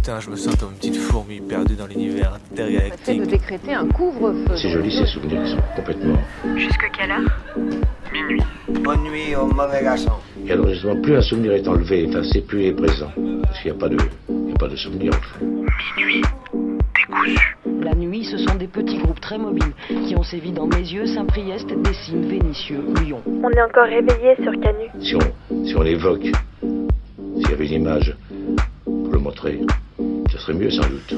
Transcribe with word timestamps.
Putain, 0.00 0.18
je 0.18 0.30
me 0.30 0.36
sens 0.36 0.56
comme 0.56 0.70
une 0.70 0.76
petite 0.78 0.96
fourmi 0.96 1.42
perdue 1.42 1.76
dans 1.76 1.86
l'univers 1.86 2.38
intergalactique. 2.50 3.20
de 3.20 3.26
décréter 3.26 3.74
un 3.74 3.86
couvre-feu. 3.86 4.56
C'est 4.56 4.70
joli 4.70 4.90
ces 4.90 5.04
souvenirs 5.04 5.42
qui 5.44 5.50
sont 5.50 5.58
complètement. 5.76 6.16
Jusque 6.56 6.90
quelle 6.96 7.10
heure? 7.10 7.30
Minuit. 8.10 8.42
Bonne 8.82 9.02
nuit 9.02 9.36
au 9.36 9.44
mauvais 9.44 9.82
garçon. 9.82 10.12
Et 10.46 10.52
alors 10.52 10.68
justement, 10.70 10.98
plus 11.02 11.16
un 11.16 11.20
souvenir 11.20 11.52
est 11.52 11.68
enlevé, 11.68 12.04
effacé, 12.04 12.40
plus 12.40 12.62
il 12.62 12.66
est 12.68 12.72
présent. 12.72 13.12
Parce 13.42 13.60
qu'il 13.60 13.72
n'y 13.72 13.76
a 13.76 13.80
pas 13.80 13.90
de, 13.90 13.98
il 14.30 14.36
n'y 14.36 14.52
a 14.54 14.56
pas 14.56 14.68
de 14.68 14.76
souvenir 14.76 15.12
en 15.12 15.20
fait. 15.20 15.44
Minuit. 15.98 16.22
Décousu. 16.96 17.56
La 17.82 17.94
nuit, 17.94 18.24
ce 18.24 18.38
sont 18.38 18.54
des 18.54 18.68
petits 18.68 18.96
groupes 18.96 19.20
très 19.20 19.36
mobiles 19.36 19.74
qui 20.06 20.16
ont 20.16 20.22
sévi 20.22 20.50
dans 20.50 20.66
Mézieux, 20.66 21.04
Saint-Priest, 21.08 21.68
Dessines, 21.82 22.26
Vénissieux, 22.26 22.82
Lyon. 23.04 23.20
On 23.26 23.50
est 23.50 23.60
encore 23.60 23.84
réveillé 23.84 24.34
sur 24.42 24.52
Canu. 24.62 24.86
Si 24.98 25.14
on, 25.14 25.66
si 25.66 25.76
on 25.76 25.82
l'évoque, 25.82 26.24
s'il 26.62 27.50
y 27.50 27.52
avait 27.52 27.66
une 27.66 27.82
image 27.82 28.16
pour 28.86 29.12
le 29.12 29.18
montrer, 29.18 29.60
ce 30.30 30.38
serait 30.38 30.54
mieux 30.54 30.70
sans 30.70 30.88
doute. 30.88 31.14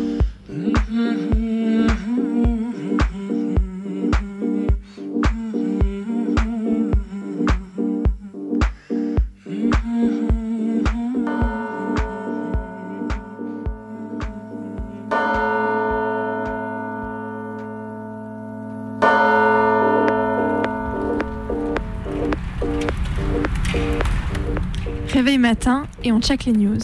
Réveil 25.12 25.38
matin 25.38 25.86
et 26.02 26.10
on 26.10 26.20
check 26.20 26.46
les 26.46 26.52
news. 26.52 26.78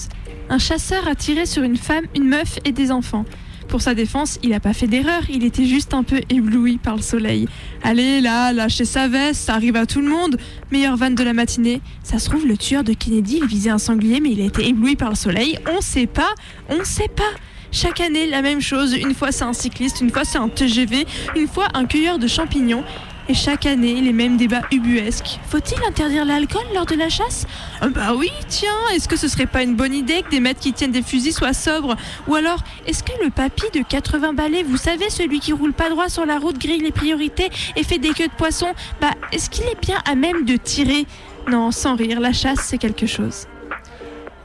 Un 0.51 0.59
chasseur 0.59 1.07
a 1.07 1.15
tiré 1.15 1.45
sur 1.45 1.63
une 1.63 1.77
femme, 1.77 2.05
une 2.17 2.25
meuf 2.25 2.59
et 2.65 2.73
des 2.73 2.91
enfants. 2.91 3.25
Pour 3.69 3.83
sa 3.83 3.95
défense, 3.95 4.39
il 4.43 4.51
n'a 4.51 4.61
pas 4.61 4.73
fait 4.73 4.87
d'erreur, 4.87 5.23
il 5.29 5.45
était 5.45 5.67
juste 5.67 5.93
un 5.93 6.03
peu 6.03 6.23
ébloui 6.31 6.79
par 6.79 6.97
le 6.97 7.03
soleil. 7.03 7.47
Allez, 7.83 8.23
là, 8.23 8.55
lâchez 8.55 8.87
sa 8.87 9.09
veste, 9.09 9.43
ça 9.43 9.55
arrive 9.55 9.77
à 9.77 9.85
tout 9.85 10.01
le 10.01 10.09
monde. 10.09 10.39
Meilleure 10.73 10.97
vanne 10.97 11.15
de 11.15 11.23
la 11.23 11.35
matinée. 11.35 11.83
Ça 12.03 12.19
se 12.19 12.31
trouve, 12.31 12.47
le 12.47 12.57
tueur 12.57 12.83
de 12.83 12.95
Kennedy, 12.95 13.41
il 13.43 13.47
visait 13.47 13.69
un 13.69 13.79
sanglier, 13.79 14.21
mais 14.21 14.31
il 14.31 14.41
a 14.41 14.45
été 14.45 14.67
ébloui 14.67 14.97
par 14.97 15.11
le 15.11 15.17
soleil. 15.17 15.59
On 15.71 15.83
sait 15.83 16.07
pas, 16.07 16.31
on 16.71 16.83
sait 16.83 17.09
pas. 17.15 17.31
Chaque 17.71 18.01
année, 18.01 18.27
la 18.27 18.41
même 18.41 18.63
chose. 18.63 18.95
Une 18.95 19.15
fois, 19.15 19.33
c'est 19.33 19.45
un 19.45 19.53
cycliste, 19.53 20.01
une 20.01 20.11
fois, 20.11 20.25
c'est 20.25 20.39
un 20.39 20.49
TGV, 20.49 21.07
une 21.37 21.47
fois, 21.47 21.69
un 21.75 21.85
cueilleur 21.85 22.19
de 22.19 22.27
champignons. 22.27 22.85
Et 23.31 23.35
chaque 23.35 23.67
année, 23.67 24.01
les 24.01 24.15
mêmes 24.15 24.39
débats 24.39 24.63
ubuesques. 24.73 25.39
Faut-il 25.49 25.79
interdire 25.87 26.25
l'alcool 26.25 26.63
lors 26.75 26.87
de 26.87 26.95
la 26.95 27.11
chasse? 27.11 27.47
Ah 27.83 27.89
Bah 27.89 28.15
oui, 28.17 28.31
tiens, 28.49 28.71
est-ce 28.95 29.07
que 29.07 29.17
ce 29.17 29.29
serait 29.29 29.47
pas 29.47 29.63
une 29.63 29.75
bonne 29.77 29.93
idée 29.93 30.23
que 30.23 30.31
des 30.31 30.41
maîtres 30.41 30.61
qui 30.61 30.73
tiennent 30.73 30.93
des 30.93 31.03
fusils 31.03 31.35
soient 31.35 31.53
sobres? 31.53 31.95
Ou 32.27 32.37
alors, 32.37 32.61
est-ce 32.87 33.03
que 33.03 33.13
le 33.23 33.29
papy 33.29 33.65
de 33.75 33.83
80 33.83 34.33
balais, 34.33 34.63
vous 34.63 34.79
savez, 34.79 35.11
celui 35.11 35.41
qui 35.41 35.53
roule 35.53 35.75
pas 35.75 35.91
droit 35.91 36.09
sur 36.09 36.25
la 36.25 36.39
route, 36.39 36.59
grille 36.59 36.81
les 36.81 36.91
priorités 36.91 37.51
et 37.77 37.85
fait 37.85 37.99
des 37.99 38.11
queues 38.11 38.29
de 38.29 38.33
poisson, 38.33 38.69
bah 39.01 39.11
est-ce 39.31 39.51
qu'il 39.51 39.65
est 39.65 39.81
bien 39.81 39.99
à 40.11 40.15
même 40.15 40.47
de 40.47 40.57
tirer? 40.57 41.07
Non, 41.49 41.71
sans 41.71 41.97
rire, 41.97 42.21
la 42.21 42.33
chasse, 42.33 42.61
c'est 42.63 42.79
quelque 42.79 43.07
chose. 43.07 43.47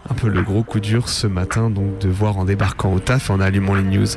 Un 0.09 0.13
peu 0.13 0.27
le 0.27 0.41
gros 0.41 0.63
coup 0.63 0.79
dur 0.79 1.07
ce 1.07 1.27
matin, 1.27 1.69
donc 1.69 1.99
de 1.99 2.09
voir 2.09 2.37
en 2.37 2.45
débarquant 2.45 2.93
au 2.93 2.99
taf 2.99 3.29
en 3.29 3.39
allumant 3.39 3.75
les 3.75 3.83
news, 3.83 4.07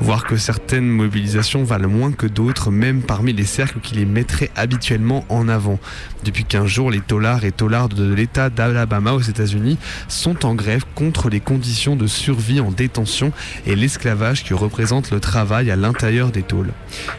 voir 0.00 0.24
que 0.24 0.36
certaines 0.36 0.88
mobilisations 0.88 1.64
valent 1.64 1.88
moins 1.88 2.12
que 2.12 2.26
d'autres, 2.26 2.70
même 2.70 3.02
parmi 3.02 3.32
les 3.32 3.44
cercles 3.44 3.80
qui 3.80 3.94
les 3.94 4.04
mettraient 4.04 4.50
habituellement 4.54 5.24
en 5.28 5.48
avant. 5.48 5.78
Depuis 6.24 6.44
15 6.44 6.66
jours, 6.66 6.90
les 6.90 7.00
taulards 7.00 7.44
et 7.44 7.50
taulardes 7.50 7.94
de 7.94 8.12
l'État 8.12 8.50
d'Alabama 8.50 9.14
aux 9.14 9.20
États-Unis 9.20 9.78
sont 10.06 10.46
en 10.46 10.54
grève 10.54 10.84
contre 10.94 11.28
les 11.28 11.40
conditions 11.40 11.96
de 11.96 12.06
survie 12.06 12.60
en 12.60 12.70
détention 12.70 13.32
et 13.66 13.74
l'esclavage 13.74 14.44
qui 14.44 14.54
représente 14.54 15.10
le 15.10 15.18
travail 15.18 15.70
à 15.70 15.76
l'intérieur 15.76 16.30
des 16.30 16.42
tôles. 16.42 16.70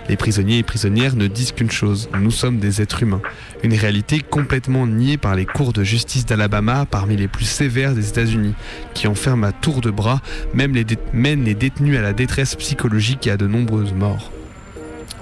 Les 0.07 0.15
prisonniers 0.15 0.59
et 0.59 0.63
prisonnières 0.63 1.15
ne 1.15 1.27
disent 1.27 1.51
qu'une 1.51 1.71
chose, 1.71 2.09
nous 2.17 2.31
sommes 2.31 2.59
des 2.59 2.81
êtres 2.81 3.03
humains. 3.03 3.21
Une 3.63 3.73
réalité 3.73 4.21
complètement 4.21 4.87
niée 4.87 5.17
par 5.17 5.35
les 5.35 5.45
cours 5.45 5.73
de 5.73 5.83
justice 5.83 6.25
d'Alabama, 6.25 6.85
parmi 6.85 7.17
les 7.17 7.27
plus 7.27 7.45
sévères 7.45 7.93
des 7.93 8.12
États-Unis, 8.13 8.53
qui 8.93 9.07
enferment 9.07 9.47
à 9.47 9.51
tour 9.51 9.81
de 9.81 9.89
bras 9.89 10.21
même 10.53 10.73
les 10.73 10.85
mènent 11.13 11.43
les 11.43 11.55
détenus 11.55 11.97
à 11.97 12.01
la 12.01 12.13
détresse 12.13 12.55
psychologique 12.55 13.27
et 13.27 13.31
à 13.31 13.37
de 13.37 13.47
nombreuses 13.47 13.93
morts. 13.93 14.31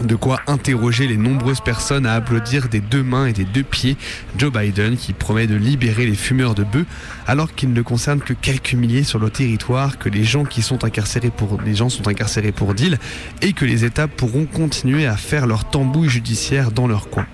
De 0.01 0.15
quoi 0.15 0.39
interroger 0.47 1.05
les 1.05 1.17
nombreuses 1.17 1.61
personnes 1.61 2.07
à 2.07 2.13
applaudir 2.13 2.69
des 2.69 2.79
deux 2.79 3.03
mains 3.03 3.27
et 3.27 3.33
des 3.33 3.43
deux 3.43 3.63
pieds 3.63 3.97
Joe 4.35 4.51
Biden 4.51 4.97
qui 4.97 5.13
promet 5.13 5.45
de 5.45 5.53
libérer 5.53 6.07
les 6.07 6.15
fumeurs 6.15 6.55
de 6.55 6.63
bœufs 6.63 6.87
alors 7.27 7.53
qu'il 7.53 7.71
ne 7.71 7.81
concerne 7.83 8.19
que 8.19 8.33
quelques 8.33 8.73
milliers 8.73 9.03
sur 9.03 9.19
le 9.19 9.29
territoire, 9.29 9.99
que 9.99 10.09
les 10.09 10.23
gens 10.23 10.43
qui 10.43 10.63
sont 10.63 10.83
incarcérés 10.83 11.29
pour 11.29 11.59
les 11.63 11.75
gens 11.75 11.89
sont 11.89 12.07
incarcérés 12.07 12.51
pour 12.51 12.73
deal 12.73 12.97
et 13.43 13.53
que 13.53 13.63
les 13.63 13.85
États 13.85 14.07
pourront 14.07 14.45
continuer 14.45 15.05
à 15.05 15.17
faire 15.17 15.45
leur 15.45 15.69
tambouille 15.69 16.09
judiciaire 16.09 16.71
dans 16.71 16.87
leur 16.87 17.09
coin. 17.09 17.27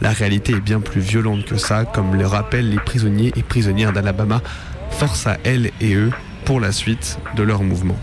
La 0.00 0.10
réalité 0.10 0.52
est 0.52 0.60
bien 0.60 0.80
plus 0.80 1.00
violente 1.00 1.44
que 1.44 1.56
ça, 1.56 1.84
comme 1.84 2.14
le 2.14 2.26
rappellent 2.26 2.70
les 2.70 2.78
prisonniers 2.78 3.32
et 3.34 3.42
prisonnières 3.42 3.92
d'Alabama. 3.92 4.42
Force 4.92 5.26
à 5.26 5.36
elles 5.44 5.70
et 5.80 5.94
eux 5.94 6.10
pour 6.44 6.60
la 6.60 6.72
suite 6.72 7.18
de 7.36 7.42
leur 7.42 7.62
mouvement. 7.62 7.96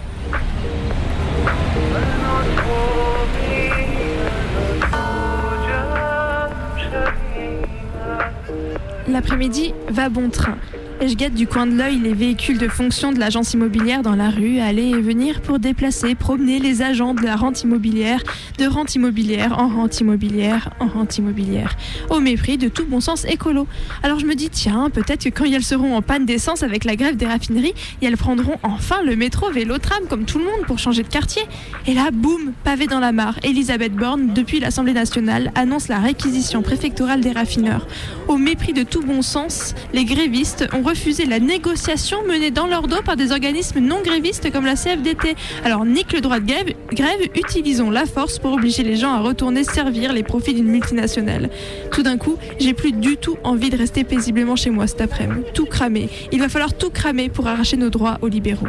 L'après-midi 9.08 9.74
va 9.90 10.10
bon 10.10 10.30
train. 10.30 10.58
Et 11.02 11.08
je 11.08 11.16
guette 11.16 11.34
du 11.34 11.48
coin 11.48 11.66
de 11.66 11.78
l'œil 11.78 11.98
les 11.98 12.14
véhicules 12.14 12.58
de 12.58 12.68
fonction 12.68 13.14
de 13.14 13.20
l'agence 13.20 13.54
immobilière 13.54 14.02
dans 14.02 14.16
la 14.16 14.30
rue, 14.30 14.60
aller 14.60 14.90
et 14.90 15.00
venir 15.00 15.40
pour 15.40 15.58
déplacer, 15.58 16.14
promener 16.14 16.60
les 16.60 16.82
agents 16.82 17.14
de 17.14 17.22
la 17.22 17.38
rente 17.38 17.64
immobilière, 17.64 18.22
de 18.58 18.66
rente 18.66 18.96
immobilière 18.96 19.58
en 19.60 19.70
rente 19.70 20.02
immobilière 20.02 20.72
en 20.82 20.88
rente 20.88 21.18
immobilière, 21.18 21.78
au 22.10 22.20
mépris 22.20 22.58
de 22.58 22.68
tout 22.68 22.84
bon 22.86 23.00
sens 23.00 23.24
écolo. 23.24 23.66
Alors 24.04 24.20
je 24.20 24.26
me 24.26 24.36
dis, 24.36 24.50
tiens, 24.50 24.90
peut-être 24.90 25.24
que 25.24 25.30
quand 25.30 25.46
elles 25.46 25.64
seront 25.64 25.96
en 25.96 26.02
panne 26.02 26.26
d'essence 26.26 26.64
avec 26.64 26.84
la 26.84 26.98
grève 26.98 27.16
des 27.16 27.28
raffineries, 27.28 27.76
elles 28.02 28.18
prendront 28.18 28.58
enfin 28.64 29.02
le 29.02 29.16
métro, 29.16 29.50
vélo, 29.52 29.78
tram 29.78 30.04
comme 30.10 30.26
tout 30.26 30.38
le 30.38 30.44
monde 30.44 30.66
pour 30.68 30.80
changer 30.80 31.04
de 31.04 31.08
quartier. 31.08 31.44
Et 31.88 31.94
là, 31.94 32.10
boum, 32.12 32.52
pavé 32.66 32.88
dans 32.88 33.00
la 33.00 33.14
mare, 33.14 33.40
Elisabeth 33.44 33.94
Borne, 33.94 34.34
depuis 34.34 34.60
l'Assemblée 34.60 34.94
nationale, 34.94 35.54
annonce 35.56 35.88
la 35.88 36.00
réquisition 36.00 36.62
préfectorale 36.62 37.22
des 37.22 37.32
raffineurs. 37.32 37.88
Au 38.28 38.36
mépris 38.36 38.74
de 38.74 38.84
tout 38.84 39.02
bon 39.02 39.22
sens, 39.22 39.76
les 39.94 40.04
grévistes 40.04 40.68
ont 40.74 40.89
refusé 40.90 41.26
la 41.26 41.40
négociation 41.40 42.26
menée 42.26 42.50
dans 42.50 42.66
leur 42.66 42.88
dos 42.88 43.04
par 43.06 43.16
des 43.16 43.32
organismes 43.32 43.80
non 43.80 44.02
grévistes 44.02 44.52
comme 44.52 44.66
la 44.66 44.74
CFDT. 44.74 45.36
Alors 45.64 45.86
nique 45.86 46.14
le 46.14 46.22
droit 46.22 46.40
de 46.40 46.48
grève, 46.48 46.74
grève, 46.92 47.22
utilisons 47.36 47.92
la 47.92 48.08
force 48.08 48.40
pour 48.40 48.54
obliger 48.54 48.82
les 48.82 48.96
gens 48.96 49.14
à 49.14 49.20
retourner 49.20 49.64
servir 49.64 50.14
les 50.14 50.24
profits 50.24 50.56
d'une 50.56 50.66
multinationale. 50.66 51.52
Tout 51.92 52.02
d'un 52.02 52.18
coup, 52.18 52.38
j'ai 52.60 52.74
plus 52.74 52.92
du 52.92 53.18
tout 53.18 53.38
envie 53.44 53.70
de 53.70 53.78
rester 53.78 54.04
paisiblement 54.04 54.56
chez 54.56 54.72
moi 54.72 54.88
cet 54.88 55.02
après-midi. 55.02 55.46
Tout 55.54 55.66
cramer. 55.66 56.10
Il 56.32 56.40
va 56.40 56.50
falloir 56.50 56.74
tout 56.74 56.90
cramer 56.90 57.30
pour 57.30 57.46
arracher 57.46 57.78
nos 57.78 57.92
droits 57.92 58.18
aux 58.24 58.28
libéraux. 58.28 58.68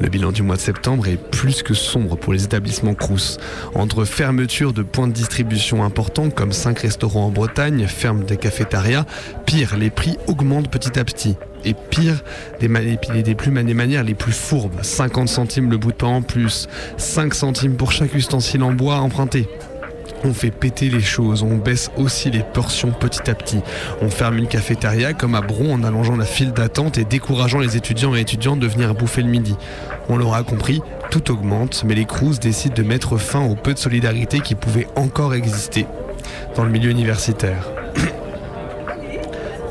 Le 0.00 0.08
bilan 0.08 0.32
du 0.32 0.42
mois 0.42 0.56
de 0.56 0.60
septembre 0.60 1.06
est 1.06 1.16
plus 1.16 1.62
que 1.62 1.74
sombre 1.74 2.16
pour 2.16 2.32
les 2.32 2.44
établissements 2.44 2.94
Crous. 2.94 3.38
Entre 3.74 4.04
fermeture 4.04 4.72
de 4.72 4.82
points 4.82 5.06
de 5.06 5.12
distribution 5.12 5.84
importants 5.84 6.30
comme 6.30 6.52
5 6.52 6.80
restaurants 6.80 7.26
en 7.26 7.30
Bretagne, 7.30 7.86
ferme 7.86 8.24
des 8.24 8.36
cafétérias, 8.36 9.06
pire, 9.46 9.76
les 9.76 9.90
prix 9.90 10.16
augmentent 10.26 10.70
petit 10.70 10.98
à 10.98 11.04
petit. 11.04 11.36
Et 11.64 11.74
pire, 11.74 12.22
des, 12.60 12.68
des 13.22 13.34
plus 13.34 13.50
des 13.50 13.74
manières 13.74 14.04
les 14.04 14.14
plus 14.14 14.32
fourbes. 14.32 14.82
50 14.82 15.28
centimes 15.28 15.70
le 15.70 15.78
bout 15.78 15.92
de 15.92 15.96
pain 15.96 16.08
en 16.08 16.22
plus, 16.22 16.68
5 16.96 17.32
centimes 17.32 17.76
pour 17.76 17.92
chaque 17.92 18.14
ustensile 18.14 18.62
en 18.62 18.72
bois 18.72 18.96
emprunté. 18.96 19.48
On 20.26 20.32
fait 20.32 20.50
péter 20.50 20.88
les 20.88 21.02
choses, 21.02 21.42
on 21.42 21.56
baisse 21.56 21.90
aussi 21.98 22.30
les 22.30 22.42
portions 22.42 22.92
petit 22.92 23.30
à 23.30 23.34
petit. 23.34 23.60
On 24.00 24.08
ferme 24.08 24.38
une 24.38 24.48
cafétéria 24.48 25.12
comme 25.12 25.34
à 25.34 25.42
Bron 25.42 25.74
en 25.74 25.84
allongeant 25.84 26.16
la 26.16 26.24
file 26.24 26.52
d'attente 26.52 26.96
et 26.96 27.04
décourageant 27.04 27.58
les 27.58 27.76
étudiants 27.76 28.14
et 28.14 28.20
étudiantes 28.20 28.60
de 28.60 28.66
venir 28.66 28.94
bouffer 28.94 29.20
le 29.20 29.28
midi. 29.28 29.54
On 30.08 30.16
l'aura 30.16 30.42
compris, 30.42 30.80
tout 31.10 31.30
augmente, 31.30 31.84
mais 31.84 31.94
les 31.94 32.06
Crous 32.06 32.40
décident 32.40 32.74
de 32.74 32.82
mettre 32.82 33.18
fin 33.18 33.44
au 33.44 33.54
peu 33.54 33.74
de 33.74 33.78
solidarité 33.78 34.40
qui 34.40 34.54
pouvait 34.54 34.88
encore 34.96 35.34
exister 35.34 35.86
dans 36.56 36.64
le 36.64 36.70
milieu 36.70 36.90
universitaire. 36.90 37.83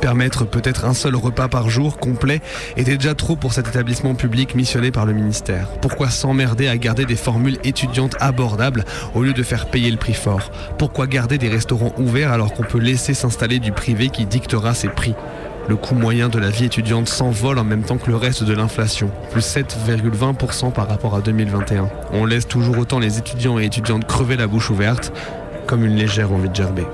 Permettre 0.03 0.44
peut-être 0.44 0.83
un 0.83 0.94
seul 0.94 1.15
repas 1.15 1.47
par 1.47 1.69
jour 1.69 1.97
complet 1.97 2.41
était 2.75 2.97
déjà 2.97 3.15
trop 3.15 3.38
pour 3.38 3.53
cet 3.53 3.69
établissement 3.69 4.15
public 4.15 4.53
missionné 4.53 4.91
par 4.91 5.05
le 5.05 5.13
ministère. 5.13 5.69
Pourquoi 5.81 6.09
s'emmerder 6.09 6.67
à 6.67 6.75
garder 6.75 7.05
des 7.05 7.15
formules 7.15 7.57
étudiantes 7.63 8.17
abordables 8.19 8.83
au 9.15 9.23
lieu 9.23 9.31
de 9.31 9.44
faire 9.44 9.67
payer 9.67 9.89
le 9.89 9.95
prix 9.95 10.13
fort? 10.13 10.51
Pourquoi 10.77 11.07
garder 11.07 11.38
des 11.38 11.47
restaurants 11.47 11.94
ouverts 11.97 12.33
alors 12.33 12.51
qu'on 12.51 12.63
peut 12.63 12.79
laisser 12.79 13.13
s'installer 13.13 13.59
du 13.59 13.71
privé 13.71 14.09
qui 14.09 14.25
dictera 14.25 14.73
ses 14.73 14.89
prix? 14.89 15.15
Le 15.69 15.77
coût 15.77 15.95
moyen 15.95 16.27
de 16.27 16.38
la 16.38 16.50
vie 16.50 16.65
étudiante 16.65 17.07
s'envole 17.07 17.57
en 17.57 17.63
même 17.63 17.83
temps 17.83 17.97
que 17.97 18.09
le 18.09 18.17
reste 18.17 18.44
de 18.44 18.53
l'inflation, 18.53 19.09
plus 19.31 19.55
7,20% 19.55 20.73
par 20.73 20.89
rapport 20.89 21.15
à 21.15 21.21
2021. 21.21 21.88
On 22.11 22.25
laisse 22.25 22.50
toujours 22.50 22.77
autant 22.77 23.00
les 23.00 23.19
étudiants 23.19 23.57
et 23.57 23.63
étudiantes 23.63 24.05
crever 24.05 24.35
la 24.35 24.47
bouche 24.47 24.69
ouverte, 24.69 25.13
comme 25.65 25.85
une 25.85 25.95
légère 25.95 26.33
envie 26.33 26.50
de 26.50 26.55
gerber. 26.55 26.85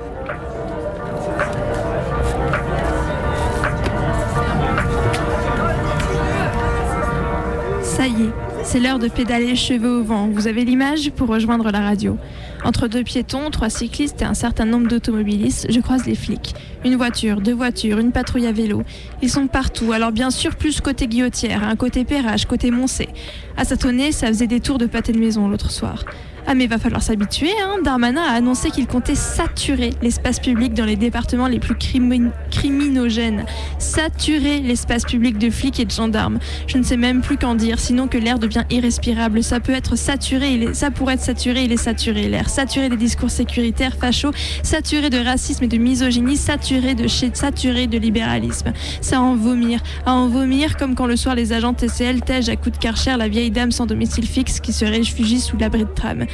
C'est 8.72 8.78
l'heure 8.78 9.00
de 9.00 9.08
pédaler 9.08 9.56
cheveux 9.56 9.98
au 9.98 10.04
vent. 10.04 10.28
Vous 10.32 10.46
avez 10.46 10.64
l'image 10.64 11.10
pour 11.10 11.26
rejoindre 11.26 11.72
la 11.72 11.80
radio. 11.80 12.16
Entre 12.62 12.86
deux 12.86 13.02
piétons, 13.02 13.50
trois 13.50 13.68
cyclistes 13.68 14.22
et 14.22 14.24
un 14.24 14.34
certain 14.34 14.64
nombre 14.64 14.86
d'automobilistes, 14.86 15.66
je 15.72 15.80
croise 15.80 16.06
les 16.06 16.14
flics. 16.14 16.54
Une 16.84 16.94
voiture, 16.94 17.40
deux 17.40 17.52
voitures, 17.52 17.98
une 17.98 18.12
patrouille 18.12 18.46
à 18.46 18.52
vélo. 18.52 18.84
Ils 19.22 19.28
sont 19.30 19.48
partout, 19.48 19.90
alors 19.90 20.12
bien 20.12 20.30
sûr 20.30 20.54
plus 20.54 20.80
côté 20.80 21.08
Guillotière, 21.08 21.64
un 21.64 21.74
côté 21.74 22.04
Perrache, 22.04 22.44
côté 22.44 22.70
Moncé. 22.70 23.08
À 23.56 23.64
Satonnet, 23.64 24.12
ça 24.12 24.28
faisait 24.28 24.46
des 24.46 24.60
tours 24.60 24.78
de 24.78 24.86
pâté 24.86 25.10
de 25.10 25.18
maison 25.18 25.48
l'autre 25.48 25.72
soir. 25.72 26.04
Ah 26.46 26.54
mais 26.54 26.66
va 26.66 26.78
falloir 26.78 27.02
s'habituer, 27.02 27.50
hein. 27.62 27.76
Darmanin 27.84 28.22
a 28.22 28.32
annoncé 28.32 28.70
qu'il 28.70 28.86
comptait 28.86 29.14
saturer 29.14 29.90
l'espace 30.00 30.40
public 30.40 30.72
dans 30.74 30.86
les 30.86 30.96
départements 30.96 31.48
les 31.48 31.58
plus 31.60 31.74
crimi- 31.74 32.30
criminogènes. 32.50 33.44
Saturer 33.90 34.60
l'espace 34.60 35.04
public 35.04 35.36
de 35.36 35.50
flics 35.50 35.80
et 35.80 35.84
de 35.84 35.90
gendarmes. 35.90 36.38
Je 36.68 36.78
ne 36.78 36.84
sais 36.84 36.96
même 36.96 37.22
plus 37.22 37.36
qu'en 37.36 37.56
dire, 37.56 37.80
sinon 37.80 38.06
que 38.06 38.18
l'air 38.18 38.38
devient 38.38 38.62
irrespirable. 38.70 39.42
Ça 39.42 39.58
peut 39.58 39.72
être 39.72 39.96
saturé, 39.96 40.74
ça 40.74 40.92
pourrait 40.92 41.14
être 41.14 41.22
saturé, 41.22 41.64
il 41.64 41.72
est 41.72 41.76
saturé. 41.76 42.28
L'air 42.28 42.48
saturé 42.48 42.88
des 42.88 42.96
discours 42.96 43.32
sécuritaires, 43.32 43.96
fachos, 43.96 44.30
saturé 44.62 45.10
de 45.10 45.18
racisme 45.18 45.64
et 45.64 45.66
de 45.66 45.76
misogynie, 45.76 46.36
saturé 46.36 46.94
de 46.94 47.08
chez, 47.08 47.32
saturé 47.34 47.88
de 47.88 47.98
libéralisme. 47.98 48.72
À 49.10 49.20
en 49.20 49.34
vomir, 49.34 49.80
à 50.06 50.12
en 50.14 50.28
vomir 50.28 50.76
comme 50.76 50.94
quand 50.94 51.06
le 51.06 51.16
soir 51.16 51.34
les 51.34 51.52
agents 51.52 51.74
TCL 51.74 52.20
tègent 52.20 52.48
à 52.48 52.54
coups 52.54 52.78
de 52.78 52.80
karcher 52.80 53.16
la 53.16 53.26
vieille 53.26 53.50
dame 53.50 53.72
sans 53.72 53.86
domicile 53.86 54.28
fixe 54.28 54.60
qui 54.60 54.72
se 54.72 54.84
réfugie 54.84 55.40
sous 55.40 55.56
l'abri 55.56 55.80
de 55.80 55.90
tram. 55.92 56.26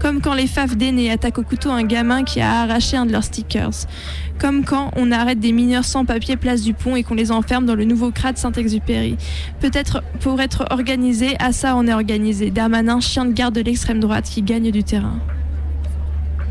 Comme 0.00 0.22
quand 0.22 0.32
les 0.32 0.46
faf 0.46 0.78
d'aînés 0.78 1.10
attaquent 1.10 1.40
au 1.40 1.42
couteau 1.42 1.72
un 1.72 1.84
gamin 1.84 2.24
qui 2.24 2.40
a 2.40 2.62
arraché 2.62 2.96
un 2.96 3.04
de 3.04 3.12
leurs 3.12 3.24
stickers. 3.24 3.86
Comme 4.42 4.64
quand 4.64 4.90
on 4.96 5.12
arrête 5.12 5.38
des 5.38 5.52
mineurs 5.52 5.84
sans 5.84 6.04
papier 6.04 6.36
place 6.36 6.62
du 6.62 6.74
pont 6.74 6.96
et 6.96 7.04
qu'on 7.04 7.14
les 7.14 7.30
enferme 7.30 7.64
dans 7.64 7.76
le 7.76 7.84
nouveau 7.84 8.10
CRA 8.10 8.32
de 8.32 8.38
Saint-Exupéry. 8.38 9.16
Peut-être 9.60 10.02
pour 10.18 10.40
être 10.40 10.64
organisé, 10.70 11.36
à 11.38 11.52
ça 11.52 11.76
on 11.76 11.86
est 11.86 11.92
organisé. 11.92 12.50
Darmanin, 12.50 12.98
chien 12.98 13.24
de 13.24 13.32
garde 13.32 13.54
de 13.54 13.60
l'extrême 13.60 14.00
droite 14.00 14.24
qui 14.24 14.42
gagne 14.42 14.72
du 14.72 14.82
terrain. 14.82 15.20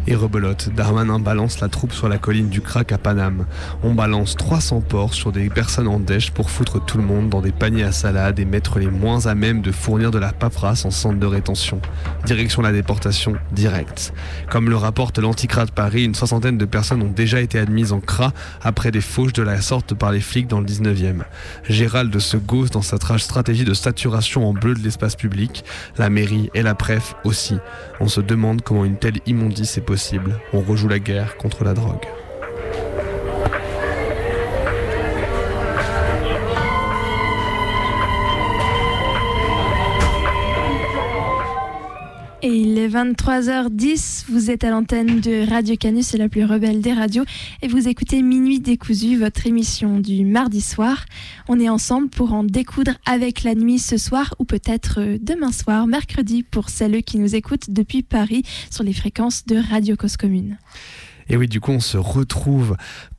Et 0.08 0.16
rebelote, 0.16 0.70
Darmanin 0.76 1.20
balance 1.20 1.60
la 1.60 1.70
troupe 1.70 1.94
sur 1.94 2.10
la 2.10 2.18
colline 2.18 2.50
du 2.50 2.60
Crac 2.60 2.92
à 2.92 2.98
Paname. 2.98 3.46
On 3.84 3.94
balance 3.94 4.36
300 4.36 4.82
porcs 4.82 5.14
sur 5.14 5.32
des 5.32 5.48
personnes 5.48 5.88
en 5.88 6.00
dèche 6.00 6.32
pour 6.32 6.50
foutre 6.50 6.84
tout 6.84 6.98
le 6.98 7.04
monde 7.04 7.30
dans 7.30 7.40
des 7.40 7.52
paniers 7.52 7.84
à 7.84 7.92
salade 7.92 8.40
et 8.40 8.46
mettre 8.46 8.80
les 8.80 8.88
moins 8.88 9.28
à 9.28 9.36
même 9.36 9.62
de 9.62 9.72
fournir 9.72 10.10
de 10.10 10.18
la 10.18 10.34
paperasse 10.34 10.86
en 10.86 10.92
centre 10.92 11.20
de 11.20 11.26
rétention. 11.28 11.80
Direction 12.26 12.64
la 12.64 12.72
déportation, 12.72 13.36
directe. 13.52 14.12
Comme 14.50 14.70
le 14.70 14.76
rapporte 14.76 15.20
l'Anticrat 15.20 15.66
de 15.66 15.72
Paris, 15.72 16.04
une 16.04 16.16
soixantaine 16.16 16.58
de 16.58 16.66
personnes 16.66 17.04
ont 17.04 17.12
déjà 17.12 17.40
été 17.40 17.60
admises 17.60 17.94
en 17.94 18.00
CRA 18.00 18.34
après 18.64 18.90
des 18.90 19.02
fauches 19.02 19.34
de 19.34 19.44
la 19.44 19.62
sorte 19.62 19.94
par 19.94 20.12
les 20.12 20.20
flics 20.20 20.48
dans 20.48 20.60
le 20.62 20.66
19e. 20.66 21.22
Gérald 21.70 22.18
se 22.18 22.38
gausse 22.38 22.72
dans 22.72 22.82
sa 22.82 22.98
tra- 22.98 23.20
stratégie 23.20 23.66
de 23.66 23.76
saturation 23.76 24.50
en 24.50 24.54
bleu 24.54 24.74
de 24.74 24.80
l'espace 24.80 25.16
public, 25.16 25.64
la 26.00 26.10
mairie 26.10 26.50
et 26.56 26.64
la 26.64 26.74
préf 26.74 27.14
aussi. 27.24 27.58
On 28.00 28.08
se 28.08 28.20
demande 28.20 28.64
comment 28.64 28.84
une 28.84 28.98
telle 28.98 29.20
immondice 29.28 29.78
est. 29.78 29.91
On 30.54 30.62
rejoue 30.62 30.88
la 30.88 31.00
guerre 31.00 31.36
contre 31.36 31.66
la 31.66 31.74
drogue. 31.74 32.08
Est 42.82 42.88
23h10, 42.88 44.26
vous 44.30 44.50
êtes 44.50 44.64
à 44.64 44.72
l'antenne 44.72 45.20
de 45.20 45.48
Radio 45.48 45.76
Canus, 45.76 46.08
c'est 46.08 46.18
la 46.18 46.30
plus 46.30 46.46
rebelle 46.46 46.82
des 46.82 46.94
radios, 46.94 47.26
et 47.62 47.68
vous 47.68 47.88
écoutez 47.88 48.24
Minuit 48.24 48.60
décousu, 48.60 49.18
votre 49.18 49.46
émission 49.46 50.00
du 50.00 50.26
mardi 50.26 50.62
soir. 50.62 51.06
On 51.48 51.60
est 51.60 51.70
ensemble 51.70 52.10
pour 52.10 52.34
en 52.34 52.44
découdre 52.44 52.94
avec 53.06 53.44
la 53.44 53.54
nuit 53.54 53.78
ce 53.78 53.98
soir, 53.98 54.34
ou 54.40 54.46
peut-être 54.46 55.00
euh, 55.00 55.18
demain 55.22 55.52
soir, 55.52 55.86
mercredi, 55.86 56.42
pour 56.42 56.70
celles 56.70 57.04
qui 57.04 57.20
nous 57.20 57.36
écoutent 57.36 57.70
depuis 57.70 58.02
Paris 58.02 58.44
sur 58.72 58.84
les 58.84 58.94
fréquences 58.94 59.46
de 59.46 59.58
Radio 59.58 59.96
Cause 59.96 60.18
Commune. 60.18 60.58
Et 61.30 61.38
oui, 61.38 61.48
du 61.48 61.62
coup, 61.62 61.72
on 61.72 61.80
se 61.80 61.98
retrouve 61.98 62.76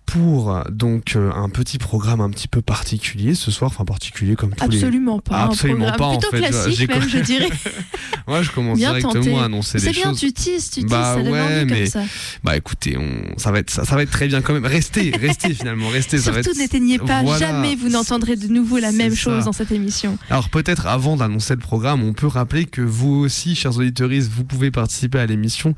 pour 0.06 0.64
donc 0.70 1.16
euh, 1.16 1.32
un 1.32 1.48
petit 1.48 1.78
programme 1.78 2.20
un 2.20 2.28
petit 2.28 2.48
peu 2.48 2.60
particulier 2.60 3.34
ce 3.34 3.50
soir, 3.50 3.70
enfin 3.72 3.84
particulier 3.84 4.34
comme 4.34 4.54
tous 4.54 4.64
Absolument 4.64 5.20
pas. 5.20 5.44
Absolument 5.44 5.88
un 5.88 5.92
pas, 5.92 6.06
en 6.06 6.18
plutôt 6.18 6.36
fait. 6.36 6.48
classique 6.48 6.88
même, 6.88 7.08
je 7.08 7.18
dirais. 7.18 7.48
Moi, 8.26 8.42
je 8.42 8.50
commence 8.50 8.78
Bien 8.78 8.90
directement 8.90 9.22
tenté. 9.24 9.36
à 9.36 9.44
annoncer 9.44 9.78
C'est 9.78 9.86
des 9.86 9.92
bien, 9.92 10.10
choses. 10.10 10.20
tu 10.20 10.32
teases, 10.32 10.70
tu 10.70 10.80
teases, 10.80 10.90
Bah 10.90 11.14
ça 11.16 11.22
donne 11.22 11.32
ouais, 11.32 11.40
envie 11.40 11.64
mais 11.66 11.78
comme 11.80 11.86
ça. 11.86 12.02
Bah 12.44 12.56
écoutez, 12.56 12.96
on... 12.98 13.38
ça 13.38 13.50
va 13.50 13.58
être 13.58 13.70
ça, 13.70 13.84
ça 13.84 13.94
va 13.96 14.02
être 14.02 14.10
très 14.10 14.28
bien 14.28 14.40
quand 14.42 14.52
même. 14.52 14.64
Restez, 14.66 15.10
restez 15.20 15.54
finalement, 15.54 15.88
restez. 15.88 16.18
Surtout 16.18 16.38
être... 16.38 16.56
n'éteignez 16.56 16.98
pas, 16.98 17.22
Voilà. 17.22 17.38
jamais 17.46 17.74
vous 17.76 17.88
n'entendrez 17.88 18.36
de 18.36 18.48
nouveau 18.48 18.78
la 18.78 18.90
C'est 18.90 18.96
même 18.98 19.10
ça. 19.10 19.16
chose 19.16 19.44
dans 19.44 19.52
cette 19.52 19.72
émission. 19.72 20.18
Alors 20.30 20.48
peut-être 20.50 20.86
avant 20.86 21.16
d'annoncer 21.16 21.54
le 21.54 21.60
programme, 21.60 22.02
on 22.02 22.12
peut 22.12 22.26
rappeler 22.26 22.64
que 22.66 22.80
vous 22.82 23.14
aussi, 23.14 23.54
chers 23.54 23.76
auditeurs, 23.76 24.08
vous 24.30 24.44
pouvez 24.44 24.70
participer 24.70 25.18
à 25.18 25.26
l'émission 25.26 25.74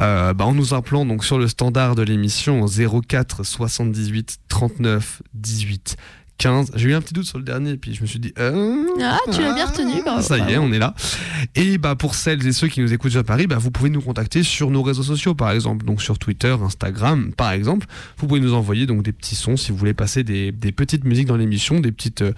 euh, 0.00 0.32
bah, 0.34 0.44
en 0.46 0.54
nous 0.54 0.74
appelant 0.74 1.04
donc 1.06 1.24
sur 1.24 1.38
le 1.38 1.48
standard 1.48 1.94
de 1.94 2.02
l'émission 2.02 2.62
au 2.62 2.68
04 2.68 3.44
78 3.44 4.38
39 4.48 5.22
18 5.34 5.96
15. 6.38 6.72
J'ai 6.74 6.90
eu 6.90 6.94
un 6.94 7.00
petit 7.00 7.14
doute 7.14 7.24
sur 7.24 7.38
le 7.38 7.44
dernier, 7.44 7.76
puis 7.76 7.94
je 7.94 8.02
me 8.02 8.06
suis 8.06 8.18
dit. 8.18 8.32
euh, 8.38 8.84
Ah, 9.02 9.18
tu 9.32 9.40
l'as 9.40 9.54
bien 9.54 9.66
retenu, 9.66 10.02
Ça 10.20 10.38
y 10.38 10.52
est, 10.52 10.58
on 10.58 10.72
est 10.72 10.78
là. 10.78 10.94
Et 11.54 11.78
bah 11.78 11.94
pour 11.94 12.14
celles 12.14 12.46
et 12.46 12.52
ceux 12.52 12.68
qui 12.68 12.80
nous 12.80 12.92
écoutent 12.92 13.12
sur 13.12 13.24
Paris, 13.24 13.46
bah, 13.46 13.56
vous 13.58 13.70
pouvez 13.70 13.90
nous 13.90 14.00
contacter 14.02 14.42
sur 14.42 14.70
nos 14.70 14.82
réseaux 14.82 15.02
sociaux, 15.02 15.34
par 15.34 15.50
exemple, 15.50 15.84
donc 15.86 16.02
sur 16.02 16.18
Twitter, 16.18 16.54
Instagram, 16.62 17.32
par 17.36 17.52
exemple. 17.52 17.86
Vous 18.18 18.26
pouvez 18.26 18.40
nous 18.40 18.54
envoyer 18.54 18.86
donc 18.86 19.02
des 19.02 19.12
petits 19.12 19.34
sons 19.36 19.56
si 19.56 19.72
vous 19.72 19.78
voulez 19.78 19.94
passer 19.94 20.24
des, 20.24 20.52
des 20.52 20.72
petites 20.72 21.04
musiques 21.04 21.26
dans 21.26 21.36
l'émission, 21.36 21.80
des 21.80 21.92
petites 21.92 22.22
euh, 22.22 22.32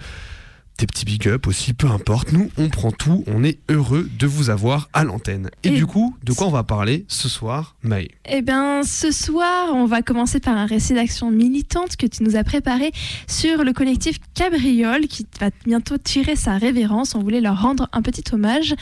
des 0.79 0.87
petits 0.87 1.05
big 1.05 1.27
up 1.27 1.45
aussi, 1.45 1.73
peu 1.73 1.87
importe. 1.87 2.31
Nous, 2.31 2.49
on 2.57 2.69
prend 2.69 2.91
tout. 2.91 3.23
On 3.27 3.43
est 3.43 3.59
heureux 3.69 4.09
de 4.17 4.25
vous 4.27 4.49
avoir 4.49 4.89
à 4.93 5.03
l'antenne. 5.03 5.49
Et, 5.63 5.67
Et- 5.67 5.71
du 5.71 5.85
coup, 5.85 6.15
de 6.23 6.31
quoi 6.33 6.47
on 6.47 6.51
va 6.51 6.63
parler 6.63 7.05
ce 7.07 7.27
soir, 7.29 7.75
Maë? 7.83 8.07
Eh 8.25 8.41
bien, 8.41 8.83
ce 8.83 9.11
soir, 9.11 9.73
on 9.73 9.85
va 9.85 10.01
commencer 10.01 10.39
par 10.39 10.55
un 10.57 10.65
récit 10.65 10.93
d'action 10.93 11.31
militante 11.31 11.97
que 11.97 12.05
tu 12.07 12.23
nous 12.23 12.35
as 12.37 12.43
préparé 12.43 12.91
sur 13.27 13.63
le 13.63 13.73
collectif 13.73 14.17
Cabriole 14.33 15.07
qui 15.07 15.27
va 15.39 15.49
bientôt 15.65 15.97
tirer 15.97 16.35
sa 16.37 16.57
révérence. 16.57 17.13
On 17.13 17.19
voulait 17.19 17.41
leur 17.41 17.61
rendre 17.61 17.89
un 17.91 18.01
petit 18.01 18.23
hommage. 18.33 18.73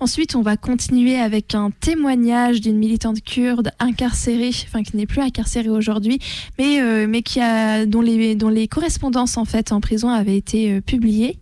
Ensuite, 0.00 0.34
on 0.34 0.42
va 0.42 0.56
continuer 0.56 1.16
avec 1.18 1.54
un 1.54 1.70
témoignage 1.80 2.60
d'une 2.62 2.78
militante 2.78 3.22
kurde 3.22 3.70
incarcérée, 3.78 4.50
enfin 4.66 4.82
qui 4.82 4.96
n'est 4.96 5.06
plus 5.06 5.20
incarcérée 5.20 5.68
aujourd'hui, 5.68 6.18
mais, 6.58 6.80
euh, 6.80 7.06
mais 7.06 7.22
qui 7.22 7.40
a, 7.40 7.84
dont, 7.84 8.00
les, 8.00 8.34
dont 8.34 8.48
les 8.48 8.68
correspondances 8.68 9.36
en 9.36 9.44
fait 9.44 9.70
en 9.72 9.80
prison 9.80 10.08
avaient 10.08 10.36
été 10.36 10.72
euh, 10.72 10.80
publiées. 10.80 11.38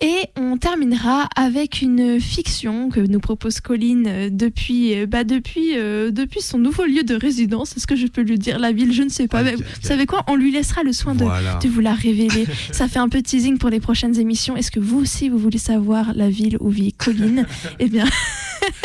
Et 0.00 0.26
on 0.36 0.58
terminera 0.58 1.28
avec 1.36 1.80
une 1.80 2.20
fiction 2.20 2.90
que 2.90 3.00
nous 3.00 3.18
propose 3.20 3.60
Colline 3.60 4.06
euh, 4.06 4.28
depuis, 4.30 4.94
euh, 4.94 5.06
bah 5.06 5.24
depuis, 5.24 5.70
euh, 5.76 6.10
depuis 6.10 6.42
son 6.42 6.58
nouveau 6.58 6.84
lieu 6.84 7.02
de 7.02 7.14
résidence. 7.14 7.76
Est-ce 7.76 7.86
que 7.86 7.96
je 7.96 8.06
peux 8.06 8.20
lui 8.20 8.38
dire 8.38 8.58
la 8.58 8.72
ville? 8.72 8.92
Je 8.92 9.02
ne 9.02 9.08
sais 9.08 9.26
pas. 9.26 9.42
Vous 9.42 9.62
savez 9.80 10.04
quoi? 10.04 10.22
On 10.28 10.36
lui 10.36 10.52
laissera 10.52 10.82
le 10.82 10.92
soin 10.92 11.14
de, 11.14 11.24
Voilà. 11.24 11.58
de 11.62 11.68
vous 11.68 11.80
la 11.80 11.94
révéler. 11.94 12.46
Ça 12.72 12.88
fait 12.88 12.98
un 12.98 13.08
peu 13.08 13.22
teasing 13.22 13.56
pour 13.58 13.70
les 13.70 13.80
prochaines 13.80 14.18
émissions. 14.18 14.54
Est-ce 14.56 14.70
que 14.70 14.80
vous 14.80 14.98
aussi, 15.00 15.30
vous 15.30 15.38
voulez 15.38 15.58
savoir 15.58 16.12
la 16.14 16.28
ville 16.28 16.58
où 16.60 16.68
vit 16.68 16.92
Colline? 16.92 17.46
Eh 17.78 17.88
bien, 17.88 18.04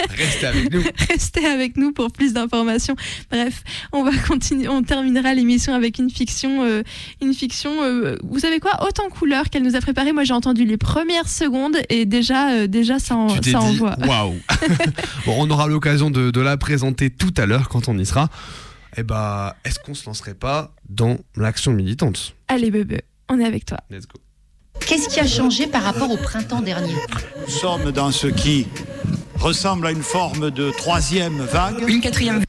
Restez 0.10 0.46
avec 0.46 0.72
nous. 0.74 0.82
Restez 1.10 1.46
avec 1.46 1.78
nous 1.78 1.92
pour 1.92 2.12
plus 2.12 2.34
d'informations. 2.34 2.96
Bref, 3.32 3.64
on 3.94 4.04
va 4.04 4.12
continuer, 4.28 4.68
on 4.68 4.84
terminera 4.84 5.34
l'émission 5.34 5.74
avec 5.74 5.98
une 5.98 6.10
fiction, 6.10 6.64
euh, 6.64 6.84
une 7.22 7.34
fiction. 7.34 7.72
euh, 7.82 8.18
vous 8.24 8.40
savez 8.40 8.60
quoi? 8.60 8.86
Autant 8.88 9.10
couleur 9.10 9.50
qu'elle 9.50 9.64
nous 9.64 9.76
a 9.76 9.82
préparé. 9.82 10.12
Moi, 10.12 10.24
j'ai 10.24 10.34
entendu 10.42 10.66
les 10.66 10.78
premières 10.78 11.30
secondes 11.30 11.78
et 11.90 12.08
déjà, 12.08 12.52
euh, 12.54 12.68
déjà, 12.68 12.98
ça, 12.98 13.16
en, 13.16 13.30
ça 13.44 13.62
envoie. 13.62 13.96
waouh 14.00 14.34
Bon, 15.28 15.36
on 15.38 15.48
aura 15.52 15.68
l'occasion 15.68 16.10
de, 16.10 16.32
de 16.32 16.42
la 16.42 16.58
présenter 16.58 17.12
tout 17.12 17.34
à 17.38 17.46
l'heure 17.46 17.70
quand 17.70 17.88
on 17.88 17.98
y 18.00 18.06
sera. 18.08 18.30
Eh 18.98 19.04
bah, 19.04 19.56
est-ce 19.64 19.78
qu'on 19.78 19.94
se 19.94 20.08
lancerait 20.08 20.34
pas 20.34 20.74
dans 20.90 21.18
l'action 21.36 21.74
militante? 21.74 22.34
Allez, 22.48 22.72
bébé, 22.72 23.04
on 23.30 23.40
est 23.40 23.46
avec 23.46 23.66
toi. 23.66 23.78
Let's 23.92 24.08
go. 24.08 24.20
Qu'est-ce 24.80 25.10
qui 25.10 25.20
a 25.20 25.28
changé 25.28 25.68
par 25.68 25.84
rapport 25.84 26.10
au 26.10 26.18
printemps 26.18 26.62
dernier? 26.64 26.96
Nous 27.46 27.54
sommes 27.54 27.92
dans 27.92 28.12
ce 28.12 28.26
qui 28.26 28.66
ressemble 29.36 29.86
à 29.86 29.92
une 29.92 30.02
forme 30.02 30.50
de 30.50 30.72
troisième 30.72 31.38
vague. 31.42 31.88
Une 31.88 32.02
quatrième. 32.02 32.44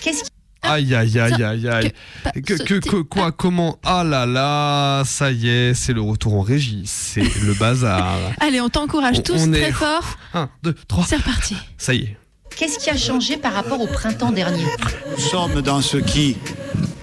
Qu'est-ce 0.00 0.24
qui... 0.24 0.30
Aïe, 0.62 0.94
aïe, 0.94 1.18
aïe, 1.18 1.42
aïe, 1.42 1.68
aïe. 1.68 1.92
Que, 2.42 2.78
que, 2.78 2.96
quoi, 3.02 3.32
comment? 3.32 3.78
Ah 3.84 4.04
là 4.04 4.26
là, 4.26 5.02
ça 5.06 5.30
y 5.32 5.48
est, 5.48 5.74
c'est 5.74 5.92
le 5.94 6.02
retour 6.02 6.34
en 6.34 6.42
régie, 6.42 6.82
c'est 6.86 7.22
le 7.42 7.54
bazar. 7.54 8.16
Allez, 8.40 8.60
on 8.60 8.68
t'encourage 8.68 9.22
tous 9.22 9.40
on 9.46 9.50
très 9.50 9.68
est- 9.68 9.72
fort. 9.72 10.16
Un, 10.34 10.48
deux, 10.62 10.74
trois, 10.86 11.04
C'est 11.06 11.16
reparti. 11.16 11.56
ça 11.78 11.94
y 11.94 12.02
est. 12.02 12.16
Qu'est-ce 12.56 12.78
qui 12.78 12.90
a 12.90 12.96
changé 12.96 13.36
par 13.38 13.54
rapport 13.54 13.80
au 13.80 13.86
printemps 13.86 14.32
dernier? 14.32 14.64
Nous 15.16 15.22
sommes 15.22 15.62
dans 15.62 15.80
ce 15.80 15.96
qui 15.96 16.36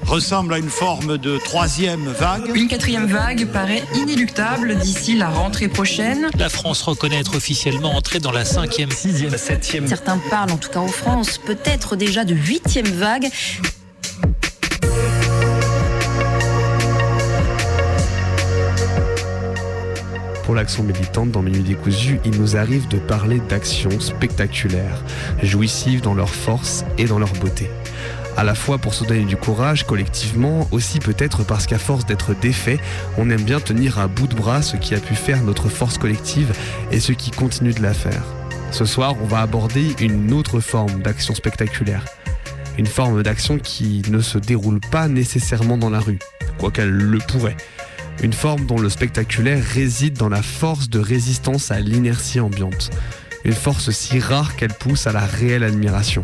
ressemble 0.08 0.54
à 0.54 0.58
une 0.58 0.70
forme 0.70 1.18
de 1.18 1.38
troisième 1.38 2.08
vague. 2.08 2.50
Une 2.56 2.68
quatrième 2.68 3.08
vague 3.08 3.46
paraît 3.48 3.84
inéluctable 3.94 4.78
d'ici 4.78 5.18
la 5.18 5.30
rentrée 5.30 5.68
prochaine. 5.68 6.30
La 6.40 6.50
France 6.50 6.82
reconnaît 6.82 7.20
être 7.20 7.36
officiellement 7.36 7.96
entrée 7.96 8.20
dans 8.20 8.32
la 8.32 8.46
cinquième, 8.46 8.90
sixième, 8.90 9.38
septième. 9.38 9.88
Certains 9.88 10.18
parlent, 10.30 10.52
en 10.52 10.58
tout 10.58 10.70
cas 10.70 10.80
en 10.80 10.88
France, 10.88 11.38
peut-être 11.38 11.96
déjà 11.96 12.24
de 12.24 12.34
huitième 12.34 12.88
vague. 12.88 13.28
Pour 20.46 20.56
l'action 20.56 20.84
militante 20.84 21.32
dans 21.32 21.42
Minuit 21.42 21.62
décousu, 21.62 22.22
il 22.24 22.40
nous 22.40 22.56
arrive 22.56 22.88
de 22.88 22.98
parler 22.98 23.42
d'actions 23.50 24.00
spectaculaires, 24.00 25.04
jouissives 25.44 26.00
dans 26.00 26.14
leur 26.14 26.30
force 26.30 26.86
et 26.98 27.04
dans 27.04 27.20
leur 27.20 27.34
beauté 27.34 27.70
à 28.38 28.44
la 28.44 28.54
fois 28.54 28.78
pour 28.78 28.94
se 28.94 29.04
donner 29.04 29.26
du 29.26 29.36
courage 29.36 29.84
collectivement, 29.84 30.68
aussi 30.72 31.00
peut-être 31.00 31.44
parce 31.44 31.66
qu'à 31.66 31.80
force 31.80 32.06
d'être 32.06 32.36
défait, 32.40 32.80
on 33.18 33.32
aime 33.32 33.42
bien 33.42 33.60
tenir 33.60 33.98
à 33.98 34.08
bout 34.08 34.28
de 34.28 34.36
bras 34.36 34.62
ce 34.62 34.78
qui 34.78 34.94
a 34.94 35.00
pu 35.00 35.16
faire 35.16 35.42
notre 35.42 35.70
force 35.70 35.98
collective 35.98 36.54
et 36.92 37.00
ce 37.00 37.14
qui 37.14 37.32
continue 37.32 37.74
de 37.74 37.82
la 37.82 37.96
faire. 37.96 38.24
Ce 38.72 38.86
soir, 38.86 39.16
on 39.24 39.26
va 39.26 39.42
aborder 39.42 39.96
une 40.00 40.32
autre 40.34 40.60
forme 40.60 41.02
d'action 41.02 41.34
spectaculaire. 41.34 42.06
Une 42.78 42.86
forme 42.86 43.24
d'action 43.24 43.58
qui 43.58 44.04
ne 44.10 44.20
se 44.20 44.38
déroule 44.38 44.82
pas 44.92 45.08
nécessairement 45.08 45.80
dans 45.80 45.90
la 45.90 46.00
rue, 46.00 46.20
quoiqu'elle 46.60 46.92
le 46.92 47.18
pourrait. 47.18 47.58
Une 48.22 48.34
forme 48.34 48.68
dont 48.68 48.80
le 48.80 48.90
spectaculaire 48.90 49.64
réside 49.64 50.14
dans 50.14 50.30
la 50.30 50.44
force 50.44 50.90
de 50.90 51.00
résistance 51.00 51.72
à 51.72 51.80
l'inertie 51.80 52.40
ambiante. 52.40 52.92
Une 53.46 53.54
force 53.54 53.90
si 53.90 54.20
rare 54.20 54.56
qu'elle 54.56 54.74
pousse 54.74 55.08
à 55.08 55.12
la 55.12 55.26
réelle 55.26 55.64
admiration. 55.64 56.24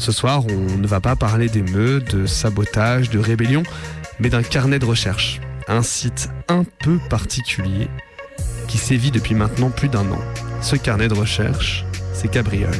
Ce 0.00 0.12
soir, 0.12 0.44
on 0.48 0.78
ne 0.78 0.86
va 0.86 0.98
pas 0.98 1.14
parler 1.14 1.50
d'émeutes, 1.50 2.16
de 2.16 2.24
sabotage, 2.24 3.10
de 3.10 3.18
rébellion, 3.18 3.64
mais 4.18 4.30
d'un 4.30 4.42
carnet 4.42 4.78
de 4.78 4.86
recherche. 4.86 5.42
Un 5.68 5.82
site 5.82 6.30
un 6.48 6.64
peu 6.64 6.98
particulier 7.10 7.86
qui 8.66 8.78
sévit 8.78 9.10
depuis 9.10 9.34
maintenant 9.34 9.68
plus 9.68 9.88
d'un 9.88 10.10
an. 10.10 10.20
Ce 10.62 10.74
carnet 10.76 11.08
de 11.08 11.14
recherche, 11.14 11.84
c'est 12.14 12.28
Cabriole. 12.28 12.70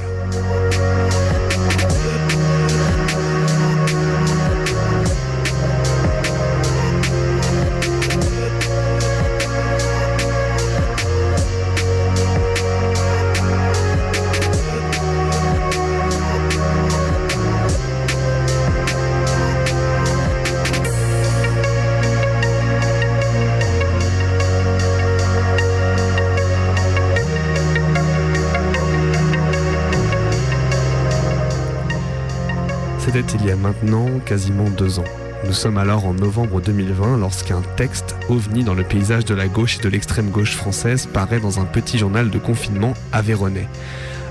Maintenant 33.57 34.07
quasiment 34.25 34.69
deux 34.71 34.99
ans. 34.99 35.05
Nous 35.47 35.53
sommes 35.53 35.79
alors 35.79 36.07
en 36.07 36.13
novembre 36.13 36.61
2020 36.61 37.17
lorsqu'un 37.17 37.63
texte 37.77 38.15
ovni 38.29 38.63
dans 38.63 38.75
le 38.75 38.85
paysage 38.85 39.25
de 39.25 39.35
la 39.35 39.49
gauche 39.49 39.79
et 39.79 39.83
de 39.83 39.89
l'extrême 39.89 40.31
gauche 40.31 40.55
française 40.55 41.07
paraît 41.07 41.41
dans 41.41 41.61
un 41.61 41.65
petit 41.65 41.99
journal 41.99 42.31
de 42.31 42.39
confinement 42.39 42.93
avéronnais. 43.13 43.67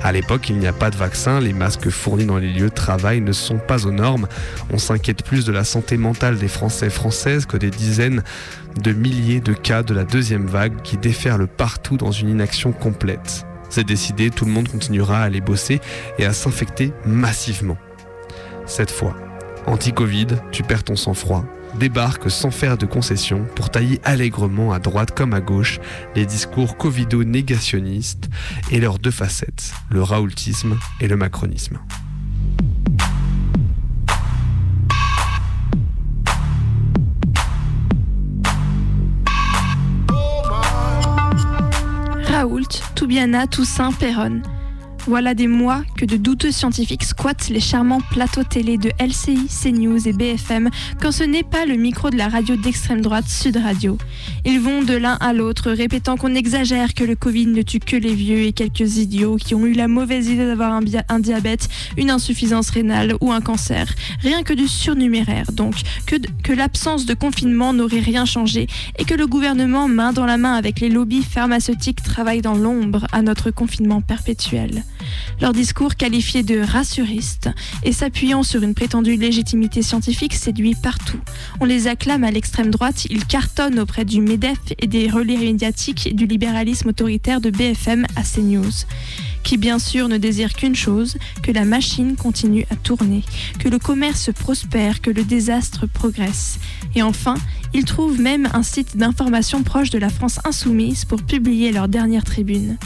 À 0.02 0.12
l'époque, 0.12 0.50
il 0.50 0.58
n'y 0.58 0.68
a 0.68 0.74
pas 0.74 0.92
de 0.92 0.96
vaccin, 0.96 1.42
les 1.42 1.52
masques 1.52 1.90
fournis 1.90 2.26
dans 2.26 2.38
les 2.38 2.54
lieux 2.54 2.70
de 2.70 2.74
travail 2.74 3.20
ne 3.20 3.34
sont 3.34 3.58
pas 3.58 3.86
aux 3.86 3.92
normes. 3.92 4.28
On 4.72 4.78
s'inquiète 4.78 5.24
plus 5.24 5.46
de 5.46 5.52
la 5.52 5.66
santé 5.66 5.98
mentale 5.98 6.38
des 6.38 6.48
Français 6.48 6.90
Françaises 6.90 7.46
que 7.46 7.58
des 7.58 7.70
dizaines 7.70 8.24
de 8.82 8.94
milliers 8.94 9.42
de 9.42 9.54
cas 9.54 9.84
de 9.84 9.94
la 9.94 10.06
deuxième 10.06 10.46
vague 10.46 10.82
qui 10.84 10.98
déferlent 10.98 11.48
partout 11.48 11.98
dans 11.98 12.12
une 12.12 12.30
inaction 12.30 12.72
complète. 12.72 13.46
C'est 13.70 13.86
décidé, 13.86 14.30
tout 14.30 14.46
le 14.46 14.52
monde 14.52 14.70
continuera 14.70 15.20
à 15.20 15.24
aller 15.24 15.42
bosser 15.42 15.82
et 16.18 16.26
à 16.26 16.34
s'infecter 16.34 16.94
massivement. 17.06 17.78
Cette 18.70 18.92
fois, 18.92 19.16
anti-Covid, 19.66 20.28
tu 20.52 20.62
perds 20.62 20.84
ton 20.84 20.96
sang-froid, 20.96 21.44
débarque 21.80 22.30
sans 22.30 22.52
faire 22.52 22.78
de 22.78 22.86
concessions 22.86 23.48
pour 23.56 23.72
tailler 23.72 24.00
allègrement 24.04 24.72
à 24.72 24.78
droite 24.78 25.10
comme 25.18 25.34
à 25.34 25.42
gauche 25.42 25.80
les 26.16 26.28
discours 26.28 26.78
covido-négationnistes 26.78 28.30
et 28.70 28.80
leurs 28.80 29.00
deux 29.00 29.10
facettes, 29.10 29.74
le 29.90 30.04
raoultisme 30.04 30.78
et 31.02 31.08
le 31.08 31.18
macronisme. 31.18 31.80
Raoult, 42.28 42.70
Toubiana, 42.94 43.48
Toussaint, 43.48 43.92
Perronne. 43.94 44.44
Voilà 45.10 45.34
des 45.34 45.48
mois 45.48 45.82
que 45.98 46.06
de 46.06 46.18
douteux 46.18 46.52
scientifiques 46.52 47.04
squattent 47.04 47.50
les 47.50 47.60
charmants 47.60 48.00
plateaux 48.12 48.44
télé 48.44 48.78
de 48.78 48.92
LCI, 49.00 49.48
CNews 49.48 50.08
et 50.08 50.14
BFM 50.14 50.70
quand 51.02 51.12
ce 51.12 51.24
n'est 51.24 51.42
pas 51.42 51.66
le 51.66 51.78
micro 51.78 52.12
de 52.12 52.16
la 52.16 52.28
radio 52.28 52.56
d'extrême 52.56 53.02
droite 53.02 53.28
Sud 53.28 53.58
Radio. 53.58 53.98
Ils 54.46 54.60
vont 54.60 54.84
de 54.84 54.94
l'un 54.94 55.16
à 55.16 55.34
l'autre 55.34 55.72
répétant 55.72 56.16
qu'on 56.16 56.36
exagère 56.36 56.94
que 56.94 57.04
le 57.04 57.16
Covid 57.16 57.48
ne 57.48 57.64
tue 57.64 57.80
que 57.80 57.96
les 57.96 58.14
vieux 58.14 58.42
et 58.42 58.54
quelques 58.54 58.98
idiots 58.98 59.38
qui 59.38 59.56
ont 59.56 59.66
eu 59.66 59.74
la 59.74 59.88
mauvaise 59.88 60.28
idée 60.28 60.46
d'avoir 60.46 60.74
un, 60.74 61.20
diabète, 61.20 61.70
une 61.98 62.12
insuffisance 62.12 62.70
rénale 62.70 63.16
ou 63.20 63.32
un 63.32 63.42
cancer. 63.42 63.92
Rien 64.22 64.44
que 64.44 64.54
du 64.54 64.68
surnuméraire 64.68 65.52
donc, 65.52 65.74
que 66.06 66.54
l'absence 66.54 67.08
de 67.08 67.16
confinement 67.16 67.74
n'aurait 67.74 68.00
rien 68.00 68.26
changé 68.26 68.68
et 69.00 69.06
que 69.06 69.16
le 69.16 69.26
gouvernement, 69.26 69.88
main 69.88 70.14
dans 70.14 70.28
la 70.28 70.38
main 70.38 70.54
avec 70.54 70.80
les 70.80 70.90
lobbies 70.90 71.24
pharmaceutiques, 71.24 72.04
travaille 72.04 72.44
dans 72.44 72.56
l'ombre 72.56 73.08
à 73.12 73.24
notre 73.24 73.50
confinement 73.50 74.02
perpétuel. 74.02 74.84
Leur 75.42 75.54
discours 75.54 75.96
qualifié 75.96 76.44
de 76.44 76.60
rassuriste 76.60 77.50
et 77.84 77.92
s'appuyant 77.92 78.44
sur 78.44 78.64
une 78.64 78.74
prétendue 78.74 79.16
légitimité 79.16 79.82
scientifique 79.82 80.34
séduit 80.34 80.76
partout. 80.76 81.20
On 81.60 81.66
les 81.66 81.88
acclame 81.88 82.24
à 82.24 82.32
l'extrême 82.32 82.70
droite, 82.70 83.06
ils 83.10 83.26
cartonnent 83.26 83.80
auprès 83.80 84.06
du 84.06 84.22
MEDEF 84.22 84.60
et 84.80 84.88
des 84.88 85.10
relais 85.10 85.38
médiatiques 85.38 86.16
du 86.16 86.26
libéralisme 86.26 86.90
autoritaire 86.90 87.42
de 87.42 87.50
BFM 87.50 88.06
à 88.16 88.24
CNews 88.24 88.86
qui 89.44 89.58
bien 89.58 89.80
sûr 89.80 90.08
ne 90.08 90.18
désire 90.18 90.54
qu'une 90.54 90.76
chose, 90.76 91.18
que 91.42 91.52
la 91.52 91.66
machine 91.66 92.16
continue 92.16 92.66
à 92.70 92.76
tourner, 92.76 93.24
que 93.58 93.70
le 93.70 93.80
commerce 93.80 94.32
prospère, 94.32 95.02
que 95.02 95.10
le 95.10 95.24
désastre 95.24 95.88
progresse. 95.88 96.60
Et 96.96 97.02
enfin, 97.02 97.36
ils 97.74 97.86
trouvent 97.86 98.20
même 98.20 98.50
un 98.54 98.64
site 98.64 98.98
d'information 98.98 99.64
proche 99.64 99.90
de 99.90 100.00
la 100.00 100.10
France 100.10 100.40
insoumise 100.46 101.06
pour 101.06 101.22
publier 101.22 101.72
leur 101.72 101.88
dernière 101.88 102.24
tribune. 102.24 102.78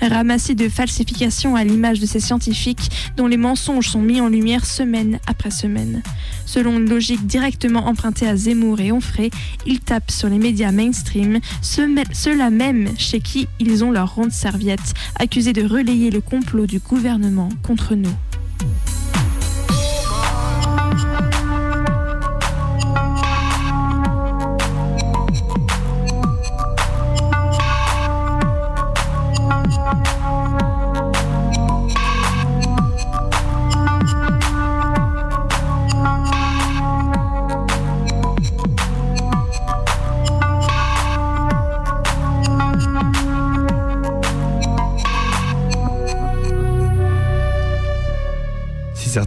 Ramassis 0.00 0.54
de 0.54 0.68
falsifications 0.68 1.56
à 1.56 1.64
l'image 1.64 1.98
de 1.98 2.06
ces 2.06 2.20
scientifiques 2.20 2.90
dont 3.16 3.26
les 3.26 3.36
mensonges 3.36 3.88
sont 3.88 4.00
mis 4.00 4.20
en 4.20 4.28
lumière 4.28 4.64
semaine 4.64 5.18
après 5.26 5.50
semaine. 5.50 6.02
Selon 6.46 6.78
une 6.78 6.88
logique 6.88 7.26
directement 7.26 7.86
empruntée 7.86 8.28
à 8.28 8.36
Zemmour 8.36 8.80
et 8.80 8.92
Onfray, 8.92 9.30
ils 9.66 9.80
tapent 9.80 10.10
sur 10.10 10.28
les 10.28 10.38
médias 10.38 10.72
mainstream, 10.72 11.40
ceux-là 11.62 12.50
même 12.50 12.90
chez 12.96 13.20
qui 13.20 13.48
ils 13.58 13.84
ont 13.84 13.90
leur 13.90 14.14
ronde 14.14 14.32
serviette, 14.32 14.94
accusés 15.16 15.52
de 15.52 15.66
relayer 15.66 16.10
le 16.10 16.20
complot 16.20 16.66
du 16.66 16.78
gouvernement 16.78 17.48
contre 17.62 17.94
nous. 17.94 18.14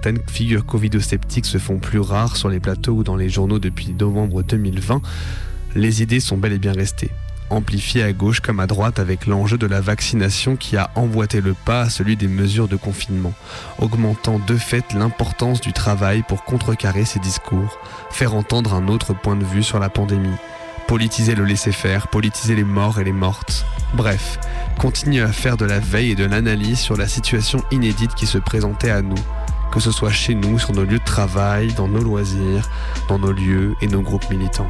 Certaines 0.03 0.27
figures 0.27 0.65
covido-sceptiques 0.65 1.45
se 1.45 1.59
font 1.59 1.77
plus 1.77 1.99
rares 1.99 2.35
sur 2.35 2.49
les 2.49 2.59
plateaux 2.59 2.93
ou 2.93 3.03
dans 3.03 3.15
les 3.15 3.29
journaux 3.29 3.59
depuis 3.59 3.93
novembre 3.93 4.41
2020, 4.41 4.99
les 5.75 6.01
idées 6.01 6.19
sont 6.19 6.37
bel 6.37 6.53
et 6.53 6.57
bien 6.57 6.71
restées, 6.71 7.11
amplifiées 7.51 8.01
à 8.01 8.11
gauche 8.11 8.39
comme 8.39 8.59
à 8.59 8.65
droite 8.65 8.97
avec 8.97 9.27
l'enjeu 9.27 9.59
de 9.59 9.67
la 9.67 9.79
vaccination 9.79 10.55
qui 10.55 10.75
a 10.75 10.89
emboîté 10.95 11.39
le 11.39 11.53
pas 11.53 11.81
à 11.81 11.89
celui 11.91 12.15
des 12.15 12.27
mesures 12.27 12.67
de 12.67 12.77
confinement, 12.77 13.33
augmentant 13.77 14.39
de 14.39 14.57
fait 14.57 14.91
l'importance 14.93 15.61
du 15.61 15.71
travail 15.71 16.23
pour 16.27 16.45
contrecarrer 16.45 17.05
ces 17.05 17.19
discours, 17.19 17.77
faire 18.09 18.33
entendre 18.33 18.73
un 18.73 18.87
autre 18.87 19.13
point 19.13 19.35
de 19.35 19.45
vue 19.45 19.61
sur 19.61 19.77
la 19.77 19.89
pandémie, 19.89 20.29
politiser 20.87 21.35
le 21.35 21.45
laisser-faire, 21.45 22.07
politiser 22.07 22.55
les 22.55 22.63
morts 22.63 22.99
et 22.99 23.03
les 23.03 23.11
mortes. 23.11 23.67
Bref, 23.93 24.39
continuer 24.79 25.21
à 25.21 25.31
faire 25.31 25.57
de 25.57 25.65
la 25.65 25.79
veille 25.79 26.09
et 26.09 26.15
de 26.15 26.25
l'analyse 26.25 26.79
sur 26.79 26.97
la 26.97 27.07
situation 27.07 27.61
inédite 27.69 28.15
qui 28.15 28.25
se 28.25 28.39
présentait 28.39 28.89
à 28.89 29.03
nous, 29.03 29.13
que 29.71 29.79
ce 29.79 29.91
soit 29.91 30.11
chez 30.11 30.35
nous, 30.35 30.59
sur 30.59 30.73
nos 30.73 30.83
lieux 30.83 30.99
de 30.99 31.05
travail, 31.05 31.73
dans 31.73 31.87
nos 31.87 32.01
loisirs, 32.01 32.69
dans 33.07 33.17
nos 33.17 33.31
lieux 33.31 33.75
et 33.81 33.87
nos 33.87 34.01
groupes 34.01 34.29
militants. 34.29 34.69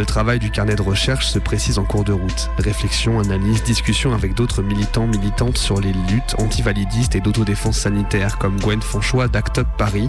Le 0.00 0.06
travail 0.06 0.38
du 0.38 0.50
carnet 0.50 0.76
de 0.76 0.80
recherche 0.80 1.26
se 1.26 1.38
précise 1.38 1.78
en 1.78 1.84
cours 1.84 2.04
de 2.04 2.12
route. 2.14 2.48
Réflexion, 2.56 3.20
analyse, 3.20 3.62
discussion 3.62 4.14
avec 4.14 4.32
d'autres 4.32 4.62
militants, 4.62 5.06
militantes 5.06 5.58
sur 5.58 5.78
les 5.78 5.92
luttes 5.92 6.36
antivalidistes 6.38 7.16
et 7.16 7.20
d'autodéfense 7.20 7.80
sanitaire 7.80 8.38
comme 8.38 8.58
Gwen 8.58 8.80
Fonchois 8.80 9.28
d'Act 9.28 9.58
Up 9.58 9.66
Paris. 9.76 10.08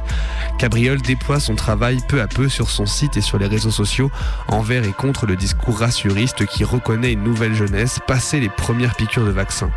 Cabriole 0.58 1.02
déploie 1.02 1.42
son 1.42 1.56
travail 1.56 1.98
peu 2.08 2.22
à 2.22 2.28
peu 2.28 2.48
sur 2.48 2.70
son 2.70 2.86
site 2.86 3.18
et 3.18 3.22
sur 3.22 3.38
les 3.38 3.48
réseaux 3.48 3.70
sociaux 3.70 4.10
envers 4.48 4.86
et 4.86 4.94
contre 4.94 5.26
le 5.26 5.36
discours 5.36 5.80
rassuriste 5.80 6.46
qui 6.46 6.64
reconnaît 6.64 7.12
une 7.12 7.24
nouvelle 7.24 7.54
jeunesse 7.54 8.00
passé 8.08 8.40
les 8.40 8.48
premières 8.48 8.96
piqûres 8.96 9.26
de 9.26 9.32
vaccins. 9.32 9.72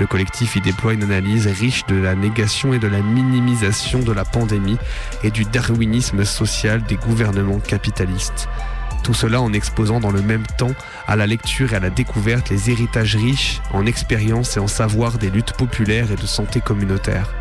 Le 0.00 0.08
collectif 0.08 0.56
y 0.56 0.60
déploie 0.60 0.94
une 0.94 1.04
analyse 1.04 1.46
riche 1.46 1.86
de 1.86 1.94
la 1.94 2.16
négation 2.16 2.74
et 2.74 2.80
de 2.80 2.88
la 2.88 3.00
minimisation 3.00 4.00
de 4.00 4.10
la 4.10 4.24
pandémie 4.24 4.78
et 5.22 5.30
du 5.30 5.44
darwinisme 5.44 6.24
social 6.24 6.82
des 6.82 6.96
gouvernements 6.96 7.60
capitalistes. 7.60 8.48
Tout 9.06 9.14
cela 9.14 9.40
en 9.40 9.52
exposant 9.52 10.00
dans 10.00 10.10
le 10.10 10.20
même 10.20 10.44
temps 10.58 10.72
à 11.06 11.14
la 11.14 11.28
lecture 11.28 11.72
et 11.72 11.76
à 11.76 11.78
la 11.78 11.90
découverte 11.90 12.50
les 12.50 12.70
héritages 12.72 13.14
riches 13.14 13.60
en 13.72 13.86
expérience 13.86 14.56
et 14.56 14.60
en 14.60 14.66
savoir 14.66 15.16
des 15.18 15.30
luttes 15.30 15.52
populaires 15.52 16.10
et 16.10 16.16
de 16.16 16.26
santé 16.26 16.60
communautaire. 16.60 17.32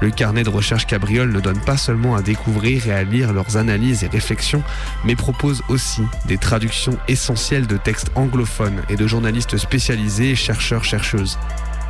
Le 0.00 0.10
carnet 0.10 0.42
de 0.42 0.48
recherche 0.48 0.86
Cabriole 0.86 1.30
ne 1.30 1.40
donne 1.40 1.60
pas 1.60 1.76
seulement 1.76 2.16
à 2.16 2.22
découvrir 2.22 2.86
et 2.86 2.92
à 2.92 3.02
lire 3.04 3.34
leurs 3.34 3.58
analyses 3.58 4.04
et 4.04 4.08
réflexions, 4.08 4.62
mais 5.04 5.14
propose 5.14 5.62
aussi 5.68 6.00
des 6.28 6.38
traductions 6.38 6.96
essentielles 7.08 7.66
de 7.66 7.76
textes 7.76 8.10
anglophones 8.14 8.80
et 8.88 8.96
de 8.96 9.06
journalistes 9.06 9.58
spécialisés 9.58 10.30
et 10.30 10.34
chercheurs-chercheuses. 10.34 11.38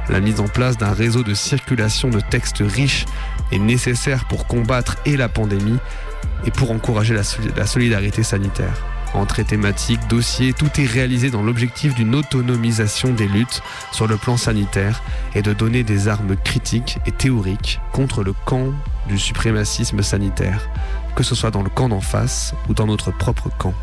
La 0.09 0.19
mise 0.19 0.41
en 0.41 0.49
place 0.49 0.79
d'un 0.79 0.95
réseau 0.95 1.23
de 1.23 1.35
circulation 1.35 2.11
de 2.11 2.19
textes 2.19 2.65
riches 2.67 3.05
est 3.53 3.61
nécessaire 3.61 4.25
pour 4.25 4.49
combattre 4.49 4.97
et 5.07 5.17
la 5.17 5.29
pandémie 5.29 5.79
et 6.45 6.51
pour 6.51 6.73
encourager 6.73 7.15
la, 7.15 7.23
la 7.57 7.67
solidarité 7.69 8.25
sanitaire. 8.25 8.92
Entrée 9.15 9.45
thématique, 9.45 10.01
dossier, 10.09 10.55
tout 10.55 10.71
est 10.81 10.87
réalisé 10.87 11.31
dans 11.31 11.43
l'objectif 11.43 11.95
d'une 11.95 12.15
autonomisation 12.15 13.13
des 13.13 13.29
luttes 13.29 13.63
sur 13.93 14.07
le 14.07 14.17
plan 14.17 14.39
sanitaire 14.39 15.03
et 15.35 15.43
de 15.43 15.53
donner 15.53 15.83
des 15.83 16.09
armes 16.09 16.35
critiques 16.37 16.99
et 17.07 17.13
théoriques 17.13 17.79
contre 17.93 18.23
le 18.23 18.33
camp 18.33 18.73
du 19.09 19.19
suprémacisme 19.19 20.03
sanitaire, 20.03 20.67
que 21.15 21.23
ce 21.23 21.35
soit 21.35 21.51
dans 21.51 21.63
le 21.63 21.69
camp 21.69 21.91
d'en 21.91 22.01
face 22.01 22.55
ou 22.71 22.75
dans 22.75 22.87
notre 22.87 23.11
propre 23.11 23.51
camp. 23.59 23.75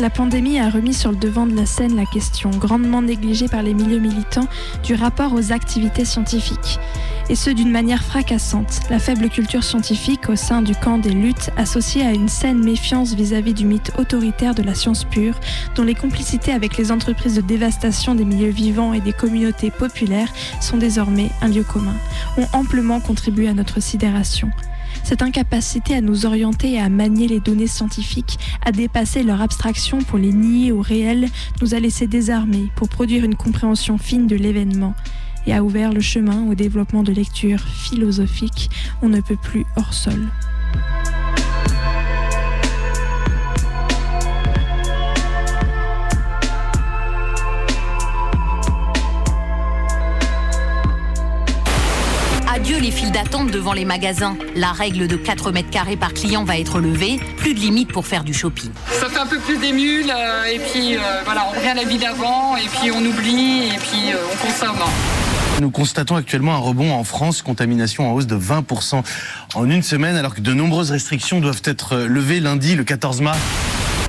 La 0.00 0.08
pandémie 0.08 0.58
a 0.58 0.70
remis 0.70 0.94
sur 0.94 1.10
le 1.10 1.18
devant 1.18 1.46
de 1.46 1.54
la 1.54 1.66
scène 1.66 1.94
la 1.94 2.06
question, 2.06 2.48
grandement 2.48 3.02
négligée 3.02 3.48
par 3.48 3.62
les 3.62 3.74
milieux 3.74 3.98
militants, 3.98 4.48
du 4.82 4.94
rapport 4.94 5.34
aux 5.34 5.52
activités 5.52 6.06
scientifiques. 6.06 6.78
Et 7.28 7.34
ce 7.34 7.50
d'une 7.50 7.70
manière 7.70 8.02
fracassante, 8.02 8.80
la 8.88 8.98
faible 8.98 9.28
culture 9.28 9.62
scientifique 9.62 10.30
au 10.30 10.36
sein 10.36 10.62
du 10.62 10.74
camp 10.74 10.96
des 10.96 11.10
luttes 11.10 11.50
associée 11.58 12.00
à 12.00 12.14
une 12.14 12.30
saine 12.30 12.64
méfiance 12.64 13.12
vis-à-vis 13.12 13.52
du 13.52 13.66
mythe 13.66 13.92
autoritaire 13.98 14.54
de 14.54 14.62
la 14.62 14.74
science 14.74 15.04
pure, 15.04 15.38
dont 15.74 15.84
les 15.84 15.94
complicités 15.94 16.52
avec 16.52 16.78
les 16.78 16.92
entreprises 16.92 17.34
de 17.34 17.42
dévastation 17.42 18.14
des 18.14 18.24
milieux 18.24 18.48
vivants 18.48 18.94
et 18.94 19.02
des 19.02 19.12
communautés 19.12 19.70
populaires 19.70 20.32
sont 20.62 20.78
désormais 20.78 21.30
un 21.42 21.48
lieu 21.48 21.62
commun, 21.62 21.96
ont 22.38 22.48
amplement 22.54 23.00
contribué 23.00 23.48
à 23.48 23.52
notre 23.52 23.80
sidération. 23.80 24.50
Cette 25.04 25.22
incapacité 25.22 25.94
à 25.94 26.00
nous 26.00 26.26
orienter 26.26 26.72
et 26.72 26.80
à 26.80 26.88
manier 26.88 27.28
les 27.28 27.40
données 27.40 27.66
scientifiques, 27.66 28.38
à 28.64 28.72
dépasser 28.72 29.22
leur 29.22 29.40
abstraction 29.40 30.02
pour 30.02 30.18
les 30.18 30.32
nier 30.32 30.72
au 30.72 30.80
réel, 30.80 31.28
nous 31.60 31.74
a 31.74 31.80
laissé 31.80 32.06
désarmés 32.06 32.68
pour 32.76 32.88
produire 32.88 33.24
une 33.24 33.36
compréhension 33.36 33.98
fine 33.98 34.26
de 34.26 34.36
l'événement 34.36 34.94
et 35.46 35.54
a 35.54 35.62
ouvert 35.62 35.92
le 35.92 36.00
chemin 36.00 36.46
au 36.48 36.54
développement 36.54 37.02
de 37.02 37.12
lectures 37.12 37.60
philosophiques 37.60 38.70
on 39.02 39.08
ne 39.08 39.20
peut 39.20 39.36
plus 39.36 39.64
hors 39.76 39.94
sol. 39.94 40.28
Les 52.80 52.90
files 52.90 53.12
d'attente 53.12 53.50
devant 53.50 53.72
les 53.72 53.84
magasins. 53.84 54.36
La 54.56 54.72
règle 54.72 55.06
de 55.06 55.16
4 55.16 55.52
mètres 55.52 55.70
carrés 55.70 55.96
par 55.96 56.14
client 56.14 56.44
va 56.44 56.58
être 56.58 56.80
levée. 56.80 57.20
Plus 57.36 57.54
de 57.54 57.60
limite 57.60 57.92
pour 57.92 58.06
faire 58.06 58.24
du 58.24 58.32
shopping. 58.32 58.70
Ça 58.90 59.08
fait 59.08 59.18
un 59.18 59.26
peu 59.26 59.38
plus 59.38 59.58
d'émule 59.58 60.10
euh, 60.10 60.44
et 60.44 60.58
puis 60.58 60.96
euh, 60.96 61.00
voilà, 61.24 61.46
on 61.48 61.56
revient 61.56 61.68
à 61.68 61.74
la 61.74 61.84
vie 61.84 61.98
d'avant 61.98 62.56
et 62.56 62.66
puis 62.68 62.90
on 62.90 63.04
oublie 63.04 63.66
et 63.66 63.78
puis 63.78 64.12
euh, 64.12 64.16
on 64.32 64.46
consomme. 64.46 64.78
Nous 65.60 65.70
constatons 65.70 66.16
actuellement 66.16 66.54
un 66.54 66.58
rebond 66.58 66.92
en 66.92 67.04
France, 67.04 67.42
contamination 67.42 68.10
en 68.10 68.14
hausse 68.14 68.26
de 68.26 68.36
20% 68.36 69.02
en 69.54 69.70
une 69.70 69.82
semaine, 69.82 70.16
alors 70.16 70.34
que 70.34 70.40
de 70.40 70.54
nombreuses 70.54 70.90
restrictions 70.90 71.40
doivent 71.40 71.62
être 71.64 71.96
levées 71.96 72.40
lundi, 72.40 72.76
le 72.76 72.84
14 72.84 73.20
mars. 73.20 73.38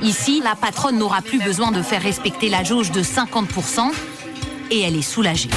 Ici, 0.02 0.42
la 0.44 0.56
patronne 0.56 0.98
n'aura 0.98 1.22
plus 1.22 1.40
besoin 1.40 1.72
de 1.72 1.82
faire 1.82 2.02
respecter 2.02 2.48
la 2.48 2.64
jauge 2.64 2.92
de 2.92 3.04
50% 3.04 3.92
et 4.72 4.82
elle 4.82 4.96
est 4.96 5.02
soulagée. 5.02 5.50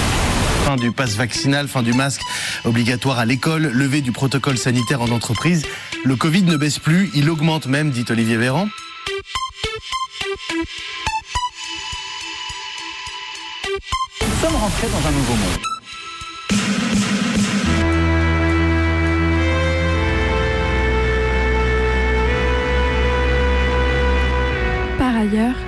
Fin 0.65 0.77
du 0.77 0.93
pass 0.93 1.15
vaccinal, 1.17 1.69
fin 1.69 1.83
du 1.83 1.93
masque 1.93 2.23
obligatoire 2.65 3.19
à 3.19 3.27
l'école, 3.27 3.65
levée 3.65 4.01
du 4.01 4.13
protocole 4.13 4.57
sanitaire 4.57 5.03
en 5.03 5.11
entreprise. 5.11 5.67
Le 6.05 6.17
Covid 6.17 6.43
ne 6.45 6.57
baisse 6.57 6.79
plus, 6.79 7.11
il 7.15 7.29
augmente 7.29 7.67
même, 7.67 7.91
dit 7.91 8.07
Olivier 8.09 8.39
Véran. 8.39 8.67
Nous 14.23 14.41
sommes 14.41 14.57
rentrés 14.57 14.89
dans 14.89 15.07
un 15.07 15.13
nouveau 15.13 15.35
monde. 15.35 15.74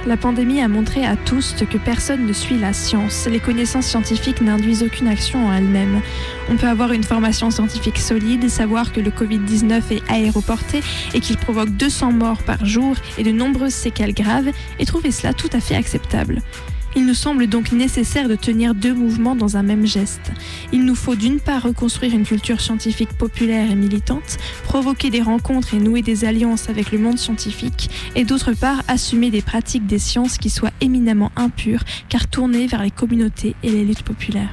La 0.06 0.16
pandémie 0.16 0.60
a 0.60 0.68
montré 0.68 1.04
à 1.04 1.16
tous 1.16 1.54
que 1.68 1.78
personne 1.78 2.26
ne 2.26 2.32
suit 2.32 2.58
la 2.58 2.72
science. 2.72 3.26
Les 3.30 3.40
connaissances 3.40 3.86
scientifiques 3.86 4.40
n'induisent 4.40 4.82
aucune 4.82 5.08
action 5.08 5.46
en 5.46 5.52
elles-mêmes. 5.52 6.00
On 6.50 6.56
peut 6.56 6.68
avoir 6.68 6.92
une 6.92 7.04
formation 7.04 7.50
scientifique 7.50 7.98
solide, 7.98 8.48
savoir 8.48 8.92
que 8.92 9.00
le 9.00 9.10
Covid-19 9.10 9.82
est 9.90 10.02
aéroporté 10.10 10.82
et 11.14 11.20
qu'il 11.20 11.36
provoque 11.36 11.70
200 11.70 12.12
morts 12.12 12.42
par 12.42 12.64
jour 12.64 12.94
et 13.18 13.22
de 13.22 13.32
nombreuses 13.32 13.74
séquelles 13.74 14.14
graves, 14.14 14.50
et 14.78 14.84
trouver 14.84 15.10
cela 15.10 15.32
tout 15.32 15.50
à 15.52 15.60
fait 15.60 15.76
acceptable. 15.76 16.42
Il 16.96 17.04
nous 17.04 17.12
semble 17.12 17.46
donc 17.46 17.72
nécessaire 17.72 18.26
de 18.26 18.36
tenir 18.36 18.74
deux 18.74 18.94
mouvements 18.94 19.36
dans 19.36 19.58
un 19.58 19.62
même 19.62 19.86
geste. 19.86 20.32
Il 20.72 20.86
nous 20.86 20.94
faut 20.94 21.14
d'une 21.14 21.40
part 21.40 21.64
reconstruire 21.64 22.14
une 22.14 22.24
culture 22.24 22.58
scientifique 22.58 23.12
populaire 23.12 23.70
et 23.70 23.74
militante, 23.74 24.38
provoquer 24.64 25.10
des 25.10 25.20
rencontres 25.20 25.74
et 25.74 25.78
nouer 25.78 26.00
des 26.00 26.24
alliances 26.24 26.70
avec 26.70 26.92
le 26.92 26.98
monde 26.98 27.18
scientifique, 27.18 27.90
et 28.14 28.24
d'autre 28.24 28.54
part 28.54 28.82
assumer 28.88 29.30
des 29.30 29.42
pratiques 29.42 29.86
des 29.86 29.98
sciences 29.98 30.38
qui 30.38 30.48
soient 30.48 30.72
éminemment 30.80 31.32
impures, 31.36 31.84
car 32.08 32.28
tournées 32.28 32.66
vers 32.66 32.82
les 32.82 32.90
communautés 32.90 33.54
et 33.62 33.70
les 33.70 33.84
luttes 33.84 34.02
populaires. 34.02 34.52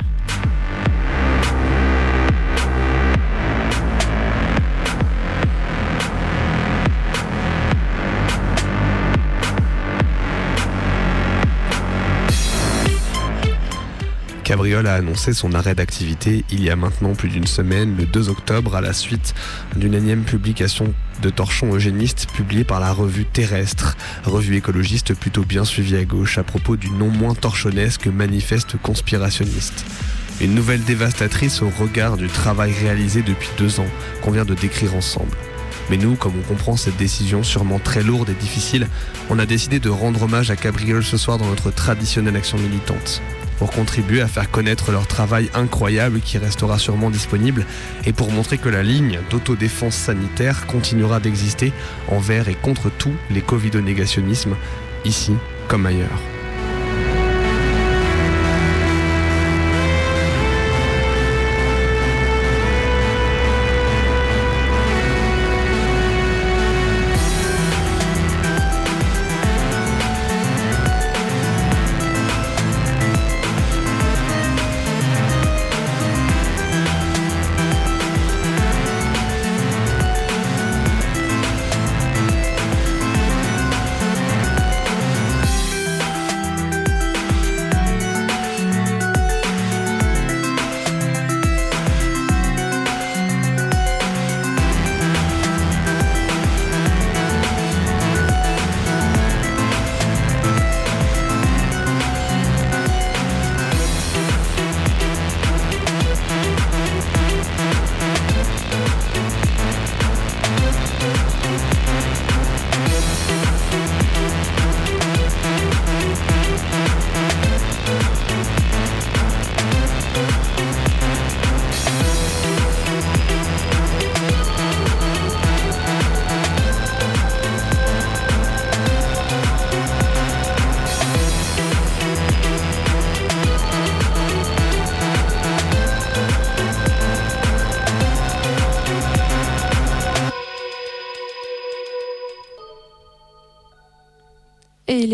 Cabriole 14.53 14.85
a 14.85 14.93
annoncé 14.93 15.33
son 15.33 15.55
arrêt 15.55 15.73
d'activité 15.73 16.45
il 16.51 16.63
y 16.63 16.69
a 16.69 16.75
maintenant 16.75 17.15
plus 17.15 17.29
d'une 17.29 17.47
semaine, 17.47 17.97
le 17.97 18.05
2 18.05 18.29
octobre, 18.29 18.75
à 18.75 18.81
la 18.81 18.93
suite 18.93 19.33
d'une 19.75 19.95
énième 19.95 20.21
publication 20.21 20.93
de 21.23 21.31
torchons 21.31 21.73
eugénistes 21.73 22.27
publiée 22.35 22.63
par 22.63 22.79
la 22.79 22.91
revue 22.91 23.25
Terrestre, 23.25 23.97
revue 24.23 24.57
écologiste 24.57 25.15
plutôt 25.15 25.41
bien 25.41 25.65
suivie 25.65 25.95
à 25.95 26.05
gauche, 26.05 26.37
à 26.37 26.43
propos 26.43 26.77
du 26.77 26.91
non 26.91 27.07
moins 27.07 27.33
torchonesque 27.33 28.05
manifeste 28.05 28.77
conspirationniste. 28.79 29.85
Une 30.39 30.53
nouvelle 30.53 30.83
dévastatrice 30.83 31.63
au 31.63 31.69
regard 31.69 32.15
du 32.15 32.27
travail 32.27 32.73
réalisé 32.79 33.23
depuis 33.23 33.49
deux 33.57 33.79
ans, 33.79 33.89
qu'on 34.21 34.29
vient 34.29 34.45
de 34.45 34.53
décrire 34.53 34.93
ensemble. 34.93 35.35
Mais 35.89 35.97
nous, 35.97 36.13
comme 36.13 36.33
on 36.37 36.47
comprend 36.47 36.77
cette 36.77 36.97
décision 36.97 37.41
sûrement 37.41 37.79
très 37.79 38.03
lourde 38.03 38.29
et 38.29 38.35
difficile, 38.35 38.87
on 39.31 39.39
a 39.39 39.47
décidé 39.47 39.79
de 39.79 39.89
rendre 39.89 40.21
hommage 40.21 40.51
à 40.51 40.55
Cabriole 40.55 41.03
ce 41.03 41.17
soir 41.17 41.39
dans 41.39 41.47
notre 41.47 41.71
traditionnelle 41.71 42.35
action 42.35 42.59
militante 42.59 43.19
pour 43.57 43.71
contribuer 43.71 44.21
à 44.21 44.27
faire 44.27 44.51
connaître 44.51 44.91
leur 44.91 45.07
travail 45.07 45.49
incroyable 45.53 46.19
qui 46.19 46.37
restera 46.37 46.79
sûrement 46.79 47.09
disponible 47.09 47.65
et 48.05 48.13
pour 48.13 48.31
montrer 48.31 48.57
que 48.57 48.69
la 48.69 48.83
ligne 48.83 49.19
d'autodéfense 49.29 49.95
sanitaire 49.95 50.65
continuera 50.67 51.19
d'exister 51.19 51.71
envers 52.07 52.49
et 52.49 52.55
contre 52.55 52.89
tous 52.89 53.13
les 53.29 53.41
covido-négationnismes, 53.41 54.55
ici 55.05 55.33
comme 55.67 55.85
ailleurs. 55.85 56.42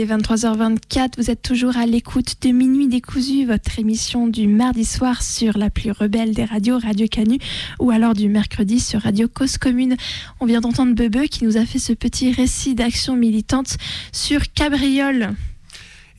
23h24. 0.09 1.11
Vous 1.17 1.29
êtes 1.29 1.43
toujours 1.43 1.77
à 1.77 1.85
l'écoute 1.85 2.37
de 2.41 2.49
Minuit 2.49 2.87
décousu, 2.87 3.45
votre 3.45 3.77
émission 3.77 4.27
du 4.27 4.47
mardi 4.47 4.83
soir 4.83 5.21
sur 5.21 5.55
la 5.55 5.69
plus 5.69 5.91
rebelle 5.91 6.33
des 6.33 6.45
radios, 6.45 6.79
Radio 6.79 7.07
Canu, 7.07 7.37
ou 7.79 7.91
alors 7.91 8.15
du 8.15 8.27
mercredi 8.27 8.79
sur 8.79 9.01
Radio 9.01 9.27
Cause 9.27 9.59
Commune. 9.59 9.97
On 10.39 10.47
vient 10.47 10.61
d'entendre 10.61 10.95
Bebe 10.95 11.27
qui 11.27 11.43
nous 11.43 11.57
a 11.57 11.65
fait 11.65 11.77
ce 11.77 11.93
petit 11.93 12.31
récit 12.31 12.73
d'action 12.73 13.15
militante 13.15 13.77
sur 14.11 14.51
Cabriole. 14.53 15.35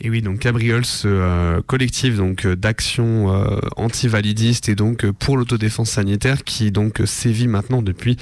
Et 0.03 0.09
oui, 0.09 0.23
donc 0.23 0.39
Cabriole, 0.39 0.87
ce 0.87 1.09
euh, 1.09 1.61
collectif 1.67 2.17
donc 2.17 2.47
euh, 2.47 2.57
d'action 2.57 3.35
euh, 3.35 3.59
anti-validiste 3.77 4.71
et 4.71 4.75
donc 4.75 5.05
euh, 5.05 5.13
pour 5.13 5.37
l'autodéfense 5.37 5.91
sanitaire 5.91 6.43
qui 6.45 6.71
donc 6.71 7.03
sévit 7.05 7.49
maintenant 7.49 7.83
depuis 7.83 8.17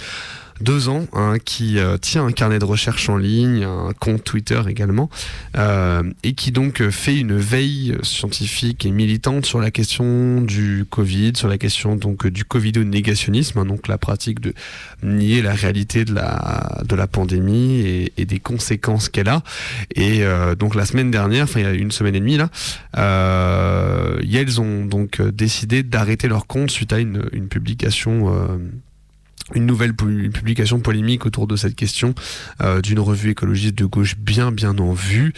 deux 0.61 0.89
ans, 0.89 1.07
hein, 1.13 1.35
qui 1.45 1.79
euh, 1.79 1.99
tient 1.99 2.25
un 2.25 2.33
carnet 2.33 2.59
de 2.59 2.65
recherche 2.65 3.09
en 3.09 3.17
ligne, 3.17 3.65
un 3.65 3.93
compte 3.99 4.25
Twitter 4.25 4.61
également, 4.69 5.11
euh, 5.57 6.03
et 6.23 6.33
qui 6.33 6.51
donc 6.53 6.81
euh, 6.81 6.91
fait 6.91 7.17
une 7.17 7.37
veille 7.37 7.97
scientifique 8.03 8.87
et 8.87 8.91
militante 8.91 9.47
sur 9.47 9.61
la 9.61 9.71
question 9.71 10.41
du 10.41 10.85
Covid, 10.89 11.33
sur 11.37 11.49
la 11.49 11.59
question 11.59 11.97
donc 11.97 12.27
euh, 12.27 12.31
du 12.31 12.45
Covido-négationnisme, 12.45 13.59
hein, 13.59 13.65
donc 13.65 13.89
la 13.89 13.99
pratique 13.99 14.41
de 14.41 14.55
nier 15.03 15.43
la 15.43 15.55
réalité 15.55 16.05
de 16.05 16.15
la 16.15 16.83
de 16.85 16.97
la 16.97 17.07
pandémie 17.07 17.81
et, 17.81 18.13
et 18.17 18.25
des 18.25 18.41
conséquences 18.41 19.09
qu'elle 19.09 19.29
a. 19.29 19.43
Et 19.95 20.23
euh, 20.23 20.55
donc 20.55 20.75
la 20.75 20.87
semaine 20.87 21.11
dernière, 21.11 21.45
enfin 21.45 21.61
il 21.61 21.67
y 21.67 21.67
a 21.67 21.73
une 21.73 21.93
semaine 21.93 22.15
et 22.15 22.21
demie 22.21 22.37
là, 22.37 22.51
euh, 22.97 24.21
elles 24.39 24.61
ont 24.61 24.85
donc 24.85 25.21
euh, 25.21 25.33
décidé 25.33 25.83
d'arrêter 25.83 26.29
leur 26.29 26.47
compte 26.47 26.71
suite 26.71 26.93
à 26.93 27.01
une, 27.01 27.29
une 27.33 27.49
publication. 27.49 28.33
Une 29.55 29.67
nouvelle 29.67 29.95
publication 29.95 30.81
polémique 30.81 31.25
autour 31.27 31.47
de 31.47 31.57
cette 31.57 31.75
question 31.75 32.15
euh, 32.61 32.81
d'une 32.83 33.01
revue 33.01 33.31
écologiste 33.31 33.75
de 33.77 33.85
gauche 33.87 34.17
bien 34.19 34.53
bien 34.53 34.77
en 34.79 34.93
vue 34.93 35.33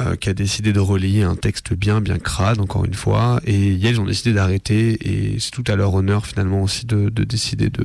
euh, 0.00 0.14
qui 0.16 0.28
a 0.28 0.34
décidé 0.34 0.72
de 0.72 0.78
relayer 0.80 1.22
un 1.24 1.34
texte 1.36 1.74
bien 1.74 2.00
bien 2.00 2.18
crade 2.18 2.60
encore 2.60 2.84
une 2.84 2.94
fois. 2.94 3.40
Et 3.44 3.72
ils 3.72 4.00
ont 4.00 4.04
décidé 4.04 4.32
d'arrêter. 4.32 4.98
Et 5.34 5.38
c'est 5.40 5.50
tout 5.50 5.64
à 5.66 5.74
leur 5.76 5.94
honneur 5.94 6.26
finalement 6.26 6.62
aussi 6.62 6.86
de, 6.86 7.08
de 7.08 7.24
décider 7.24 7.70
de 7.70 7.84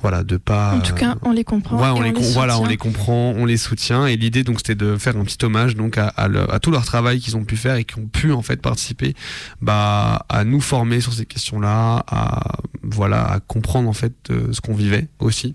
voilà 0.00 0.22
de 0.22 0.36
pas 0.36 0.74
En 0.76 0.80
tout 0.80 0.94
cas, 0.94 1.16
on 1.22 1.32
les 1.32 1.44
comprend. 1.44 1.76
Ouais, 1.80 1.88
on 1.98 2.02
les, 2.02 2.12
voilà, 2.34 2.58
on 2.60 2.66
les 2.66 2.76
comprend, 2.76 3.32
on 3.36 3.44
les 3.44 3.56
soutient. 3.56 4.06
Et 4.06 4.16
l'idée 4.16 4.44
donc 4.44 4.58
c'était 4.58 4.74
de 4.76 4.96
faire 4.96 5.16
un 5.16 5.24
petit 5.24 5.44
hommage 5.44 5.74
donc 5.74 5.98
à, 5.98 6.06
à, 6.08 6.28
le- 6.28 6.48
à 6.52 6.60
tout 6.60 6.70
leur 6.70 6.84
travail 6.84 7.18
qu'ils 7.18 7.36
ont 7.36 7.44
pu 7.44 7.56
faire 7.56 7.74
et 7.74 7.84
qui 7.84 7.98
ont 7.98 8.06
pu 8.06 8.30
en 8.32 8.42
fait 8.42 8.60
participer 8.62 9.14
bah, 9.60 10.24
à 10.28 10.44
nous 10.44 10.60
former 10.60 11.00
sur 11.00 11.12
ces 11.12 11.26
questions-là, 11.26 12.04
à 12.06 12.58
voilà 12.82 13.24
à 13.32 13.40
comprendre 13.40 13.88
en 13.88 13.92
fait 13.92 14.14
euh, 14.30 14.52
ce 14.52 14.60
qu'on 14.60 14.74
vivait 14.74 15.07
aussi 15.18 15.54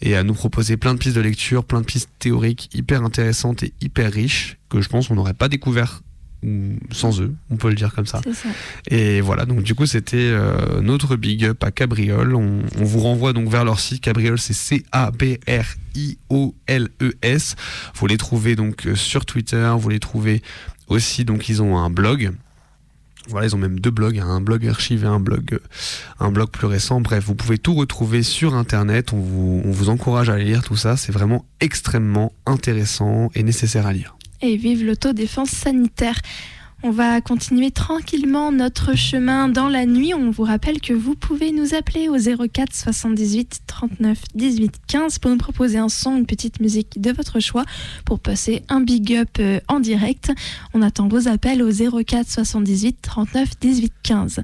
et 0.00 0.16
à 0.16 0.22
nous 0.22 0.34
proposer 0.34 0.76
plein 0.76 0.94
de 0.94 0.98
pistes 0.98 1.16
de 1.16 1.20
lecture, 1.20 1.64
plein 1.64 1.80
de 1.80 1.86
pistes 1.86 2.10
théoriques 2.18 2.70
hyper 2.74 3.02
intéressantes 3.02 3.62
et 3.62 3.72
hyper 3.80 4.12
riches 4.12 4.58
que 4.68 4.80
je 4.80 4.88
pense 4.88 5.08
qu'on 5.08 5.14
n'aurait 5.14 5.34
pas 5.34 5.48
découvert 5.48 6.02
ou 6.44 6.76
sans 6.90 7.20
eux, 7.20 7.34
on 7.50 7.56
peut 7.56 7.68
le 7.68 7.74
dire 7.74 7.94
comme 7.94 8.06
ça. 8.06 8.20
Et 8.88 9.20
voilà, 9.20 9.44
donc 9.46 9.62
du 9.62 9.76
coup, 9.76 9.86
c'était 9.86 10.16
euh, 10.16 10.80
notre 10.80 11.14
big 11.16 11.44
up 11.44 11.62
à 11.62 11.70
Cabriole. 11.70 12.34
On, 12.34 12.62
on 12.78 12.84
vous 12.84 12.98
renvoie 12.98 13.32
donc 13.32 13.48
vers 13.48 13.64
leur 13.64 13.78
site. 13.78 14.00
Cabriole, 14.00 14.40
c'est 14.40 14.52
C-A-B-R-I-O-L-E-S. 14.52 15.36
Vous 17.94 18.06
les 18.08 18.16
trouvez 18.16 18.56
donc 18.56 18.86
euh, 18.86 18.96
sur 18.96 19.24
Twitter. 19.24 19.72
Vous 19.78 19.88
les 19.88 20.00
trouvez 20.00 20.42
aussi, 20.88 21.24
donc 21.24 21.48
ils 21.48 21.62
ont 21.62 21.78
un 21.78 21.90
blog. 21.90 22.32
Voilà, 23.28 23.46
ils 23.46 23.54
ont 23.54 23.58
même 23.58 23.78
deux 23.78 23.90
blogs, 23.90 24.18
un 24.18 24.40
blog 24.40 24.66
archive 24.66 25.04
et 25.04 25.06
un 25.06 25.20
blog, 25.20 25.54
euh, 25.54 25.58
un 26.20 26.30
blog 26.30 26.50
plus 26.50 26.66
récent. 26.66 27.00
Bref, 27.00 27.24
vous 27.24 27.34
pouvez 27.34 27.58
tout 27.58 27.74
retrouver 27.74 28.22
sur 28.22 28.54
Internet. 28.54 29.12
On 29.12 29.18
vous, 29.18 29.62
on 29.64 29.70
vous 29.70 29.88
encourage 29.88 30.28
à 30.28 30.38
lire 30.38 30.62
tout 30.62 30.76
ça. 30.76 30.96
C'est 30.96 31.12
vraiment 31.12 31.44
extrêmement 31.60 32.32
intéressant 32.46 33.30
et 33.34 33.42
nécessaire 33.42 33.86
à 33.86 33.92
lire. 33.92 34.16
et 34.40 34.56
vive 34.56 34.84
l'autodéfense 34.84 35.50
sanitaire. 35.50 36.20
On 36.84 36.90
va 36.90 37.20
continuer 37.20 37.70
tranquillement 37.70 38.50
notre 38.50 38.96
chemin 38.96 39.48
dans 39.48 39.68
la 39.68 39.86
nuit. 39.86 40.14
On 40.14 40.32
vous 40.32 40.42
rappelle 40.42 40.80
que 40.80 40.92
vous 40.92 41.14
pouvez 41.14 41.52
nous 41.52 41.74
appeler 41.74 42.08
au 42.08 42.16
04 42.16 42.74
78 42.74 43.60
39 43.68 44.18
18 44.34 44.72
15 44.88 45.18
pour 45.20 45.30
nous 45.30 45.36
proposer 45.36 45.78
un 45.78 45.88
son, 45.88 46.16
une 46.16 46.26
petite 46.26 46.58
musique 46.58 47.00
de 47.00 47.12
votre 47.12 47.38
choix 47.38 47.64
pour 48.04 48.18
passer 48.18 48.64
un 48.68 48.80
big 48.80 49.14
up 49.14 49.28
euh, 49.38 49.60
en 49.68 49.78
direct. 49.78 50.32
On 50.74 50.82
attend 50.82 51.06
vos 51.06 51.28
appels 51.28 51.62
au 51.62 51.70
04 51.70 52.28
78 52.28 52.96
39 53.00 53.50
18 53.60 53.92
15. 54.02 54.42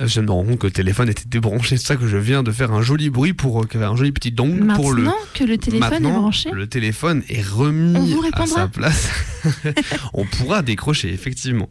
Je 0.00 0.20
me 0.20 0.30
rendre 0.30 0.48
compte 0.48 0.58
que 0.58 0.66
le 0.66 0.72
téléphone 0.72 1.10
était 1.10 1.28
débranché, 1.28 1.76
c'est 1.76 1.86
ça 1.86 1.96
que 1.96 2.06
je 2.06 2.16
viens 2.16 2.42
de 2.42 2.50
faire 2.50 2.72
un 2.72 2.80
joli 2.80 3.10
bruit 3.10 3.34
pour 3.34 3.62
euh, 3.62 3.66
un 3.74 3.94
joli 3.94 4.10
petit 4.10 4.32
dong 4.32 4.74
pour 4.74 4.92
le. 4.92 5.02
Maintenant 5.02 5.18
que 5.34 5.44
le 5.44 5.58
téléphone 5.58 5.86
est 5.86 5.90
Maintenant, 5.90 6.20
branché, 6.20 6.50
Le 6.50 6.66
téléphone 6.66 7.22
est 7.28 7.46
remis 7.46 8.14
à 8.32 8.46
sa 8.46 8.68
place. 8.68 9.10
on 10.14 10.24
pourra 10.24 10.62
décrocher, 10.62 11.12
effectivement. 11.12 11.68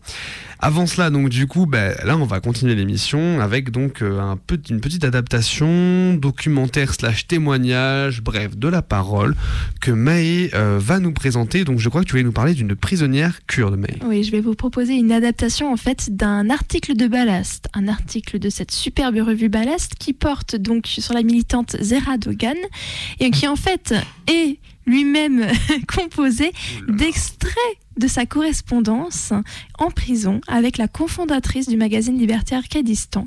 Avant 0.63 0.85
cela, 0.85 1.09
donc 1.09 1.29
du 1.29 1.47
coup, 1.47 1.65
ben, 1.65 1.95
là, 2.03 2.15
on 2.15 2.25
va 2.25 2.39
continuer 2.39 2.75
l'émission 2.75 3.39
avec 3.39 3.71
donc 3.71 4.03
euh, 4.03 4.19
un 4.19 4.37
une 4.69 4.79
petite 4.79 5.03
adaptation 5.03 6.13
documentaire 6.13 6.93
slash 6.93 7.25
témoignage, 7.25 8.21
bref, 8.21 8.55
de 8.55 8.67
la 8.67 8.83
parole 8.83 9.33
que 9.79 9.89
Maë 9.89 10.51
euh, 10.53 10.77
va 10.79 10.99
nous 10.99 11.13
présenter. 11.13 11.63
Donc, 11.63 11.79
je 11.79 11.89
crois 11.89 12.01
que 12.01 12.05
tu 12.05 12.11
voulais 12.11 12.23
nous 12.23 12.31
parler 12.31 12.53
d'une 12.53 12.75
prisonnière 12.75 13.39
kurde, 13.47 13.75
Maë. 13.75 13.97
Oui, 14.05 14.23
je 14.23 14.31
vais 14.31 14.41
vous 14.41 14.53
proposer 14.53 14.93
une 14.93 15.11
adaptation 15.11 15.73
en 15.73 15.77
fait 15.77 16.15
d'un 16.15 16.51
article 16.51 16.95
de 16.95 17.07
Ballast, 17.07 17.67
un 17.73 17.87
article 17.87 18.10
de 18.33 18.49
cette 18.49 18.71
superbe 18.71 19.17
revue 19.17 19.47
Ballast 19.47 19.95
qui 19.95 20.13
porte 20.13 20.55
donc 20.55 20.87
sur 20.87 21.13
la 21.13 21.23
militante 21.23 21.77
Zera 21.79 22.17
Dogan 22.17 22.57
et 23.19 23.31
qui 23.31 23.47
en 23.47 23.55
fait 23.55 23.93
est 24.27 24.57
lui-même 24.85 25.47
composé 25.87 26.51
d'extraits 26.89 27.53
de 27.97 28.07
sa 28.07 28.25
correspondance 28.25 29.31
en 29.79 29.91
prison 29.91 30.41
avec 30.47 30.77
la 30.77 30.87
cofondatrice 30.87 31.69
du 31.69 31.77
magazine 31.77 32.17
libertaire 32.17 32.67
Kurdistan 32.67 33.25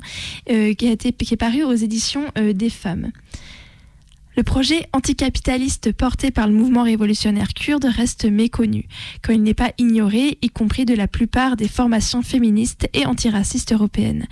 euh, 0.51 0.73
qui, 0.73 0.87
a 0.87 0.91
été, 0.91 1.11
qui 1.11 1.33
est 1.33 1.37
paru 1.37 1.63
aux 1.63 1.73
éditions 1.73 2.25
euh, 2.37 2.53
des 2.53 2.69
femmes. 2.69 3.11
Le 4.37 4.43
projet 4.43 4.85
anticapitaliste 4.91 5.93
porté 5.93 6.29
par 6.29 6.47
le 6.47 6.53
mouvement 6.53 6.83
révolutionnaire 6.83 7.53
kurde 7.53 7.85
reste 7.85 8.25
méconnu, 8.25 8.85
quand 9.23 9.31
il 9.31 9.41
n'est 9.41 9.53
pas 9.53 9.71
ignoré, 9.77 10.37
y 10.41 10.49
compris 10.49 10.83
de 10.83 10.93
la 10.93 11.07
plupart 11.07 11.55
des 11.55 11.69
formations 11.69 12.21
féministes 12.21 12.89
et 12.93 13.05
antiracistes 13.05 13.71
européennes. 13.71 14.27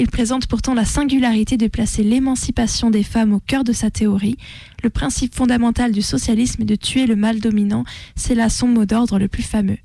Il 0.00 0.08
présente 0.08 0.46
pourtant 0.46 0.74
la 0.74 0.84
singularité 0.84 1.56
de 1.56 1.66
placer 1.66 2.04
l'émancipation 2.04 2.88
des 2.88 3.02
femmes 3.02 3.32
au 3.32 3.40
cœur 3.40 3.64
de 3.64 3.72
sa 3.72 3.90
théorie. 3.90 4.36
Le 4.84 4.90
principe 4.90 5.34
fondamental 5.34 5.90
du 5.90 6.02
socialisme 6.02 6.62
est 6.62 6.66
de 6.66 6.76
tuer 6.76 7.06
le 7.06 7.16
mal 7.16 7.40
dominant, 7.40 7.82
c'est 8.14 8.36
là 8.36 8.48
son 8.48 8.68
mot 8.68 8.84
d'ordre 8.84 9.18
le 9.18 9.26
plus 9.26 9.42
fameux. 9.42 9.78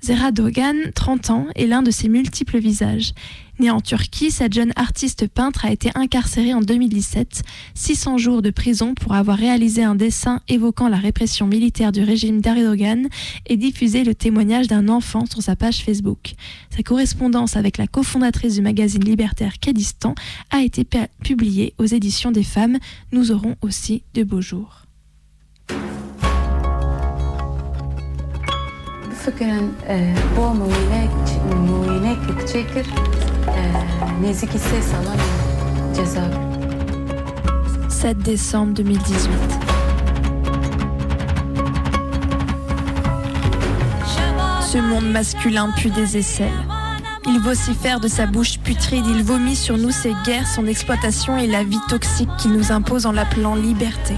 Zera 0.00 0.30
Dogan, 0.30 0.76
30 0.94 1.30
ans, 1.30 1.46
est 1.56 1.66
l'un 1.66 1.82
de 1.82 1.90
ses 1.90 2.08
multiples 2.08 2.58
visages. 2.58 3.14
Née 3.59 3.69
en 3.69 3.81
Turquie, 3.81 4.31
cette 4.31 4.53
jeune 4.53 4.73
artiste 4.75 5.27
peintre 5.27 5.63
a 5.65 5.71
été 5.71 5.91
incarcérée 5.93 6.55
en 6.55 6.61
2017, 6.61 7.43
600 7.75 8.17
jours 8.17 8.41
de 8.41 8.49
prison 8.49 8.95
pour 8.95 9.13
avoir 9.13 9.37
réalisé 9.37 9.83
un 9.83 9.93
dessin 9.93 10.41
évoquant 10.47 10.89
la 10.89 10.97
répression 10.97 11.45
militaire 11.45 11.91
du 11.91 12.01
régime 12.01 12.41
d'Erdogan 12.41 13.07
et 13.45 13.55
diffusé 13.55 14.03
le 14.03 14.15
témoignage 14.15 14.67
d'un 14.67 14.89
enfant 14.89 15.25
sur 15.27 15.43
sa 15.43 15.55
page 15.55 15.83
Facebook. 15.83 16.33
Sa 16.75 16.81
correspondance 16.81 17.55
avec 17.55 17.77
la 17.77 17.85
cofondatrice 17.85 18.55
du 18.55 18.61
magazine 18.63 19.03
libertaire 19.03 19.59
Kurdistan 19.59 20.15
a 20.49 20.61
été 20.63 20.83
pu- 20.83 20.97
publiée 21.23 21.75
aux 21.77 21.85
éditions 21.85 22.31
des 22.31 22.43
femmes. 22.43 22.79
Nous 23.11 23.31
aurons 23.31 23.55
aussi 23.61 24.01
de 24.15 24.23
beaux 24.23 24.41
jours. 24.41 24.79
فكرا 29.23 29.59
بۆ 30.35 30.45
موینەیەک 30.59 31.37
7 37.88 38.18
décembre 38.18 38.74
2018. 38.74 39.30
Ce 44.60 44.78
monde 44.78 45.10
masculin 45.10 45.70
pue 45.76 45.90
des 45.90 46.16
aisselles. 46.16 46.48
Il 47.26 47.40
vocifère 47.40 48.00
de 48.00 48.06
sa 48.06 48.26
bouche 48.26 48.58
putride, 48.58 49.04
il 49.06 49.22
vomit 49.22 49.56
sur 49.56 49.76
nous 49.76 49.90
ses 49.90 50.14
guerres, 50.24 50.46
son 50.46 50.66
exploitation 50.66 51.36
et 51.36 51.46
la 51.46 51.64
vie 51.64 51.80
toxique 51.88 52.30
qu'il 52.38 52.52
nous 52.52 52.70
impose 52.70 53.04
en 53.04 53.12
l'appelant 53.12 53.54
liberté. 53.54 54.14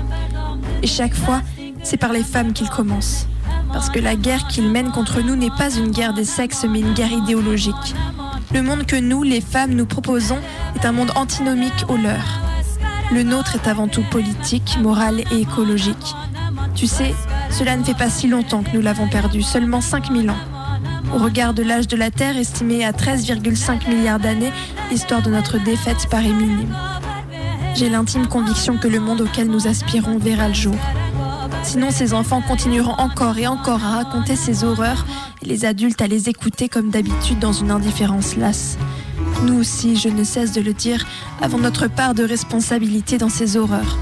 Et 0.82 0.86
chaque 0.86 1.14
fois, 1.14 1.40
c'est 1.82 1.96
par 1.96 2.12
les 2.12 2.22
femmes 2.22 2.52
qu'il 2.52 2.68
commence. 2.68 3.26
Parce 3.72 3.90
que 3.90 3.98
la 3.98 4.14
guerre 4.14 4.46
qu'il 4.46 4.68
mène 4.70 4.90
contre 4.90 5.20
nous 5.20 5.36
n'est 5.36 5.50
pas 5.50 5.74
une 5.74 5.90
guerre 5.90 6.14
des 6.14 6.24
sexes, 6.24 6.66
mais 6.68 6.80
une 6.80 6.92
guerre 6.92 7.12
idéologique. 7.12 7.94
Le 8.52 8.62
monde 8.62 8.84
que 8.84 8.96
nous, 8.96 9.22
les 9.22 9.40
femmes, 9.40 9.74
nous 9.74 9.86
proposons 9.86 10.38
est 10.74 10.84
un 10.84 10.90
monde 10.90 11.12
antinomique 11.14 11.84
au 11.88 11.96
leur. 11.96 12.40
Le 13.12 13.22
nôtre 13.22 13.54
est 13.54 13.68
avant 13.68 13.86
tout 13.86 14.02
politique, 14.10 14.76
moral 14.80 15.20
et 15.32 15.40
écologique. 15.40 16.14
Tu 16.74 16.88
sais, 16.88 17.14
cela 17.50 17.76
ne 17.76 17.84
fait 17.84 17.94
pas 17.94 18.10
si 18.10 18.26
longtemps 18.26 18.64
que 18.64 18.74
nous 18.74 18.82
l'avons 18.82 19.08
perdu, 19.08 19.42
seulement 19.42 19.80
5000 19.80 20.30
ans. 20.30 20.36
Au 21.14 21.18
regard 21.18 21.54
de 21.54 21.62
l'âge 21.62 21.86
de 21.86 21.96
la 21.96 22.10
Terre 22.10 22.36
estimé 22.36 22.84
à 22.84 22.90
13,5 22.90 23.88
milliards 23.88 24.18
d'années, 24.18 24.52
l'histoire 24.90 25.22
de 25.22 25.30
notre 25.30 25.58
défaite 25.58 26.08
paraît 26.10 26.32
minime. 26.32 26.74
J'ai 27.74 27.88
l'intime 27.88 28.26
conviction 28.26 28.78
que 28.78 28.88
le 28.88 28.98
monde 28.98 29.20
auquel 29.20 29.48
nous 29.48 29.68
aspirons 29.68 30.18
verra 30.18 30.48
le 30.48 30.54
jour. 30.54 30.76
Sinon, 31.62 31.90
ces 31.90 32.14
enfants 32.14 32.42
continueront 32.42 32.94
encore 32.98 33.38
et 33.38 33.46
encore 33.46 33.84
à 33.84 34.02
raconter 34.02 34.34
ces 34.34 34.64
horreurs 34.64 35.04
les 35.42 35.64
adultes 35.64 36.02
à 36.02 36.06
les 36.06 36.28
écouter 36.28 36.68
comme 36.68 36.90
d'habitude 36.90 37.38
dans 37.38 37.52
une 37.52 37.70
indifférence 37.70 38.36
lasse. 38.36 38.78
Nous 39.44 39.58
aussi, 39.58 39.96
je 39.96 40.08
ne 40.08 40.24
cesse 40.24 40.52
de 40.52 40.60
le 40.60 40.72
dire, 40.72 41.06
avons 41.40 41.58
notre 41.58 41.88
part 41.88 42.14
de 42.14 42.24
responsabilité 42.24 43.18
dans 43.18 43.28
ces 43.28 43.56
horreurs. 43.56 43.98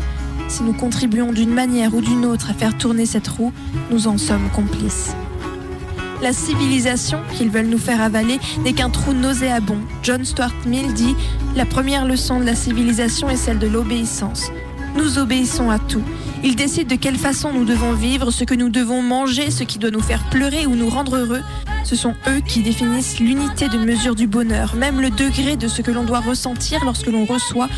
Si 0.48 0.62
nous 0.62 0.72
contribuons 0.72 1.32
d'une 1.32 1.52
manière 1.52 1.94
ou 1.94 2.00
d'une 2.00 2.24
autre 2.24 2.50
à 2.50 2.54
faire 2.54 2.76
tourner 2.76 3.06
cette 3.06 3.28
roue, 3.28 3.52
nous 3.90 4.08
en 4.08 4.18
sommes 4.18 4.48
complices. 4.54 5.14
La 6.22 6.32
civilisation 6.32 7.18
qu'ils 7.36 7.50
veulent 7.50 7.66
nous 7.66 7.78
faire 7.78 8.00
avaler 8.00 8.40
n'est 8.64 8.72
qu'un 8.72 8.90
trou 8.90 9.12
nauséabond. 9.12 9.78
John 10.02 10.24
Stuart 10.24 10.54
Mill 10.66 10.92
dit 10.92 11.14
La 11.54 11.64
première 11.64 12.06
leçon 12.06 12.40
de 12.40 12.44
la 12.44 12.56
civilisation 12.56 13.30
est 13.30 13.36
celle 13.36 13.60
de 13.60 13.68
l'obéissance. 13.68 14.50
Nous 14.98 15.18
obéissons 15.18 15.70
à 15.70 15.78
tout. 15.78 16.02
Ils 16.42 16.56
décident 16.56 16.88
de 16.92 17.00
quelle 17.00 17.16
façon 17.16 17.52
nous 17.52 17.64
devons 17.64 17.92
vivre, 17.92 18.32
ce 18.32 18.42
que 18.42 18.54
nous 18.54 18.68
devons 18.68 19.00
manger, 19.00 19.52
ce 19.52 19.62
qui 19.62 19.78
doit 19.78 19.92
nous 19.92 20.00
faire 20.00 20.24
pleurer 20.28 20.66
ou 20.66 20.74
nous 20.74 20.90
rendre 20.90 21.16
heureux. 21.16 21.42
Ce 21.84 21.94
sont 21.94 22.14
eux 22.26 22.40
qui 22.40 22.62
définissent 22.62 23.20
l'unité 23.20 23.68
de 23.68 23.78
mesure 23.78 24.16
du 24.16 24.26
bonheur, 24.26 24.74
même 24.74 25.00
le 25.00 25.10
degré 25.10 25.56
de 25.56 25.68
ce 25.68 25.82
que 25.82 25.92
l'on 25.92 26.02
doit 26.02 26.18
ressentir 26.18 26.84
lorsque 26.84 27.06
l'on 27.06 27.24
reçoit, 27.24 27.68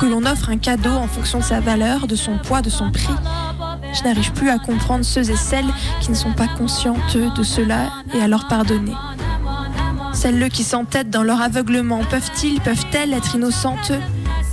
que 0.00 0.06
l'on 0.06 0.24
offre 0.24 0.48
un 0.48 0.56
cadeau 0.56 0.90
en 0.90 1.06
fonction 1.06 1.40
de 1.40 1.44
sa 1.44 1.60
valeur, 1.60 2.06
de 2.06 2.16
son 2.16 2.38
poids, 2.38 2.62
de 2.62 2.70
son 2.70 2.90
prix. 2.90 3.14
Je 3.92 4.02
n'arrive 4.02 4.32
plus 4.32 4.48
à 4.48 4.58
comprendre 4.58 5.04
ceux 5.04 5.30
et 5.30 5.36
celles 5.36 5.70
qui 6.00 6.10
ne 6.10 6.16
sont 6.16 6.32
pas 6.32 6.48
conscientes 6.48 7.18
de 7.18 7.42
cela 7.42 7.90
et 8.14 8.22
à 8.22 8.26
leur 8.26 8.48
pardonner. 8.48 8.94
Celles 10.14 10.48
qui 10.48 10.64
s'entêtent 10.64 11.10
dans 11.10 11.24
leur 11.24 11.42
aveuglement, 11.42 12.00
peuvent-ils, 12.08 12.58
peuvent-elles 12.60 13.12
être 13.12 13.34
innocentes? 13.34 13.92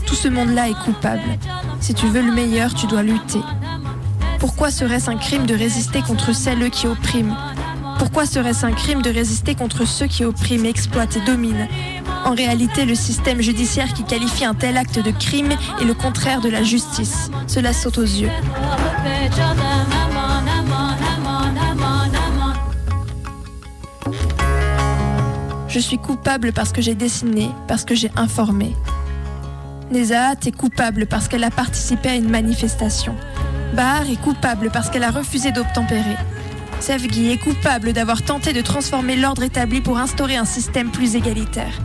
Tout 0.08 0.16
ce 0.16 0.30
monde-là 0.30 0.70
est 0.70 0.84
coupable. 0.86 1.38
Si 1.82 1.94
tu 1.94 2.08
veux 2.08 2.22
le 2.22 2.32
meilleur, 2.32 2.74
tu 2.74 2.88
dois 2.88 3.04
lutter. 3.04 3.42
Pourquoi 4.40 4.72
serait-ce 4.72 5.12
un 5.12 5.18
crime 5.18 5.46
de 5.46 5.54
résister 5.54 6.02
contre 6.02 6.34
celles 6.34 6.70
qui 6.70 6.88
oppriment? 6.88 7.36
Pourquoi 8.00 8.26
serait-ce 8.26 8.66
un 8.66 8.72
crime 8.72 9.02
de 9.02 9.10
résister 9.10 9.54
contre 9.54 9.86
ceux 9.86 10.08
qui 10.08 10.24
oppriment, 10.24 10.66
exploitent 10.66 11.18
et 11.18 11.26
dominent? 11.26 11.68
En 12.26 12.34
réalité, 12.34 12.86
le 12.86 12.96
système 12.96 13.42
judiciaire 13.42 13.94
qui 13.94 14.04
qualifie 14.04 14.46
un 14.46 14.54
tel 14.54 14.78
acte 14.78 15.00
de 15.00 15.12
crime 15.12 15.52
est 15.82 15.86
le 15.86 15.94
contraire 15.94 16.40
de 16.40 16.50
la 16.50 16.64
justice. 16.64 17.30
Cela 17.48 17.74
saute 17.74 17.98
aux 17.98 18.04
yeux. 18.04 18.30
Je 25.68 25.80
suis 25.80 25.98
coupable 25.98 26.54
parce 26.54 26.72
que 26.72 26.82
j'ai 26.82 26.96
dessiné, 26.96 27.52
parce 27.68 27.84
que 27.84 27.94
j'ai 27.94 28.12
informé. 28.16 28.76
Nezahat 29.92 30.36
est 30.46 30.56
coupable 30.56 31.06
parce 31.06 31.28
qu'elle 31.28 31.46
a 31.46 31.50
participé 31.50 32.10
à 32.10 32.16
une 32.16 32.30
manifestation. 32.30 33.16
Bahar 33.74 34.10
est 34.10 34.22
coupable 34.22 34.70
parce 34.72 34.90
qu'elle 34.90 35.04
a 35.04 35.12
refusé 35.12 35.52
d'obtempérer. 35.52 36.18
Sevgi 36.80 37.32
est 37.32 37.38
coupable 37.38 37.94
d'avoir 37.94 38.22
tenté 38.22 38.54
de 38.54 38.62
transformer 38.62 39.16
l'ordre 39.16 39.44
établi 39.44 39.82
pour 39.82 39.98
instaurer 39.98 40.36
un 40.36 40.46
système 40.46 40.92
plus 40.92 41.16
égalitaire. 41.16 41.80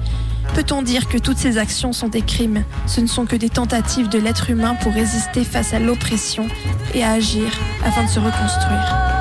Peut-on 0.54 0.82
dire 0.82 1.08
que 1.08 1.16
toutes 1.16 1.38
ces 1.38 1.58
actions 1.58 1.92
sont 1.92 2.08
des 2.08 2.22
crimes? 2.22 2.64
Ce 2.86 3.00
ne 3.00 3.06
sont 3.06 3.24
que 3.24 3.36
des 3.36 3.48
tentatives 3.48 4.08
de 4.08 4.18
l'être 4.18 4.50
humain 4.50 4.74
pour 4.74 4.92
résister 4.92 5.44
face 5.44 5.72
à 5.72 5.78
l'oppression 5.78 6.46
et 6.94 7.04
agir 7.04 7.46
afin 7.84 8.04
de 8.04 8.08
se 8.08 8.18
reconstruire. 8.18 9.11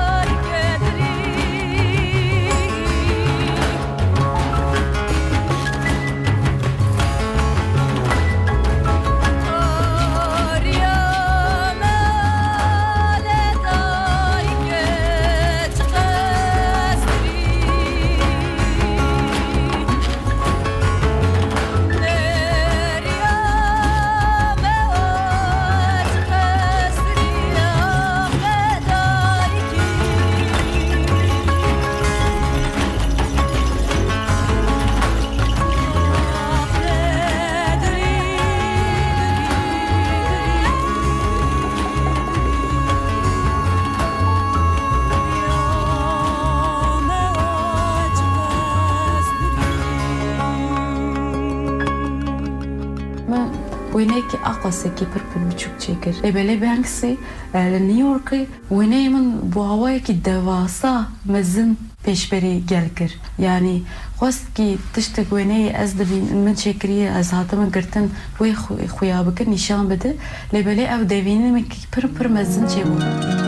وينيكي 54.71 54.71
أقصى 54.71 54.89
كي 54.89 55.05
بربل 55.05 55.49
بتشوك 55.49 55.71
تشيكر 55.79 56.11
لبلي 56.23 56.55
بانكسي 56.55 57.17
لنيويوركي 57.55 58.47
ويني 58.71 59.09
من 59.09 59.39
بواوايكي 59.39 60.13
دواسا 60.13 61.05
مزن 61.25 61.75
پێشبەری 62.07 62.63
گەلکرد 62.71 63.19
ینی 63.45 63.77
خۆستکی 64.19 64.69
تشتێک 64.93 65.29
وێنەیە 65.35 65.71
ئەس 65.77 65.91
دەبین 65.99 66.25
من 66.45 66.55
چێکریە 66.61 67.07
ئەس 67.15 67.29
هاتەمە 67.37 67.67
گرتن 67.75 68.05
وی 68.39 68.53
خویا 68.95 69.19
بکە 69.27 69.43
نیشان 69.53 69.83
بدە 69.91 70.11
لێبەلێ 70.53 70.85
ئەو 70.91 71.01
دەبینێکی 71.11 71.81
پر 71.91 72.05
پر 72.15 72.27
مەزن 72.35 72.63
چێ 72.71 72.83
بوو. 72.87 73.40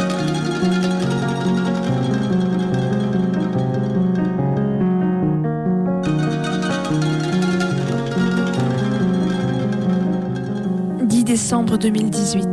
décembre 11.44 11.76
2018. 11.76 12.48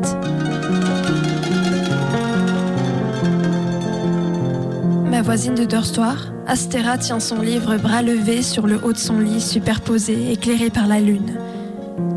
Ma 5.09 5.21
voisine 5.21 5.55
de 5.55 5.63
dortoir, 5.63 6.33
Astéra 6.45 6.97
tient 6.97 7.21
son 7.21 7.39
livre 7.39 7.77
bras 7.77 8.01
levé 8.01 8.41
sur 8.41 8.67
le 8.67 8.81
haut 8.83 8.91
de 8.91 8.97
son 8.97 9.19
lit 9.19 9.39
superposé, 9.39 10.33
éclairé 10.33 10.69
par 10.69 10.87
la 10.87 10.99
lune. 10.99 11.37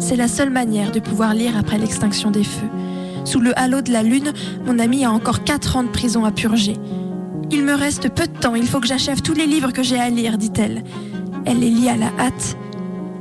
C'est 0.00 0.16
la 0.16 0.26
seule 0.26 0.50
manière 0.50 0.90
de 0.90 0.98
pouvoir 0.98 1.32
lire 1.32 1.56
après 1.56 1.78
l'extinction 1.78 2.32
des 2.32 2.42
feux. 2.42 2.66
Sous 3.24 3.38
le 3.38 3.56
halo 3.56 3.80
de 3.80 3.92
la 3.92 4.02
lune, 4.02 4.32
mon 4.66 4.80
amie 4.80 5.04
a 5.04 5.12
encore 5.12 5.44
4 5.44 5.76
ans 5.76 5.84
de 5.84 5.90
prison 5.90 6.24
à 6.24 6.32
purger. 6.32 6.74
Il 7.52 7.62
me 7.62 7.74
reste 7.74 8.12
peu 8.12 8.26
de 8.26 8.36
temps, 8.36 8.56
il 8.56 8.66
faut 8.66 8.80
que 8.80 8.88
j'achève 8.88 9.22
tous 9.22 9.34
les 9.34 9.46
livres 9.46 9.72
que 9.72 9.84
j'ai 9.84 10.00
à 10.00 10.10
lire, 10.10 10.38
dit-elle. 10.38 10.82
Elle 11.46 11.60
les 11.60 11.70
lit 11.70 11.88
à 11.88 11.96
la 11.96 12.10
hâte. 12.18 12.56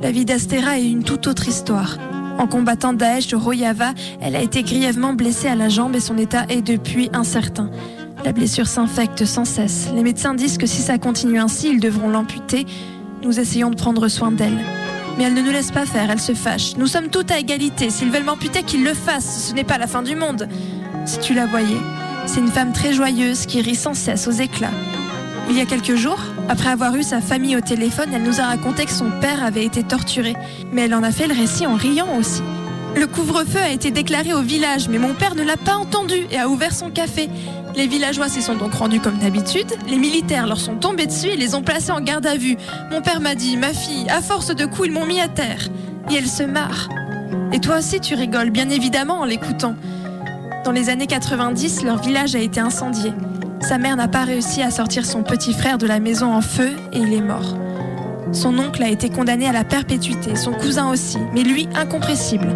La 0.02 0.10
vie 0.10 0.26
d'Astéra 0.26 0.80
est 0.80 0.90
une 0.90 1.04
toute 1.04 1.28
autre 1.28 1.48
histoire. 1.48 2.00
En 2.38 2.48
combattant 2.48 2.94
Daesh 2.94 3.34
au 3.34 3.40
Rojava, 3.40 3.94
elle 4.22 4.36
a 4.36 4.42
été 4.42 4.64
grièvement 4.64 5.14
blessée 5.14 5.48
à 5.48 5.56
la 5.56 5.70
jambe 5.70 5.96
et 5.96 6.00
son 6.00 6.18
état 6.18 6.46
est 6.50 6.62
depuis 6.62 7.10
incertain. 7.14 7.70
La 8.26 8.32
blessure 8.32 8.68
s'infecte 8.68 9.26
sans 9.26 9.46
cesse. 9.46 9.90
Les 9.94 10.04
médecins 10.04 10.34
disent 10.34 10.58
que 10.58 10.66
si 10.66 10.82
ça 10.82 10.98
continue 10.98 11.40
ainsi, 11.40 11.70
ils 11.70 11.80
devront 11.80 12.10
l'amputer. 12.10 12.66
Nous 13.24 13.40
essayons 13.40 13.70
de 13.70 13.76
prendre 13.76 14.08
soin 14.08 14.32
d'elle. 14.32 14.58
Mais 15.18 15.26
elle 15.26 15.34
ne 15.34 15.42
nous 15.42 15.52
laisse 15.52 15.72
pas 15.72 15.86
faire, 15.86 16.10
elle 16.10 16.20
se 16.20 16.34
fâche. 16.34 16.76
Nous 16.78 16.88
sommes 16.88 17.10
toutes 17.10 17.32
à 17.32 17.40
égalité. 17.40 17.90
S'ils 17.90 18.10
veulent 18.10 18.24
m'amputer, 18.24 18.64
qu'ils 18.64 18.84
le 18.84 18.94
fassent. 18.94 19.50
Ce 19.50 19.54
n'est 19.54 19.64
pas 19.64 19.78
la 19.78 19.88
fin 19.88 20.02
du 20.02 20.16
monde. 20.16 20.48
Si 21.06 21.20
tu 21.20 21.34
la 21.34 21.46
voyais, 21.46 21.82
c'est 22.26 22.40
une 22.40 22.48
femme 22.48 22.72
très 22.72 22.94
joyeuse 22.94 23.46
qui 23.46 23.62
rit 23.62 23.76
sans 23.76 23.94
cesse 23.94 24.28
aux 24.28 24.32
éclats. 24.32 24.72
Il 25.50 25.58
y 25.58 25.62
a 25.62 25.66
quelques 25.66 25.96
jours, 25.96 26.20
après 26.50 26.70
avoir 26.70 26.96
eu 26.96 27.04
sa 27.04 27.22
famille 27.22 27.56
au 27.56 27.62
téléphone, 27.62 28.10
elle 28.14 28.24
nous 28.24 28.42
a 28.42 28.46
raconté 28.46 28.86
que 28.86 28.92
son 28.92 29.10
père 29.22 29.44
avait 29.44 29.66
été 29.66 29.84
torturé. 29.84 30.36
Mais 30.72 30.84
elle 30.84 30.96
en 30.96 31.04
a 31.04 31.12
fait 31.12 31.28
le 31.28 31.34
récit 31.34 31.66
en 31.66 31.76
riant 31.76 32.18
aussi. 32.18 32.42
Le 32.96 33.08
couvre-feu 33.08 33.60
a 33.60 33.70
été 33.70 33.90
déclaré 33.90 34.34
au 34.34 34.42
village, 34.42 34.88
mais 34.88 35.00
mon 35.00 35.14
père 35.14 35.36
ne 35.36 35.44
l'a 35.44 35.58
pas 35.58 35.76
entendu 35.76 36.28
et 36.30 36.38
a 36.38 36.48
ouvert 36.48 36.74
son 36.74 36.92
café. 36.92 37.28
Les 37.76 37.88
villageois 37.88 38.30
s'y 38.30 38.42
sont 38.42 38.56
donc 38.56 38.74
rendus 38.74 39.00
comme 39.00 39.18
d'habitude. 39.18 39.74
Les 39.88 39.98
militaires 39.98 40.46
leur 40.46 40.60
sont 40.60 40.76
tombés 40.76 41.08
dessus 41.08 41.30
et 41.30 41.38
les 41.38 41.56
ont 41.56 41.64
placés 41.64 41.92
en 41.92 42.02
garde 42.02 42.28
à 42.28 42.36
vue. 42.36 42.56
Mon 42.92 43.02
père 43.02 43.20
m'a 43.20 43.34
dit, 43.34 43.58
ma 43.58 43.74
fille, 43.74 44.08
à 44.10 44.22
force 44.22 44.54
de 44.54 44.66
coups, 44.66 44.90
ils 44.90 44.94
m'ont 44.94 45.08
mis 45.08 45.20
à 45.20 45.28
terre. 45.28 45.70
Et 46.12 46.16
elle 46.16 46.28
se 46.28 46.44
marre. 46.44 46.90
Et 47.52 47.60
toi 47.60 47.80
aussi, 47.80 48.00
tu 48.00 48.14
rigoles, 48.14 48.52
bien 48.52 48.70
évidemment, 48.70 49.22
en 49.22 49.26
l'écoutant. 49.26 49.76
Dans 50.66 50.72
les 50.72 50.90
années 50.90 51.08
90, 51.08 51.84
leur 51.84 52.00
village 52.00 52.36
a 52.36 52.40
été 52.40 52.60
incendié. 52.60 53.12
Sa 53.64 53.78
mère 53.78 53.96
n'a 53.96 54.10
pas 54.10 54.26
réussi 54.26 54.62
à 54.62 54.72
sortir 54.72 55.06
son 55.06 55.24
petit 55.24 55.54
frère 55.54 55.78
de 55.78 55.88
la 55.88 56.02
maison 56.02 56.34
en 56.34 56.42
feu 56.42 56.72
et 56.92 56.98
il 56.98 57.14
est 57.14 57.22
mort. 57.22 57.56
Son 58.34 58.60
oncle 58.60 58.84
a 58.84 58.90
été 58.90 59.10
condamné 59.10 59.48
à 59.48 59.54
la 59.54 59.64
perpétuité, 59.64 60.36
son 60.36 60.52
cousin 60.52 60.90
aussi, 60.90 61.18
mais 61.34 61.44
lui 61.44 61.70
incompressible. 61.74 62.50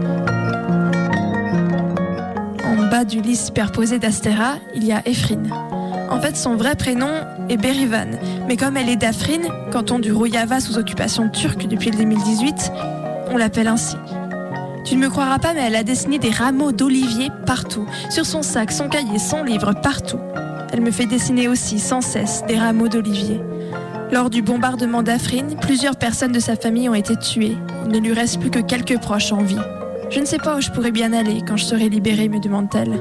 En 2.66 2.90
bas 2.92 3.06
du 3.06 3.22
lit 3.22 3.38
superposé 3.38 4.00
d'Astéra, 4.00 4.56
il 4.76 4.84
y 4.84 4.92
a 4.92 5.02
Efrin. 5.08 5.44
En 6.10 6.20
fait, 6.20 6.36
son 6.36 6.58
vrai 6.58 6.76
prénom 6.76 7.22
est 7.48 7.58
Berivan, 7.58 8.20
mais 8.46 8.58
comme 8.58 8.76
elle 8.76 8.90
est 8.90 8.98
d'Afrin, 8.98 9.44
canton 9.72 10.00
du 10.00 10.12
Rojava 10.12 10.60
sous 10.60 10.78
occupation 10.78 11.30
turque 11.30 11.68
depuis 11.68 11.90
le 11.90 11.98
2018, 12.00 12.72
on 13.32 13.38
l'appelle 13.38 13.68
ainsi. 13.68 13.96
Tu 14.84 14.98
ne 14.98 15.02
me 15.02 15.10
croiras 15.10 15.40
pas, 15.40 15.54
mais 15.54 15.62
elle 15.68 15.76
a 15.76 15.84
dessiné 15.84 16.20
des 16.20 16.32
rameaux 16.32 16.74
d'olivier 16.74 17.30
partout, 17.46 17.86
sur 18.10 18.26
son 18.26 18.42
sac, 18.42 18.74
son 18.74 18.90
cahier, 18.90 19.20
son 19.20 19.44
livre, 19.44 19.74
partout. 19.82 20.20
Elle 20.74 20.82
me 20.82 20.92
fait 20.92 21.06
dessiner 21.06 21.48
aussi, 21.48 21.80
sans 21.80 22.02
cesse, 22.02 22.44
des 22.48 22.58
rameaux 22.58 22.88
d'olivier. 22.88 23.40
Lors 24.12 24.30
du 24.30 24.42
bombardement 24.42 25.04
d'Afrin, 25.04 25.56
plusieurs 25.62 25.98
personnes 25.98 26.32
de 26.32 26.40
sa 26.40 26.56
famille 26.56 26.90
ont 26.90 26.94
été 26.94 27.16
tuées. 27.16 27.58
Il 27.86 27.92
ne 27.92 28.00
lui 28.00 28.14
reste 28.14 28.40
plus 28.40 28.50
que 28.50 28.60
quelques 28.60 29.00
proches 29.00 29.32
en 29.32 29.44
vie. 29.44 29.58
Je 30.10 30.20
ne 30.20 30.26
sais 30.26 30.38
pas 30.38 30.58
où 30.58 30.62
je 30.62 30.72
pourrais 30.72 30.92
bien 30.92 31.12
aller 31.14 31.42
quand 31.46 31.58
je 31.58 31.66
serai 31.66 31.90
libérée, 31.90 32.30
me 32.30 32.40
demande-t-elle. 32.40 33.00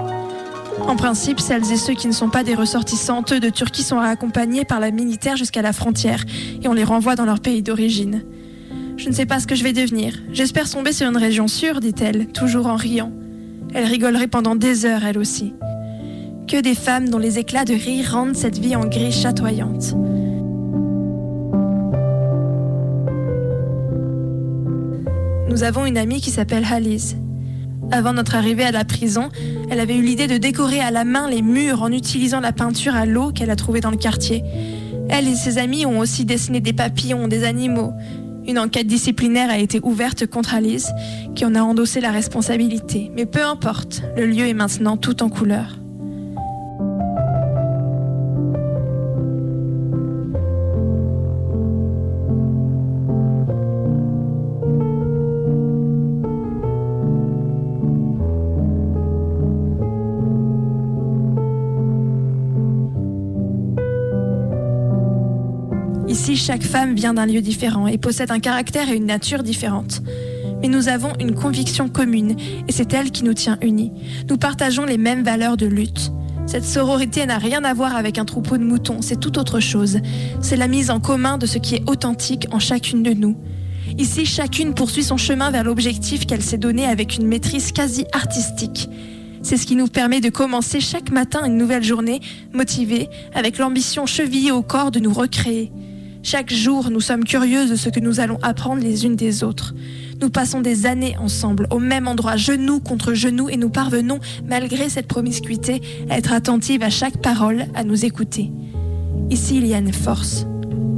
En 0.80 0.96
principe, 0.96 1.40
celles 1.40 1.70
et 1.72 1.76
ceux 1.76 1.94
qui 1.94 2.06
ne 2.06 2.12
sont 2.12 2.28
pas 2.28 2.44
des 2.44 2.54
ressortissants 2.54 3.22
de 3.22 3.50
Turquie 3.50 3.82
sont 3.82 3.98
accompagnés 3.98 4.64
par 4.64 4.80
la 4.80 4.90
militaire 4.90 5.36
jusqu'à 5.36 5.62
la 5.62 5.72
frontière 5.72 6.24
et 6.62 6.68
on 6.68 6.72
les 6.72 6.84
renvoie 6.84 7.16
dans 7.16 7.24
leur 7.24 7.40
pays 7.40 7.62
d'origine. 7.62 8.22
Je 8.96 9.08
ne 9.08 9.14
sais 9.14 9.26
pas 9.26 9.40
ce 9.40 9.46
que 9.46 9.54
je 9.54 9.62
vais 9.62 9.72
devenir. 9.72 10.14
J'espère 10.32 10.68
tomber 10.68 10.92
sur 10.92 11.08
une 11.08 11.16
région 11.16 11.48
sûre, 11.48 11.80
dit-elle, 11.80 12.28
toujours 12.28 12.66
en 12.66 12.76
riant. 12.76 13.12
Elle 13.74 13.84
rigolerait 13.84 14.26
pendant 14.26 14.54
des 14.54 14.86
heures, 14.86 15.04
elle 15.04 15.18
aussi. 15.18 15.54
Que 16.48 16.60
des 16.60 16.76
femmes 16.76 17.08
dont 17.08 17.18
les 17.18 17.40
éclats 17.40 17.64
de 17.64 17.74
rire 17.74 18.12
rendent 18.12 18.36
cette 18.36 18.58
vie 18.58 18.76
en 18.76 18.86
gris 18.86 19.10
chatoyante. 19.10 19.96
Nous 25.50 25.64
avons 25.64 25.86
une 25.86 25.98
amie 25.98 26.20
qui 26.20 26.30
s'appelle 26.30 26.64
Haliz. 26.70 27.16
Avant 27.90 28.12
notre 28.12 28.36
arrivée 28.36 28.62
à 28.62 28.70
la 28.70 28.84
prison, 28.84 29.30
elle 29.70 29.80
avait 29.80 29.96
eu 29.96 30.02
l'idée 30.02 30.28
de 30.28 30.36
décorer 30.36 30.78
à 30.78 30.92
la 30.92 31.02
main 31.02 31.28
les 31.28 31.42
murs 31.42 31.82
en 31.82 31.90
utilisant 31.90 32.38
la 32.38 32.52
peinture 32.52 32.94
à 32.94 33.06
l'eau 33.06 33.32
qu'elle 33.32 33.50
a 33.50 33.56
trouvée 33.56 33.80
dans 33.80 33.90
le 33.90 33.96
quartier. 33.96 34.44
Elle 35.08 35.26
et 35.26 35.34
ses 35.34 35.58
amis 35.58 35.84
ont 35.84 35.98
aussi 35.98 36.24
dessiné 36.24 36.60
des 36.60 36.72
papillons, 36.72 37.26
des 37.26 37.42
animaux. 37.42 37.92
Une 38.46 38.60
enquête 38.60 38.86
disciplinaire 38.86 39.50
a 39.50 39.58
été 39.58 39.80
ouverte 39.82 40.26
contre 40.26 40.54
Alice, 40.54 40.90
qui 41.34 41.44
en 41.44 41.56
a 41.56 41.60
endossé 41.60 42.00
la 42.00 42.12
responsabilité. 42.12 43.10
Mais 43.16 43.26
peu 43.26 43.42
importe, 43.42 44.02
le 44.16 44.26
lieu 44.26 44.46
est 44.46 44.54
maintenant 44.54 44.96
tout 44.96 45.24
en 45.24 45.28
couleur. 45.28 45.78
Chaque 66.46 66.62
femme 66.62 66.94
vient 66.94 67.14
d'un 67.14 67.26
lieu 67.26 67.40
différent 67.40 67.88
et 67.88 67.98
possède 67.98 68.30
un 68.30 68.38
caractère 68.38 68.88
et 68.88 68.94
une 68.94 69.06
nature 69.06 69.42
différentes. 69.42 70.00
Mais 70.62 70.68
nous 70.68 70.88
avons 70.88 71.12
une 71.18 71.34
conviction 71.34 71.88
commune 71.88 72.36
et 72.68 72.72
c'est 72.72 72.94
elle 72.94 73.10
qui 73.10 73.24
nous 73.24 73.34
tient 73.34 73.58
unis. 73.62 73.90
Nous 74.30 74.36
partageons 74.36 74.84
les 74.84 74.96
mêmes 74.96 75.24
valeurs 75.24 75.56
de 75.56 75.66
lutte. 75.66 76.12
Cette 76.46 76.64
sororité 76.64 77.26
n'a 77.26 77.38
rien 77.38 77.64
à 77.64 77.74
voir 77.74 77.96
avec 77.96 78.16
un 78.16 78.24
troupeau 78.24 78.58
de 78.58 78.62
moutons, 78.62 79.02
c'est 79.02 79.18
tout 79.18 79.40
autre 79.40 79.58
chose. 79.58 79.98
C'est 80.40 80.54
la 80.54 80.68
mise 80.68 80.90
en 80.90 81.00
commun 81.00 81.36
de 81.36 81.46
ce 81.46 81.58
qui 81.58 81.74
est 81.74 81.90
authentique 81.90 82.46
en 82.52 82.60
chacune 82.60 83.02
de 83.02 83.10
nous. 83.10 83.36
Ici, 83.98 84.24
chacune 84.24 84.72
poursuit 84.72 85.02
son 85.02 85.16
chemin 85.16 85.50
vers 85.50 85.64
l'objectif 85.64 86.26
qu'elle 86.26 86.42
s'est 86.42 86.58
donné 86.58 86.86
avec 86.86 87.16
une 87.16 87.26
maîtrise 87.26 87.72
quasi 87.72 88.04
artistique. 88.12 88.88
C'est 89.42 89.56
ce 89.56 89.66
qui 89.66 89.74
nous 89.74 89.88
permet 89.88 90.20
de 90.20 90.30
commencer 90.30 90.78
chaque 90.78 91.10
matin 91.10 91.44
une 91.44 91.56
nouvelle 91.56 91.82
journée, 91.82 92.20
motivée, 92.52 93.08
avec 93.34 93.58
l'ambition 93.58 94.06
chevillée 94.06 94.52
au 94.52 94.62
corps 94.62 94.92
de 94.92 95.00
nous 95.00 95.12
recréer. 95.12 95.72
Chaque 96.28 96.52
jour, 96.52 96.90
nous 96.90 96.98
sommes 96.98 97.22
curieuses 97.22 97.70
de 97.70 97.76
ce 97.76 97.88
que 97.88 98.00
nous 98.00 98.18
allons 98.18 98.40
apprendre 98.42 98.82
les 98.82 99.04
unes 99.06 99.14
des 99.14 99.44
autres. 99.44 99.76
Nous 100.20 100.28
passons 100.28 100.60
des 100.60 100.84
années 100.84 101.16
ensemble, 101.18 101.68
au 101.70 101.78
même 101.78 102.08
endroit, 102.08 102.34
genou 102.34 102.80
contre 102.80 103.14
genou, 103.14 103.48
et 103.48 103.56
nous 103.56 103.70
parvenons, 103.70 104.18
malgré 104.44 104.88
cette 104.88 105.06
promiscuité, 105.06 105.80
à 106.10 106.18
être 106.18 106.32
attentives 106.32 106.82
à 106.82 106.90
chaque 106.90 107.18
parole, 107.18 107.66
à 107.76 107.84
nous 107.84 108.04
écouter. 108.04 108.50
Ici, 109.30 109.58
il 109.58 109.68
y 109.68 109.74
a 109.74 109.78
une 109.78 109.92
force. 109.92 110.48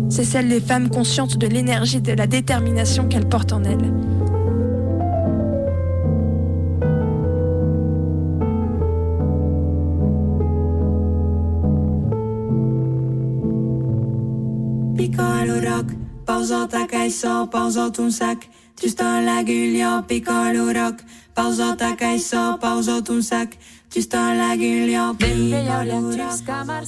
C'est 0.08 0.24
celle 0.24 0.48
des 0.48 0.60
femmes 0.60 0.88
conscientes 0.88 1.36
de 1.36 1.46
l'énergie, 1.46 2.00
de 2.00 2.14
la 2.14 2.26
détermination 2.26 3.06
qu'elles 3.06 3.28
portent 3.28 3.52
en 3.52 3.64
elles. 3.64 3.92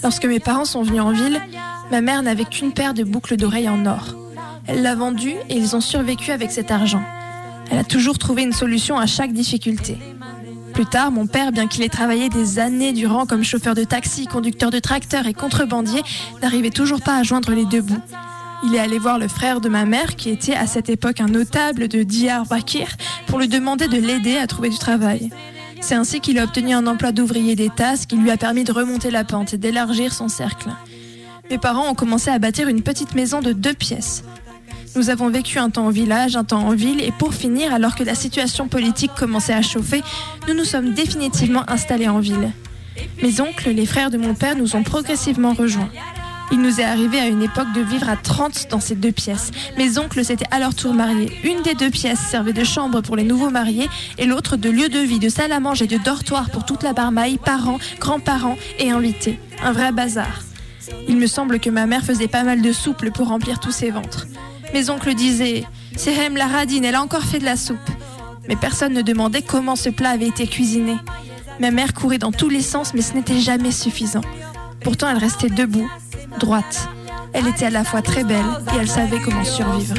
Lorsque 0.02 0.24
mes 0.24 0.40
parents 0.40 0.64
sont 0.64 0.82
venus 0.82 1.00
en 1.00 1.10
ville, 1.10 1.40
ma 1.90 2.00
mère 2.00 2.22
n'avait 2.22 2.44
qu'une 2.44 2.72
paire 2.72 2.94
de 2.94 3.02
boucles 3.02 3.36
d'oreilles 3.36 3.68
en 3.68 3.86
or. 3.86 4.14
Elle 4.66 4.82
l'a 4.82 4.94
vendue 4.94 5.34
et 5.48 5.56
ils 5.56 5.74
ont 5.74 5.80
survécu 5.80 6.30
avec 6.30 6.52
cet 6.52 6.70
argent. 6.70 7.02
Elle 7.70 7.78
a 7.78 7.84
toujours 7.84 8.18
trouvé 8.18 8.42
une 8.42 8.52
solution 8.52 8.98
à 8.98 9.06
chaque 9.06 9.32
difficulté. 9.32 9.98
Plus 10.74 10.86
tard, 10.86 11.10
mon 11.10 11.26
père, 11.26 11.50
bien 11.50 11.66
qu'il 11.66 11.82
ait 11.82 11.88
travaillé 11.88 12.28
des 12.28 12.58
années 12.58 12.92
durant 12.92 13.26
comme 13.26 13.42
chauffeur 13.42 13.74
de 13.74 13.84
taxi, 13.84 14.26
conducteur 14.26 14.70
de 14.70 14.78
tracteur 14.78 15.26
et 15.26 15.34
contrebandier, 15.34 16.02
n'arrivait 16.40 16.70
toujours 16.70 17.00
pas 17.00 17.16
à 17.16 17.22
joindre 17.22 17.50
les 17.52 17.64
deux 17.64 17.82
bouts. 17.82 18.00
Il 18.62 18.74
est 18.74 18.78
allé 18.78 18.98
voir 18.98 19.18
le 19.18 19.28
frère 19.28 19.60
de 19.60 19.68
ma 19.68 19.86
mère, 19.86 20.16
qui 20.16 20.28
était 20.28 20.54
à 20.54 20.66
cette 20.66 20.90
époque 20.90 21.20
un 21.20 21.28
notable 21.28 21.88
de 21.88 22.02
Diyarbakir, 22.02 22.88
pour 23.26 23.38
lui 23.38 23.48
demander 23.48 23.88
de 23.88 23.96
l'aider 23.96 24.36
à 24.36 24.46
trouver 24.46 24.68
du 24.68 24.78
travail. 24.78 25.30
C'est 25.80 25.94
ainsi 25.94 26.20
qu'il 26.20 26.38
a 26.38 26.44
obtenu 26.44 26.74
un 26.74 26.86
emploi 26.86 27.10
d'ouvrier 27.10 27.56
d'État, 27.56 27.96
ce 27.96 28.06
qui 28.06 28.16
lui 28.16 28.30
a 28.30 28.36
permis 28.36 28.64
de 28.64 28.72
remonter 28.72 29.10
la 29.10 29.24
pente 29.24 29.54
et 29.54 29.58
d'élargir 29.58 30.12
son 30.12 30.28
cercle. 30.28 30.68
Mes 31.50 31.56
parents 31.56 31.88
ont 31.88 31.94
commencé 31.94 32.30
à 32.30 32.38
bâtir 32.38 32.68
une 32.68 32.82
petite 32.82 33.14
maison 33.14 33.40
de 33.40 33.52
deux 33.52 33.72
pièces. 33.72 34.24
Nous 34.94 35.08
avons 35.08 35.30
vécu 35.30 35.58
un 35.58 35.70
temps 35.70 35.86
au 35.86 35.90
village, 35.90 36.36
un 36.36 36.44
temps 36.44 36.66
en 36.66 36.74
ville, 36.74 37.00
et 37.00 37.12
pour 37.12 37.32
finir, 37.32 37.72
alors 37.72 37.94
que 37.94 38.04
la 38.04 38.14
situation 38.14 38.68
politique 38.68 39.12
commençait 39.16 39.54
à 39.54 39.62
chauffer, 39.62 40.02
nous 40.48 40.54
nous 40.54 40.64
sommes 40.64 40.92
définitivement 40.92 41.68
installés 41.70 42.08
en 42.08 42.20
ville. 42.20 42.52
Mes 43.22 43.40
oncles, 43.40 43.70
les 43.70 43.86
frères 43.86 44.10
de 44.10 44.18
mon 44.18 44.34
père, 44.34 44.56
nous 44.56 44.76
ont 44.76 44.82
progressivement 44.82 45.54
rejoints. 45.54 45.88
Il 46.52 46.60
nous 46.60 46.80
est 46.80 46.84
arrivé 46.84 47.20
à 47.20 47.26
une 47.26 47.42
époque 47.42 47.72
de 47.74 47.80
vivre 47.80 48.08
à 48.08 48.16
30 48.16 48.68
dans 48.70 48.80
ces 48.80 48.96
deux 48.96 49.12
pièces. 49.12 49.52
Mes 49.78 49.98
oncles 49.98 50.24
s'étaient 50.24 50.48
à 50.50 50.58
leur 50.58 50.74
tour 50.74 50.94
mariés. 50.94 51.30
Une 51.44 51.62
des 51.62 51.74
deux 51.74 51.90
pièces 51.90 52.18
servait 52.18 52.52
de 52.52 52.64
chambre 52.64 53.00
pour 53.02 53.14
les 53.14 53.22
nouveaux 53.22 53.50
mariés 53.50 53.88
et 54.18 54.26
l'autre 54.26 54.56
de 54.56 54.68
lieu 54.68 54.88
de 54.88 54.98
vie, 54.98 55.20
de 55.20 55.28
salle 55.28 55.52
à 55.52 55.60
manger 55.60 55.84
et 55.84 55.88
de 55.88 55.98
dortoir 55.98 56.50
pour 56.50 56.64
toute 56.64 56.82
la 56.82 56.92
barmaille, 56.92 57.38
parents, 57.38 57.78
grands-parents 58.00 58.56
et 58.80 58.90
invités. 58.90 59.38
Un 59.62 59.72
vrai 59.72 59.92
bazar. 59.92 60.40
Il 61.08 61.16
me 61.18 61.26
semble 61.26 61.60
que 61.60 61.70
ma 61.70 61.86
mère 61.86 62.04
faisait 62.04 62.28
pas 62.28 62.42
mal 62.42 62.62
de 62.62 62.72
souple 62.72 63.12
pour 63.12 63.28
remplir 63.28 63.60
tous 63.60 63.70
ses 63.70 63.90
ventres. 63.90 64.26
Mes 64.74 64.90
oncles 64.90 65.14
disaient 65.14 65.64
C'est 65.96 66.14
Hem 66.14 66.36
la 66.36 66.46
radine, 66.46 66.84
elle 66.84 66.96
a 66.96 67.02
encore 67.02 67.24
fait 67.24 67.38
de 67.38 67.44
la 67.44 67.56
soupe. 67.56 67.78
Mais 68.48 68.56
personne 68.56 68.92
ne 68.92 69.02
demandait 69.02 69.42
comment 69.42 69.76
ce 69.76 69.88
plat 69.88 70.10
avait 70.10 70.26
été 70.26 70.48
cuisiné. 70.48 70.96
Ma 71.60 71.70
mère 71.70 71.94
courait 71.94 72.18
dans 72.18 72.32
tous 72.32 72.48
les 72.48 72.62
sens, 72.62 72.94
mais 72.94 73.02
ce 73.02 73.14
n'était 73.14 73.38
jamais 73.38 73.70
suffisant. 73.70 74.22
Pourtant, 74.82 75.08
elle 75.10 75.18
restait 75.18 75.50
debout, 75.50 75.88
droite. 76.38 76.88
Elle 77.32 77.46
était 77.46 77.66
à 77.66 77.70
la 77.70 77.84
fois 77.84 78.02
très 78.02 78.24
belle 78.24 78.44
et 78.74 78.78
elle 78.78 78.88
savait 78.88 79.20
comment 79.20 79.44
survivre. 79.44 79.94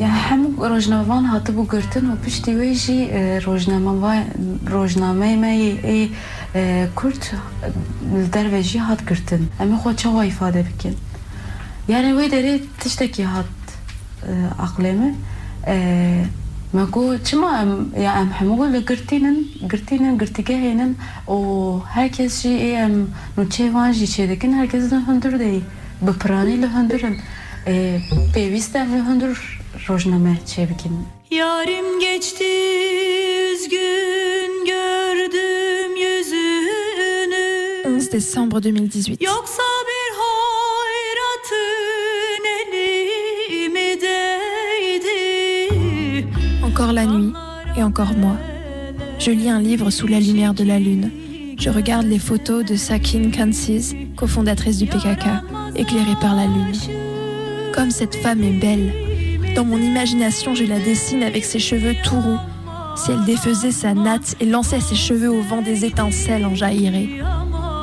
Ya 0.00 0.08
hemû 0.08 0.70
rojnamevan 0.70 1.24
hatibû 1.24 1.62
girtin 1.72 2.04
û 2.12 2.14
piştî 2.24 2.50
wê 2.50 2.72
jî 2.74 2.98
rojnameyê 4.72 6.08
Kurd 6.94 7.22
li 8.14 8.32
derve 8.32 8.62
jî 8.62 8.78
hat 8.78 9.08
girtin. 9.08 9.48
Em 9.60 9.72
ê 9.72 9.76
xwe 9.82 9.96
çawa 9.96 10.24
îfade 10.24 10.64
bikin. 10.68 10.94
Yani 11.88 12.06
wê 12.06 12.26
derê 12.34 12.60
tiştekî 12.80 13.24
hat 13.24 13.46
e, 14.22 14.32
aqlê 14.66 14.92
min. 14.92 15.16
E, 15.66 15.76
me 16.72 16.84
got 16.84 17.26
çima 17.26 17.60
em 17.62 18.02
ya 18.02 18.12
em 18.20 18.30
hemû 18.30 18.72
li 18.72 18.86
girtînin 18.86 19.38
girtînin 19.70 20.18
girtîgehênin 20.18 20.94
û 21.28 21.38
herkes 21.88 22.42
jî 22.42 22.54
em 22.84 23.06
nûçevan 23.38 23.92
jî 23.92 24.06
çêdikin 24.14 24.52
herkes 24.52 24.92
li 24.92 24.96
hundir 24.96 25.38
deyî. 25.38 25.62
Bi 26.02 26.12
piranî 26.12 26.62
li 26.62 26.66
hundirin. 26.66 27.16
E, 27.66 28.00
Pêwîst 28.34 28.74
11 37.84 38.10
décembre 38.10 38.60
2018. 38.60 39.22
Encore 46.64 46.92
la 46.92 47.06
nuit 47.06 47.32
et 47.76 47.84
encore 47.84 48.12
moi. 48.16 48.36
Je 49.20 49.30
lis 49.30 49.48
un 49.48 49.60
livre 49.60 49.90
sous 49.90 50.08
la 50.08 50.18
lumière 50.18 50.52
de 50.52 50.64
la 50.64 50.80
lune. 50.80 51.12
Je 51.60 51.70
regarde 51.70 52.06
les 52.06 52.18
photos 52.18 52.64
de 52.64 52.74
Sakin 52.74 53.30
Kansiz, 53.30 53.94
cofondatrice 54.16 54.78
du 54.78 54.86
PKK, 54.86 55.26
éclairée 55.76 56.18
par 56.20 56.34
la 56.34 56.46
lune. 56.46 56.74
Comme 57.72 57.92
cette 57.92 58.16
femme 58.16 58.42
est 58.42 58.58
belle, 58.58 59.05
dans 59.56 59.64
mon 59.64 59.78
imagination, 59.78 60.54
je 60.54 60.64
la 60.64 60.78
dessine 60.78 61.22
avec 61.22 61.42
ses 61.42 61.58
cheveux 61.58 61.94
tout 62.04 62.20
roux. 62.20 62.38
Si 62.94 63.10
elle 63.10 63.24
défaisait 63.24 63.70
sa 63.70 63.94
natte 63.94 64.36
et 64.38 64.44
lançait 64.44 64.80
ses 64.80 64.94
cheveux 64.94 65.30
au 65.30 65.40
vent, 65.40 65.62
des 65.62 65.86
étincelles 65.86 66.44
en 66.44 66.54
jailliraient. 66.54 67.08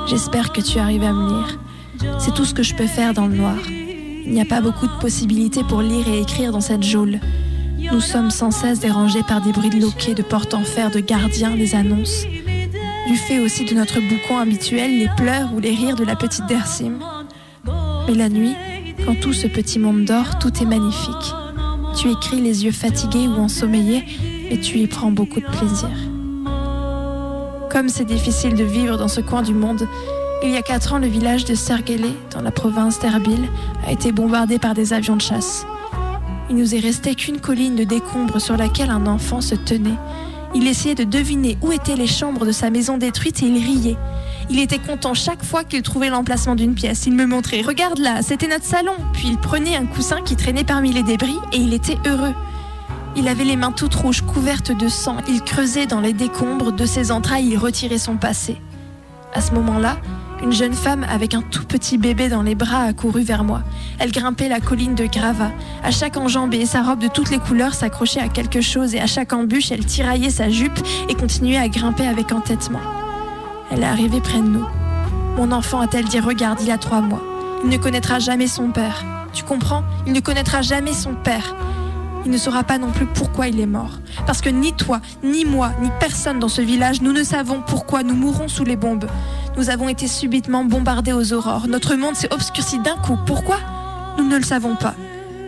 J'espère 0.08 0.54
que 0.54 0.62
tu 0.62 0.78
arrives 0.78 1.02
à 1.02 1.12
me 1.12 1.30
lire. 1.30 1.60
C'est 2.20 2.32
tout 2.36 2.46
ce 2.46 2.54
que 2.54 2.62
je 2.62 2.76
peux 2.76 2.86
faire 2.86 3.16
dans 3.16 3.26
le 3.26 3.36
noir. 3.36 3.58
Il 3.68 4.32
n'y 4.32 4.40
a 4.40 4.46
pas 4.46 4.62
beaucoup 4.62 4.86
de 4.86 5.00
possibilités 5.02 5.64
pour 5.64 5.82
lire 5.82 6.08
et 6.08 6.22
écrire 6.22 6.52
dans 6.52 6.62
cette 6.62 6.84
geôle. 6.84 7.20
Nous 7.92 8.02
sommes 8.02 8.30
sans 8.30 8.52
cesse 8.52 8.80
dérangés 8.80 9.24
par 9.28 9.42
des 9.42 9.52
bruits 9.52 9.72
de 9.72 9.82
loquets, 9.82 10.14
de 10.14 10.22
portes 10.22 10.54
en 10.54 10.64
fer, 10.64 10.92
de 10.92 11.00
gardiens, 11.00 11.56
les 11.56 11.74
annonces. 11.74 12.28
Du 13.08 13.16
fait 13.16 13.40
aussi 13.40 13.66
de 13.66 13.74
notre 13.74 14.00
boucan 14.00 14.38
habituel, 14.38 15.00
les 15.00 15.10
pleurs 15.18 15.52
ou 15.56 15.60
les 15.60 15.74
rires 15.74 15.96
de 15.96 16.06
la 16.06 16.16
petite 16.16 16.46
Dersim. 16.46 17.00
Mais 18.08 18.14
la 18.14 18.30
nuit, 18.30 18.54
quand 19.08 19.20
tout 19.20 19.34
ce 19.34 19.48
petit 19.48 19.80
monde 19.80 20.06
dort, 20.06 20.38
tout 20.38 20.54
est 20.62 20.68
magnifique. 20.68 21.34
Tu 21.96 22.10
écris 22.10 22.42
les 22.42 22.66
yeux 22.66 22.72
fatigués 22.72 23.28
ou 23.28 23.36
ensommeillés, 23.36 24.04
et 24.50 24.60
tu 24.60 24.80
y 24.80 24.88
prends 24.88 25.12
beaucoup 25.12 25.40
de 25.40 25.46
plaisir. 25.46 25.90
Comme 27.70 27.90
c'est 27.90 28.06
difficile 28.06 28.56
de 28.56 28.64
vivre 28.64 28.98
dans 28.98 29.08
ce 29.08 29.22
coin 29.22 29.42
du 29.42 29.54
monde, 29.54 29.88
il 30.44 30.52
y 30.52 30.58
a 30.58 30.62
quatre 30.62 30.94
ans, 30.94 30.98
le 30.98 31.08
village 31.08 31.46
de 31.46 31.56
Sergele, 31.56 32.06
dans 32.32 32.42
la 32.42 32.52
province 32.52 33.00
d'Erbil, 33.00 33.48
a 33.88 33.92
été 33.92 34.12
bombardé 34.12 34.60
par 34.60 34.74
des 34.74 34.92
avions 34.92 35.16
de 35.16 35.22
chasse. 35.22 35.66
Il 36.50 36.58
nous 36.58 36.76
est 36.76 36.80
resté 36.80 37.16
qu'une 37.16 37.40
colline 37.40 37.76
de 37.76 37.84
décombres 37.84 38.42
sur 38.42 38.58
laquelle 38.58 38.90
un 38.90 39.08
enfant 39.08 39.40
se 39.40 39.56
tenait. 39.56 39.98
Il 40.54 40.68
essayait 40.68 40.96
de 40.96 41.06
deviner 41.06 41.58
où 41.62 41.72
étaient 41.72 41.96
les 41.96 42.08
chambres 42.08 42.46
de 42.46 42.52
sa 42.52 42.70
maison 42.70 42.98
détruite 42.98 43.42
et 43.42 43.46
il 43.46 43.64
riait. 43.64 43.98
Il 44.50 44.60
était 44.60 44.80
content 44.80 45.14
chaque 45.14 45.44
fois 45.44 45.64
qu'il 45.64 45.82
trouvait 45.82 46.10
l'emplacement 46.10 46.56
d'une 46.56 46.76
pièce. 46.76 47.06
Il 47.06 47.14
me 47.14 47.26
montrait 47.26 47.62
Regarde 47.62 48.00
là, 48.00 48.22
c'était 48.22 48.48
notre 48.48 48.66
salon. 48.66 48.96
Puis 49.14 49.30
il 49.30 49.38
prenait 49.38 49.76
un 49.76 49.86
coussin 49.86 50.22
qui 50.22 50.36
traînait 50.36 50.64
parmi 50.64 50.92
les 50.92 51.04
débris 51.04 51.38
et 51.52 51.58
il 51.58 51.74
était 51.74 51.98
heureux. 52.06 52.34
Il 53.16 53.28
avait 53.28 53.44
les 53.44 53.56
mains 53.56 53.72
toutes 53.72 53.94
rouges, 53.96 54.22
couvertes 54.22 54.76
de 54.76 54.88
sang. 54.88 55.18
Il 55.30 55.42
creusait 55.42 55.86
dans 55.86 56.02
les 56.02 56.14
décombres 56.14 56.72
de 56.72 56.86
ses 56.86 57.12
entrailles, 57.12 57.50
il 57.50 57.58
retirait 57.58 58.00
son 58.00 58.18
passé. 58.18 58.58
À 59.34 59.42
ce 59.42 59.52
moment-là, 59.54 59.98
une 60.44 60.52
jeune 60.52 60.74
femme 60.74 61.06
avec 61.10 61.36
un 61.36 61.42
tout 61.42 61.64
petit 61.64 61.98
bébé 61.98 62.28
dans 62.28 62.42
les 62.42 62.56
bras 62.56 62.84
a 62.84 62.94
couru 62.94 63.22
vers 63.22 63.44
moi. 63.44 63.62
Elle 64.00 64.12
grimpait 64.12 64.50
la 64.50 64.60
colline 64.60 64.96
de 64.96 65.06
Grava. 65.06 65.52
À 65.84 65.92
chaque 65.92 66.18
enjambée, 66.18 66.66
sa 66.66 66.82
robe 66.82 67.00
de 67.00 67.08
toutes 67.08 67.30
les 67.30 67.40
couleurs 67.40 67.74
s'accrochait 67.74 68.20
à 68.20 68.28
quelque 68.28 68.62
chose 68.62 68.94
et 68.94 69.00
à 69.00 69.08
chaque 69.08 69.32
embûche, 69.32 69.72
elle 69.72 69.86
tiraillait 69.86 70.30
sa 70.30 70.50
jupe 70.50 70.80
et 71.08 71.16
continuait 71.16 71.58
à 71.58 71.70
grimper 71.70 72.08
avec 72.08 72.32
entêtement. 72.32 72.82
Elle 73.72 73.82
est 73.82 73.86
arrivée 73.86 74.22
près 74.22 74.40
de 74.40 74.48
nous. 74.48 74.66
Mon 75.38 75.52
enfant 75.52 75.80
a-t-elle 75.82 76.06
dit 76.06 76.20
Regarde, 76.20 76.60
il 76.62 76.72
a 76.72 76.78
trois 76.78 77.02
mois. 77.02 77.22
Il 77.64 77.70
ne 77.70 77.78
connaîtra 77.78 78.20
jamais 78.20 78.48
son 78.48 78.70
père. 78.72 79.04
Tu 79.34 79.44
comprends? 79.44 79.84
Il 80.06 80.14
ne 80.14 80.20
connaîtra 80.20 80.62
jamais 80.62 80.94
son 80.94 81.16
père. 81.16 81.56
Il 82.26 82.32
ne 82.32 82.38
saura 82.38 82.64
pas 82.64 82.78
non 82.78 82.92
plus 82.92 83.06
pourquoi 83.06 83.48
il 83.48 83.60
est 83.60 83.66
mort. 83.66 84.00
Parce 84.26 84.42
que 84.42 84.50
ni 84.50 84.74
toi, 84.74 85.02
ni 85.24 85.44
moi, 85.44 85.72
ni 85.82 85.90
personne 86.00 86.40
dans 86.40 86.48
ce 86.48 86.62
village, 86.62 87.02
nous 87.02 87.12
ne 87.12 87.24
savons 87.24 87.62
pourquoi 87.66 88.04
nous 88.04 88.16
mourrons 88.16 88.48
sous 88.48 88.64
les 88.64 88.76
bombes. 88.76 89.06
Nous 89.58 89.70
avons 89.70 89.90
été 89.90 90.08
subitement 90.08 90.64
bombardés 90.64 91.14
aux 91.14 91.34
aurores. 91.34 91.68
Notre 91.68 91.96
monde 91.96 92.16
s'est 92.16 92.34
obscurci 92.34 92.80
d'un 92.80 92.96
coup. 92.96 93.18
Pourquoi? 93.26 93.58
Nous 94.18 94.28
ne 94.28 94.38
le 94.38 94.44
savons 94.44 94.76
pas. 94.76 94.94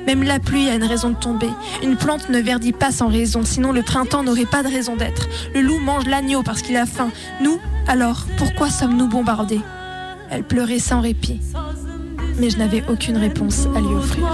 Même 0.06 0.24
la 0.24 0.40
pluie 0.40 0.70
a 0.70 0.76
une 0.76 0.84
raison 0.84 1.10
de 1.10 1.16
tomber. 1.16 1.50
Une 1.84 1.96
plante 1.96 2.30
ne 2.30 2.40
verdit 2.40 2.74
pas 2.74 2.92
sans 2.92 3.08
raison, 3.08 3.44
sinon 3.44 3.72
le 3.72 3.82
printemps 3.82 4.24
n'aurait 4.24 4.46
pas 4.46 4.64
de 4.64 4.68
raison 4.68 4.96
d'être. 4.96 5.28
Le 5.54 5.62
loup 5.62 5.80
mange 5.80 6.06
l'agneau 6.06 6.44
parce 6.44 6.62
qu'il 6.62 6.78
a 6.78 6.86
faim. 6.86 7.10
Nous, 7.42 7.60
alors, 7.88 8.26
pourquoi 8.38 8.70
sommes-nous 8.70 9.08
bombardés? 9.08 9.62
Elle 10.30 10.44
pleurait 10.44 10.80
sans 10.80 11.02
répit. 11.02 11.40
Mais 12.40 12.50
je 12.50 12.58
n'avais 12.58 12.84
aucune 12.90 13.18
réponse 13.18 13.68
à 13.76 13.80
lui 13.80 13.94
offrir. 13.94 14.28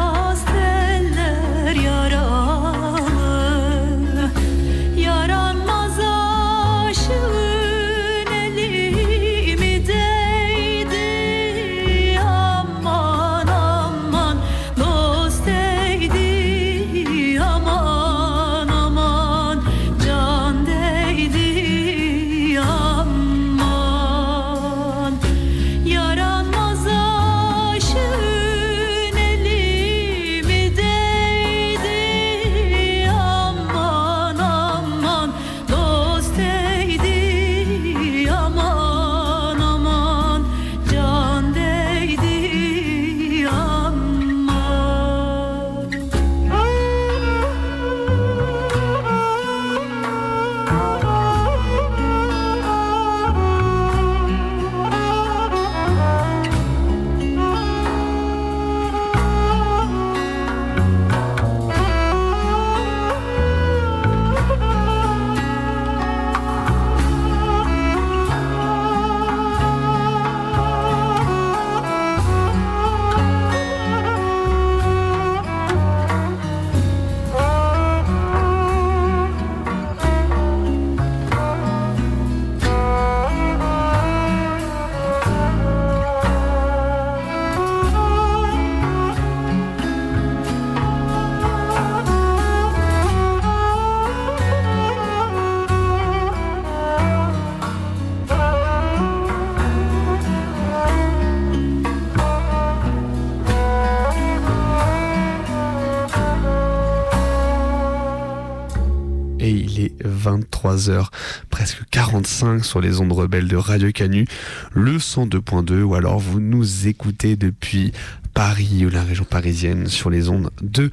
Il 109.72 109.86
est 109.86 110.04
23h, 110.04 111.08
presque 111.50 111.84
45 111.92 112.66
sur 112.66 112.82
les 112.82 113.00
ondes 113.00 113.12
rebelles 113.12 113.48
de 113.48 113.56
Radio 113.56 113.92
Canu, 113.92 114.26
le 114.74 114.98
102.2, 114.98 115.82
ou 115.84 115.96
alors 115.96 116.20
vous 116.20 116.40
nous 116.40 116.88
écoutez 116.88 117.36
depuis 117.36 117.92
Paris 118.34 118.86
ou 118.86 118.90
la 118.90 119.04
région 119.04 119.24
parisienne 119.24 119.88
sur 119.88 120.10
les 120.10 120.30
ondes 120.30 120.52
de 120.62 120.90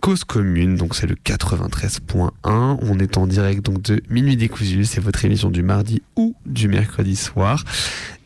Cause 0.00 0.24
Commune, 0.24 0.76
donc 0.76 0.94
c'est 0.94 1.06
le 1.06 1.16
93.1. 1.16 2.30
On 2.44 2.98
est 2.98 3.18
en 3.18 3.26
direct 3.26 3.64
donc 3.64 3.82
de 3.82 4.02
Minuit 4.10 4.36
décousu, 4.36 4.84
c'est 4.84 5.00
votre 5.00 5.24
émission 5.24 5.50
du 5.50 5.62
mardi 5.62 6.02
ou 6.16 6.34
du 6.46 6.68
mercredi 6.68 7.16
soir. 7.16 7.64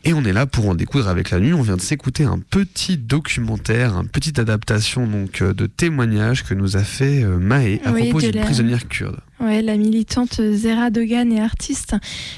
Et 0.04 0.12
on 0.14 0.24
est 0.24 0.32
là 0.32 0.46
pour 0.46 0.68
en 0.68 0.74
découdre 0.74 1.08
avec 1.08 1.30
la 1.30 1.38
nuit. 1.38 1.52
On 1.52 1.62
vient 1.62 1.76
de 1.76 1.80
s'écouter 1.80 2.24
un 2.24 2.38
petit 2.38 2.96
documentaire, 2.96 3.94
une 3.94 4.08
petite 4.08 4.40
adaptation 4.40 5.06
donc 5.06 5.42
euh, 5.42 5.54
de 5.54 5.66
témoignage 5.66 6.42
que 6.44 6.54
nous 6.54 6.76
a 6.76 6.82
fait 6.82 7.22
euh, 7.22 7.38
Maë 7.38 7.80
à 7.84 7.92
Oui, 7.92 8.10
propos 8.10 8.20
d'une 8.20 8.42
prisonnière 8.42 8.88
kurde. 8.88 9.20
Ouais, 9.42 9.60
la 9.60 9.76
militante 9.76 10.40
Zera 10.40 10.90
Dogan 10.90 11.32
est 11.32 11.40
artiste 11.40 11.96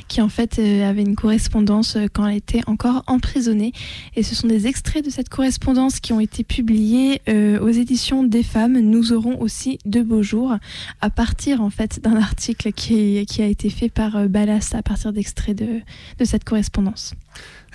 qui 0.09 0.23
en 0.23 0.31
fait 0.31 0.59
euh, 0.59 0.89
avait 0.89 1.03
une 1.03 1.17
correspondance 1.17 1.97
euh, 1.97 2.07
quand 2.11 2.27
elle 2.27 2.39
était 2.39 2.63
encore 2.67 3.05
emprisonnée. 3.07 3.75
Et 4.17 4.23
ce 4.23 4.35
sont 4.35 4.47
des 4.47 4.67
extraits 4.67 5.05
de 5.05 5.11
cette 5.11 5.29
correspondance 5.29 6.01
qui 6.01 6.15
ont 6.15 6.21
été 6.21 6.45
publiés 6.45 7.21
euh, 7.29 7.61
aux 7.61 7.69
éditions 7.69 8.25
des 8.25 8.43
femmes. 8.43 8.81
Nous 8.81 9.13
aurons 9.13 9.39
aussi 9.39 9.79
de 9.85 10.01
beaux 10.01 10.23
jours 10.23 10.57
à 11.03 11.11
partir 11.11 11.61
en 11.61 11.69
fait 11.69 12.01
d'un 12.01 12.17
article 12.17 12.73
qui, 12.73 13.19
a 13.39 13.47
été 13.47 13.69
fait 13.69 13.91
par 13.91 14.27
Ballast 14.31 14.75
à 14.75 14.83
partir 14.83 15.13
d'extraits 15.13 15.59
de, 15.59 15.83
cette 16.25 16.45
correspondance. 16.45 17.13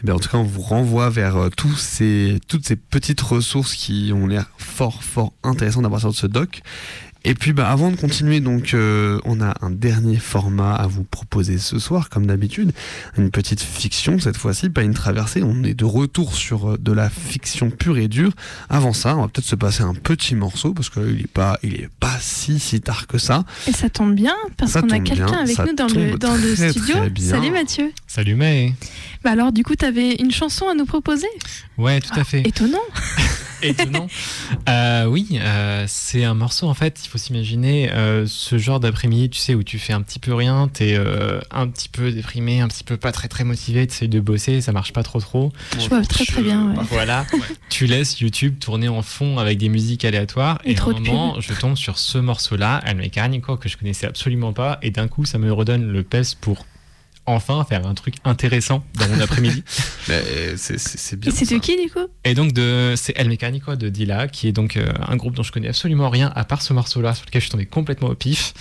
Eh 0.01 0.05
bien, 0.05 0.15
en 0.15 0.19
tout 0.19 0.29
cas, 0.29 0.37
on 0.37 0.43
vous 0.43 0.61
renvoie 0.61 1.09
vers 1.09 1.49
toutes 1.55 1.77
ces 1.77 2.39
petites 2.89 3.21
ressources 3.21 3.75
qui 3.75 4.11
ont 4.13 4.25
l'air 4.25 4.49
fort, 4.57 5.03
fort 5.03 5.33
intéressantes 5.43 5.85
à 5.85 5.89
partir 5.89 6.09
de 6.09 6.15
ce 6.15 6.25
doc. 6.25 6.61
Et 7.25 7.33
puis 7.33 7.51
bah, 7.51 7.69
avant 7.69 7.91
de 7.91 7.97
continuer, 7.97 8.39
donc 8.39 8.73
euh, 8.73 9.19
on 9.25 9.41
a 9.41 9.53
un 9.61 9.69
dernier 9.69 10.17
format 10.17 10.73
à 10.73 10.87
vous 10.87 11.03
proposer 11.03 11.57
ce 11.57 11.77
soir, 11.77 12.09
comme 12.09 12.25
d'habitude, 12.25 12.71
une 13.17 13.29
petite 13.29 13.61
fiction 13.61 14.19
cette 14.19 14.37
fois-ci, 14.37 14.69
pas 14.69 14.83
une 14.83 14.93
traversée. 14.93 15.43
On 15.43 15.63
est 15.63 15.73
de 15.73 15.85
retour 15.85 16.33
sur 16.33 16.71
euh, 16.71 16.77
de 16.77 16.93
la 16.93 17.09
fiction 17.09 17.71
pure 17.71 17.97
et 17.97 18.07
dure. 18.07 18.31
Avant 18.69 18.93
ça, 18.93 19.17
on 19.17 19.21
va 19.21 19.27
peut-être 19.27 19.45
se 19.45 19.55
passer 19.55 19.83
un 19.83 19.93
petit 19.93 20.33
morceau 20.35 20.73
parce 20.73 20.89
que 20.89 20.99
il 20.99 21.21
est 21.21 21.27
pas, 21.27 21.59
il 21.61 21.75
est 21.75 21.89
pas 21.99 22.17
si 22.21 22.57
si 22.59 22.79
tard 22.79 23.05
que 23.07 23.17
ça. 23.17 23.43
Et 23.67 23.73
ça 23.73 23.89
tombe 23.89 24.15
bien 24.15 24.35
parce 24.55 24.71
Ça 24.71 24.81
qu'on 24.81 24.89
a 24.89 24.99
quelqu'un 24.99 25.25
bien, 25.25 25.39
avec 25.39 25.55
ça 25.55 25.65
nous 25.65 25.73
dans 25.73 25.87
le, 25.87 26.17
dans 26.17 26.35
le 26.35 26.55
studio. 26.55 26.95
Salut 27.17 27.51
Mathieu. 27.51 27.91
Salut 28.07 28.35
May. 28.35 28.73
Bah 29.23 29.31
alors 29.31 29.51
du 29.51 29.63
coup, 29.63 29.75
tu 29.75 29.83
avais 29.83 30.15
une 30.15 30.31
chanson 30.31 30.69
à 30.69 30.73
nous 30.73 30.85
proposer? 30.85 31.27
Ouais, 31.77 31.99
tout 31.99 32.17
à 32.17 32.23
fait. 32.23 32.47
Étonnant. 32.47 32.77
Étonnant. 33.61 34.07
Euh, 34.67 35.05
oui, 35.05 35.27
euh, 35.33 35.85
c'est 35.87 36.23
un 36.23 36.33
morceau 36.33 36.67
en 36.67 36.73
fait. 36.73 37.01
Il 37.05 37.09
faut 37.09 37.17
s'imaginer 37.17 37.91
euh, 37.91 38.25
ce 38.27 38.57
genre 38.57 38.79
d'après-midi, 38.79 39.29
tu 39.29 39.39
sais, 39.39 39.55
où 39.55 39.63
tu 39.63 39.79
fais 39.79 39.93
un 39.93 40.01
petit 40.01 40.19
peu 40.19 40.33
rien, 40.33 40.69
t'es 40.71 40.95
euh, 40.95 41.39
un 41.51 41.67
petit 41.67 41.89
peu 41.89 42.11
déprimé, 42.11 42.61
un 42.61 42.67
petit 42.67 42.83
peu 42.83 42.97
pas 42.97 43.11
très 43.11 43.27
très 43.27 43.43
motivé, 43.43 43.87
tu 43.87 44.07
de 44.07 44.19
bosser, 44.19 44.61
ça 44.61 44.71
marche 44.71 44.93
pas 44.93 45.03
trop 45.03 45.19
trop. 45.19 45.51
Je 45.79 45.87
vois 45.89 46.01
très 46.03 46.25
très 46.25 46.41
bien. 46.41 46.69
ouais. 46.69 46.83
Voilà, 46.89 47.25
tu 47.69 47.85
laisses 47.85 48.19
YouTube 48.19 48.59
tourner 48.59 48.87
en 48.87 49.01
fond 49.01 49.37
avec 49.37 49.57
des 49.57 49.69
musiques 49.69 50.05
aléatoires 50.05 50.59
Et 50.63 50.71
et, 50.71 50.75
trop 50.75 50.91
à 50.91 50.93
un 50.95 51.01
de 51.01 51.05
moment, 51.07 51.39
je 51.39 51.53
tombe 51.53 51.75
sur 51.75 51.97
ce 51.97 52.17
morceau-là, 52.17 52.81
El 52.85 53.09
que 53.09 53.69
je 53.69 53.77
connaissais 53.77 54.07
absolument 54.07 54.53
pas, 54.53 54.79
et 54.81 54.91
d'un 54.91 55.07
coup, 55.07 55.25
ça 55.25 55.37
me 55.37 55.51
redonne 55.51 55.91
le 55.91 56.03
pèse 56.03 56.35
pour 56.35 56.65
enfin 57.29 57.63
faire 57.63 57.85
un 57.87 57.93
truc 57.93 58.15
intéressant 58.25 58.83
dans 58.95 59.07
mon 59.07 59.19
après-midi. 59.21 59.63
c'est 60.07 61.25
Et 61.25 61.31
c'est 61.31 61.53
de 61.53 61.59
qui 61.59 61.81
du 61.81 61.89
coup? 61.91 62.07
Et 62.23 62.33
donc 62.33 62.53
de 62.53 62.93
c'est 62.95 63.13
El 63.17 63.29
Mecánico 63.29 63.75
de 63.75 63.89
Dila, 63.89 64.27
qui 64.27 64.47
est 64.47 64.51
donc 64.51 64.77
euh, 64.77 64.87
un 65.07 65.15
groupe 65.15 65.35
dont 65.35 65.43
je 65.43 65.51
connais 65.51 65.69
absolument 65.69 66.09
rien 66.09 66.31
à 66.35 66.43
part 66.43 66.61
ce 66.61 66.73
morceau-là, 66.73 67.13
sur 67.13 67.25
lequel 67.25 67.41
je 67.41 67.45
suis 67.45 67.51
tombé 67.51 67.65
complètement 67.65 68.09
au 68.09 68.15
pif, 68.15 68.53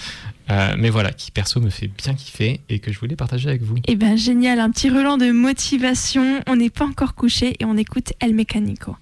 Euh, 0.51 0.75
mais 0.79 0.89
voilà, 0.89 1.13
qui 1.13 1.31
perso 1.31 1.61
me 1.61 1.69
fait 1.69 1.89
bien 1.89 2.15
kiffer 2.15 2.61
et 2.71 2.79
que 2.79 2.91
je 2.91 2.99
voulais 2.99 3.17
partager 3.17 3.51
avec 3.51 3.63
vous. 3.63 3.77
Eh 3.87 3.97
ben 3.97 4.17
génial, 4.17 4.61
un 4.61 4.71
petit 4.71 4.89
relan 4.89 5.19
de 5.19 5.31
motivation. 5.31 6.41
On 6.47 6.57
n'est 6.57 6.71
pas 6.71 6.87
encore 6.87 7.15
couché 7.15 7.55
et 7.61 7.67
on 7.67 7.77
écoute 7.77 8.15
El 8.21 8.35
Mecánico. 8.35 8.97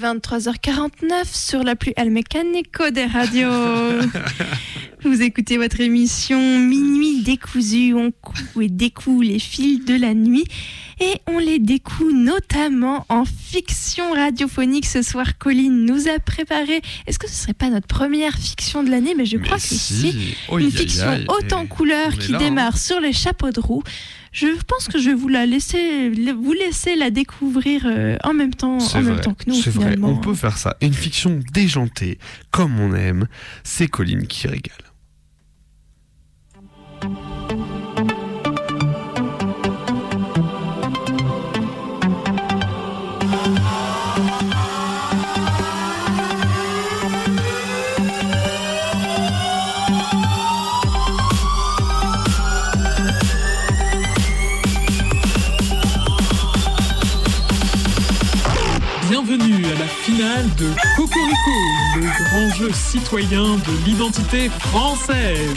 23h49 0.00 1.24
sur 1.26 1.62
la 1.62 1.76
plus 1.76 1.92
El 1.96 2.10
Mecánico 2.10 2.88
des 2.90 3.04
radios. 3.04 3.50
Vous 5.04 5.20
écoutez 5.20 5.58
votre 5.58 5.80
émission 5.80 6.38
Minuit 6.58 7.22
décousu. 7.22 7.92
On 7.94 8.10
coud 8.10 8.62
et 8.62 8.68
découle 8.68 9.26
les 9.26 9.38
fils 9.38 9.84
de 9.84 9.94
la 9.94 10.14
nuit 10.14 10.44
et 11.00 11.20
on 11.26 11.38
les 11.38 11.58
découle 11.58 12.12
notamment 12.12 13.06
en 13.08 13.24
fiction 13.24 14.12
radiophonique. 14.12 14.86
Ce 14.86 15.02
soir, 15.02 15.38
Colline 15.38 15.84
nous 15.86 16.08
a 16.08 16.18
préparé. 16.18 16.82
Est-ce 17.06 17.18
que 17.18 17.28
ce 17.28 17.34
serait 17.34 17.54
pas 17.54 17.70
notre 17.70 17.86
première 17.86 18.34
fiction 18.34 18.82
de 18.82 18.90
l'année? 18.90 19.14
Mais 19.16 19.24
je 19.24 19.38
crois 19.38 19.56
que 19.56 19.62
si. 19.62 20.36
Oh, 20.48 20.58
Une 20.58 20.70
fiction 20.70 21.06
haute 21.28 21.52
en 21.52 21.64
est 21.64 22.18
qui 22.18 22.32
là, 22.32 22.38
hein. 22.38 22.38
démarre 22.38 22.76
sur 22.76 23.00
les 23.00 23.12
chapeaux 23.12 23.50
de 23.50 23.60
roue. 23.60 23.82
Je 24.32 24.46
pense 24.66 24.86
que 24.86 24.98
je 24.98 25.10
vais 25.10 25.14
vous 25.16 25.28
la 25.28 25.44
laisser, 25.44 26.08
vous 26.10 26.52
laisser 26.52 26.94
la 26.94 27.10
découvrir 27.10 27.82
euh, 27.86 28.16
en 28.22 28.32
même 28.32 28.54
temps, 28.54 28.78
en 28.78 29.02
même 29.02 29.20
temps 29.20 29.34
que 29.34 29.44
nous. 29.48 29.54
c'est 29.54 29.70
vrai. 29.70 29.96
On 30.00 30.18
peut 30.18 30.34
faire 30.34 30.56
ça. 30.56 30.76
Une 30.80 30.94
fiction 30.94 31.40
déjantée, 31.52 32.18
comme 32.50 32.78
on 32.78 32.94
aime. 32.94 33.26
C'est 33.64 33.88
Colline 33.88 34.26
qui 34.26 34.46
régale. 34.46 34.90
De 60.60 60.66
Cocorico, 60.94 61.50
le 61.96 62.24
grand 62.24 62.54
jeu 62.54 62.70
citoyen 62.72 63.42
de 63.42 63.86
l'identité 63.86 64.50
française. 64.70 65.56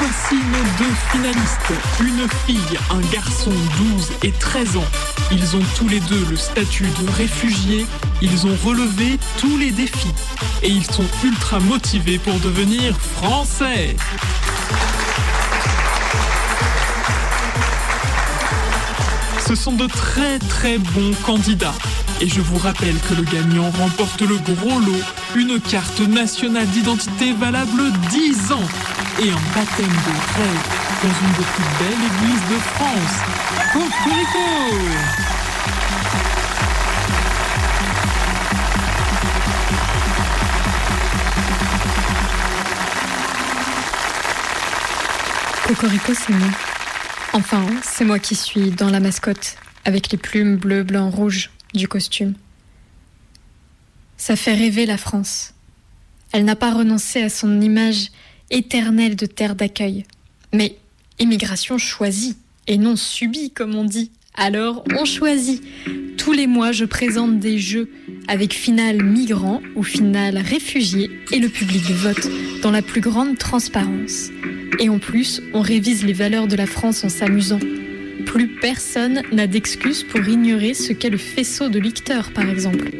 Voici 0.00 0.36
nos 0.36 0.84
deux 0.84 0.94
finalistes, 1.10 1.72
une 2.00 2.28
fille, 2.46 2.78
un 2.90 3.00
garçon 3.12 3.50
12 3.50 4.10
et 4.22 4.32
13 4.32 4.76
ans. 4.76 4.84
Ils 5.32 5.56
ont 5.56 5.64
tous 5.76 5.88
les 5.88 6.00
deux 6.00 6.24
le 6.30 6.36
statut 6.36 6.84
de 6.84 7.10
réfugiés, 7.16 7.84
ils 8.22 8.46
ont 8.46 8.56
relevé 8.64 9.18
tous 9.38 9.56
les 9.58 9.70
défis 9.70 10.14
et 10.62 10.68
ils 10.68 10.86
sont 10.86 11.06
ultra 11.24 11.58
motivés 11.60 12.18
pour 12.18 12.38
devenir 12.40 12.96
français. 13.16 13.96
Ce 19.48 19.54
sont 19.54 19.72
de 19.72 19.86
très 19.86 20.38
très 20.38 20.76
bons 20.76 21.14
candidats. 21.24 21.72
Et 22.20 22.28
je 22.28 22.42
vous 22.42 22.58
rappelle 22.58 22.96
que 23.08 23.14
le 23.14 23.22
gagnant 23.22 23.70
remporte 23.70 24.20
le 24.20 24.36
gros 24.36 24.78
lot, 24.78 25.00
une 25.36 25.58
carte 25.58 26.00
nationale 26.00 26.66
d'identité 26.66 27.32
valable 27.32 27.90
10 28.10 28.52
ans 28.52 28.68
et 29.18 29.30
un 29.30 29.40
baptême 29.54 29.86
de 29.86 30.12
rêve 30.36 30.64
dans 31.02 31.08
une 31.08 31.32
des 31.32 31.46
plus 31.54 31.64
belles 31.78 32.04
églises 32.10 32.44
de 32.50 32.58
France. 32.74 33.16
Cocorico 33.72 34.48
Cocorico, 45.66 46.12
c'est 46.12 46.34
moi. 46.34 46.67
Enfin, 47.34 47.66
c'est 47.82 48.04
moi 48.04 48.18
qui 48.18 48.34
suis 48.34 48.70
dans 48.70 48.90
la 48.90 49.00
mascotte, 49.00 49.56
avec 49.84 50.10
les 50.10 50.18
plumes 50.18 50.56
bleu, 50.56 50.82
blanc, 50.82 51.10
rouge 51.10 51.50
du 51.74 51.86
costume. 51.86 52.34
Ça 54.16 54.34
fait 54.34 54.54
rêver 54.54 54.86
la 54.86 54.96
France. 54.96 55.54
Elle 56.32 56.44
n'a 56.44 56.56
pas 56.56 56.72
renoncé 56.72 57.22
à 57.22 57.28
son 57.28 57.60
image 57.60 58.10
éternelle 58.50 59.14
de 59.14 59.26
terre 59.26 59.54
d'accueil. 59.54 60.04
Mais 60.52 60.78
immigration 61.18 61.78
choisie, 61.78 62.36
et 62.66 62.78
non 62.78 62.96
subie, 62.96 63.50
comme 63.50 63.74
on 63.74 63.84
dit. 63.84 64.10
Alors, 64.40 64.84
on 64.96 65.04
choisit. 65.04 65.62
Tous 66.16 66.32
les 66.32 66.46
mois, 66.46 66.70
je 66.70 66.84
présente 66.84 67.40
des 67.40 67.58
jeux 67.58 67.88
avec 68.28 68.54
finale 68.54 69.02
migrant 69.02 69.60
ou 69.74 69.82
finale 69.82 70.38
réfugié 70.38 71.10
et 71.32 71.40
le 71.40 71.48
public 71.48 71.82
vote 71.90 72.28
dans 72.62 72.70
la 72.70 72.80
plus 72.80 73.00
grande 73.00 73.36
transparence. 73.36 74.30
Et 74.78 74.88
en 74.88 75.00
plus, 75.00 75.42
on 75.54 75.60
révise 75.60 76.04
les 76.04 76.12
valeurs 76.12 76.46
de 76.46 76.54
la 76.54 76.66
France 76.66 77.02
en 77.02 77.08
s'amusant. 77.08 77.58
Plus 78.26 78.46
personne 78.60 79.22
n'a 79.32 79.48
d'excuses 79.48 80.04
pour 80.04 80.20
ignorer 80.20 80.74
ce 80.74 80.92
qu'est 80.92 81.10
le 81.10 81.18
faisceau 81.18 81.68
de 81.68 81.80
Licteur, 81.80 82.30
par 82.30 82.48
exemple. 82.48 82.90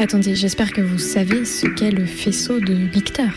Attendez, 0.00 0.34
j'espère 0.34 0.72
que 0.72 0.80
vous 0.80 0.98
savez 0.98 1.44
ce 1.44 1.66
qu'est 1.66 1.92
le 1.92 2.04
faisceau 2.04 2.58
de 2.58 2.74
Licteur. 2.92 3.30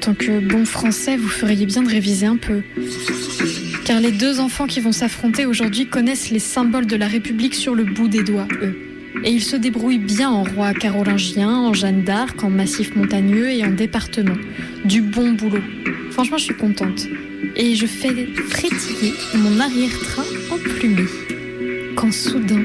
Tant 0.00 0.14
que 0.14 0.40
bon 0.40 0.64
français, 0.64 1.16
vous 1.18 1.28
feriez 1.28 1.66
bien 1.66 1.82
de 1.82 1.88
réviser 1.88 2.24
un 2.24 2.38
peu. 2.38 2.62
Car 3.84 4.00
les 4.00 4.12
deux 4.12 4.40
enfants 4.40 4.66
qui 4.66 4.80
vont 4.80 4.92
s'affronter 4.92 5.44
aujourd'hui 5.44 5.86
connaissent 5.86 6.30
les 6.30 6.38
symboles 6.38 6.86
de 6.86 6.96
la 6.96 7.06
République 7.06 7.54
sur 7.54 7.74
le 7.74 7.84
bout 7.84 8.08
des 8.08 8.22
doigts, 8.22 8.48
eux. 8.62 8.74
Et 9.24 9.30
ils 9.30 9.42
se 9.42 9.56
débrouillent 9.56 9.98
bien 9.98 10.30
en 10.30 10.42
roi 10.42 10.72
carolingien, 10.72 11.50
en 11.50 11.74
Jeanne 11.74 12.02
d'Arc, 12.02 12.42
en 12.42 12.48
massif 12.48 12.96
montagneux 12.96 13.50
et 13.50 13.62
en 13.62 13.70
département. 13.70 14.36
Du 14.86 15.02
bon 15.02 15.32
boulot. 15.32 15.62
Franchement, 16.12 16.38
je 16.38 16.44
suis 16.44 16.54
contente. 16.54 17.06
Et 17.56 17.74
je 17.74 17.86
fais 17.86 18.28
frétiller 18.48 19.12
mon 19.34 19.60
arrière-train 19.60 20.24
emplumé. 20.50 21.04
Quand 21.96 22.12
soudain, 22.12 22.62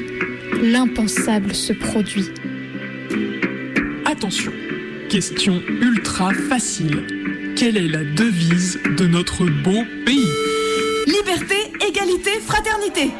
l'impensable 0.61 1.53
se 1.53 1.73
produit. 1.73 2.27
Attention, 4.05 4.53
question 5.09 5.61
ultra 5.81 6.31
facile. 6.33 7.14
Quelle 7.55 7.77
est 7.77 7.87
la 7.87 8.03
devise 8.03 8.79
de 8.97 9.07
notre 9.07 9.45
beau 9.45 9.83
pays 10.05 10.27
Liberté, 11.07 11.55
égalité, 11.87 12.31
fraternité. 12.45 13.11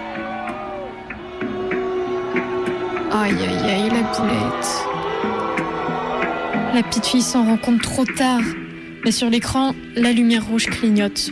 Aïe 3.13 3.33
aïe 3.33 3.71
aïe, 3.71 3.89
la 3.89 4.03
poulette. 4.13 4.67
La 6.73 6.83
petite 6.83 7.05
fille 7.05 7.21
s'en 7.21 7.45
rend 7.45 7.57
compte 7.57 7.81
trop 7.81 8.03
tard. 8.03 8.41
Mais 9.05 9.11
sur 9.11 9.29
l'écran, 9.29 9.73
la 9.95 10.11
lumière 10.11 10.45
rouge 10.45 10.65
clignote. 10.65 11.31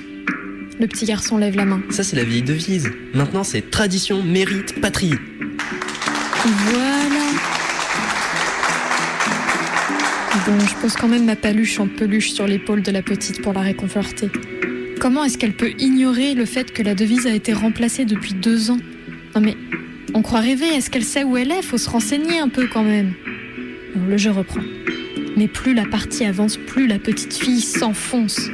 Le 0.80 0.88
petit 0.88 1.06
garçon 1.06 1.38
lève 1.38 1.58
la 1.58 1.66
main. 1.66 1.82
Ça, 1.90 2.04
c'est 2.04 2.16
la 2.16 2.24
vieille 2.24 2.42
devise. 2.42 2.90
Maintenant, 3.14 3.44
c'est 3.44 3.70
tradition, 3.70 4.24
mérite, 4.24 4.80
patrie. 4.80 5.14
Voilà. 6.46 7.03
Bon, 10.46 10.60
je 10.60 10.76
pose 10.82 10.94
quand 10.96 11.08
même 11.08 11.24
ma 11.24 11.38
paluche 11.38 11.80
en 11.80 11.88
peluche 11.88 12.34
sur 12.34 12.46
l'épaule 12.46 12.82
de 12.82 12.92
la 12.92 13.02
petite 13.02 13.42
pour 13.42 13.54
la 13.54 13.62
réconforter. 13.62 14.30
Comment 15.00 15.24
est-ce 15.24 15.38
qu'elle 15.38 15.54
peut 15.54 15.72
ignorer 15.80 16.34
le 16.34 16.44
fait 16.44 16.74
que 16.74 16.84
la 16.84 16.96
devise 16.96 17.28
a 17.28 17.34
été 17.34 17.54
remplacée 17.54 18.04
depuis 18.04 18.34
deux 18.34 18.70
ans? 18.70 18.80
Non 19.36 19.42
mais, 19.42 19.56
on 20.14 20.22
croit 20.22 20.42
rêver, 20.42 20.66
est-ce 20.66 20.90
qu'elle 20.90 21.06
sait 21.06 21.24
où 21.24 21.38
elle 21.38 21.52
est? 21.52 21.62
Faut 21.62 21.78
se 21.78 21.90
renseigner 21.90 22.40
un 22.40 22.50
peu 22.50 22.68
quand 22.68 22.84
même. 22.84 23.14
Bon, 23.96 24.06
le 24.06 24.18
jeu 24.18 24.32
reprend. 24.32 24.60
Mais 25.38 25.48
plus 25.48 25.74
la 25.74 25.86
partie 25.86 26.26
avance, 26.26 26.58
plus 26.58 26.88
la 26.88 27.00
petite 27.00 27.34
fille 27.34 27.62
s'enfonce. 27.62 28.50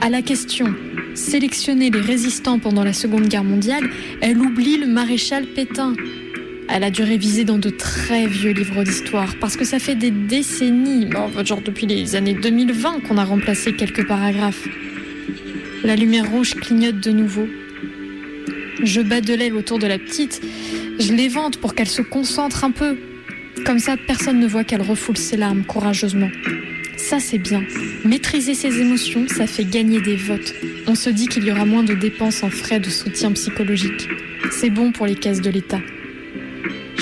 À 0.00 0.10
la 0.10 0.22
question 0.22 0.74
sélectionner 1.18 1.90
les 1.90 2.00
résistants 2.00 2.58
pendant 2.58 2.84
la 2.84 2.92
Seconde 2.92 3.28
Guerre 3.28 3.44
mondiale, 3.44 3.88
elle 4.20 4.38
oublie 4.38 4.78
le 4.78 4.86
maréchal 4.86 5.46
Pétain. 5.46 5.94
Elle 6.70 6.84
a 6.84 6.90
dû 6.90 7.02
réviser 7.02 7.44
dans 7.44 7.58
de 7.58 7.70
très 7.70 8.26
vieux 8.26 8.52
livres 8.52 8.84
d'histoire 8.84 9.34
parce 9.40 9.56
que 9.56 9.64
ça 9.64 9.78
fait 9.78 9.94
des 9.94 10.10
décennies, 10.10 11.06
bon, 11.06 11.30
genre 11.44 11.62
depuis 11.62 11.86
les 11.86 12.14
années 12.14 12.34
2020 12.34 13.00
qu'on 13.00 13.16
a 13.16 13.24
remplacé 13.24 13.72
quelques 13.72 14.06
paragraphes. 14.06 14.68
La 15.82 15.96
lumière 15.96 16.30
rouge 16.30 16.54
clignote 16.54 17.00
de 17.00 17.10
nouveau. 17.10 17.48
Je 18.82 19.00
bats 19.00 19.22
de 19.22 19.32
l'aile 19.32 19.54
autour 19.54 19.78
de 19.78 19.86
la 19.86 19.98
petite, 19.98 20.42
je 21.00 21.12
l'évente 21.12 21.56
pour 21.56 21.74
qu'elle 21.74 21.88
se 21.88 22.02
concentre 22.02 22.64
un 22.64 22.70
peu. 22.70 22.96
Comme 23.64 23.78
ça, 23.78 23.96
personne 23.96 24.38
ne 24.38 24.46
voit 24.46 24.64
qu'elle 24.64 24.82
refoule 24.82 25.16
ses 25.16 25.36
larmes 25.36 25.64
courageusement. 25.64 26.30
Ça, 26.96 27.18
c'est 27.18 27.38
bien. 27.38 27.62
Maîtriser 28.04 28.54
ses 28.54 28.80
émotions, 28.80 29.26
ça 29.28 29.46
fait 29.46 29.64
gagner 29.64 30.00
des 30.00 30.16
votes. 30.16 30.54
On 30.86 30.94
se 30.94 31.10
dit 31.10 31.28
qu'il 31.28 31.44
y 31.44 31.50
aura 31.50 31.64
moins 31.64 31.82
de 31.82 31.94
dépenses 31.94 32.42
en 32.42 32.50
frais 32.50 32.78
de 32.78 32.90
soutien 32.90 33.32
psychologique. 33.32 34.08
C'est 34.50 34.70
bon 34.70 34.92
pour 34.92 35.06
les 35.06 35.14
caisses 35.14 35.40
de 35.40 35.50
l'État. 35.50 35.80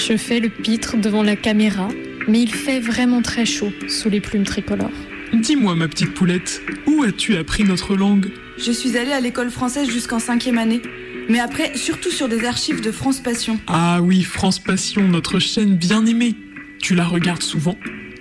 Je 0.08 0.16
fais 0.16 0.38
le 0.38 0.50
pitre 0.50 0.96
devant 0.96 1.24
la 1.24 1.34
caméra, 1.34 1.88
mais 2.28 2.40
il 2.40 2.54
fait 2.54 2.78
vraiment 2.78 3.22
très 3.22 3.44
chaud 3.44 3.72
sous 3.88 4.08
les 4.08 4.20
plumes 4.20 4.44
tricolores. 4.44 4.88
Dis-moi, 5.32 5.74
ma 5.74 5.88
petite 5.88 6.14
poulette, 6.14 6.62
où 6.86 7.02
as-tu 7.02 7.36
appris 7.36 7.64
notre 7.64 7.96
langue? 7.96 8.30
Je 8.56 8.70
suis 8.70 8.96
allée 8.96 9.10
à 9.10 9.18
l'école 9.18 9.50
française 9.50 9.90
jusqu'en 9.90 10.20
cinquième 10.20 10.58
année. 10.58 10.80
Mais 11.28 11.40
après, 11.40 11.76
surtout 11.76 12.12
sur 12.12 12.28
des 12.28 12.44
archives 12.44 12.80
de 12.80 12.92
France 12.92 13.18
Passion. 13.18 13.58
Ah 13.66 13.98
oui, 14.00 14.22
France 14.22 14.60
Passion, 14.60 15.08
notre 15.08 15.40
chaîne 15.40 15.74
bien 15.74 16.06
aimée. 16.06 16.36
Tu 16.80 16.94
la 16.94 17.04
regardes 17.04 17.42
souvent? 17.42 17.76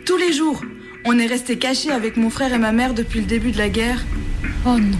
Tous 0.08 0.18
les 0.18 0.34
jours. 0.34 0.64
On 1.04 1.20
est 1.20 1.28
restés 1.28 1.60
cachés 1.60 1.92
avec 1.92 2.18
mon 2.18 2.32
frère 2.32 2.52
et 2.52 2.58
ma 2.58 2.72
mère 2.72 2.96
depuis 2.96 3.20
le 3.20 3.28
début 3.28 3.52
de 3.52 3.60
la 3.60 3.70
guerre. 3.70 4.04
Oh 4.66 4.80
non, 4.80 4.98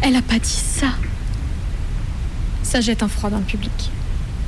elle 0.00 0.16
a 0.16 0.22
pas 0.22 0.38
dit 0.38 0.48
ça. 0.48 0.86
Ça 2.62 2.80
jette 2.80 3.02
un 3.02 3.08
froid 3.08 3.28
dans 3.28 3.40
le 3.40 3.44
public. 3.44 3.90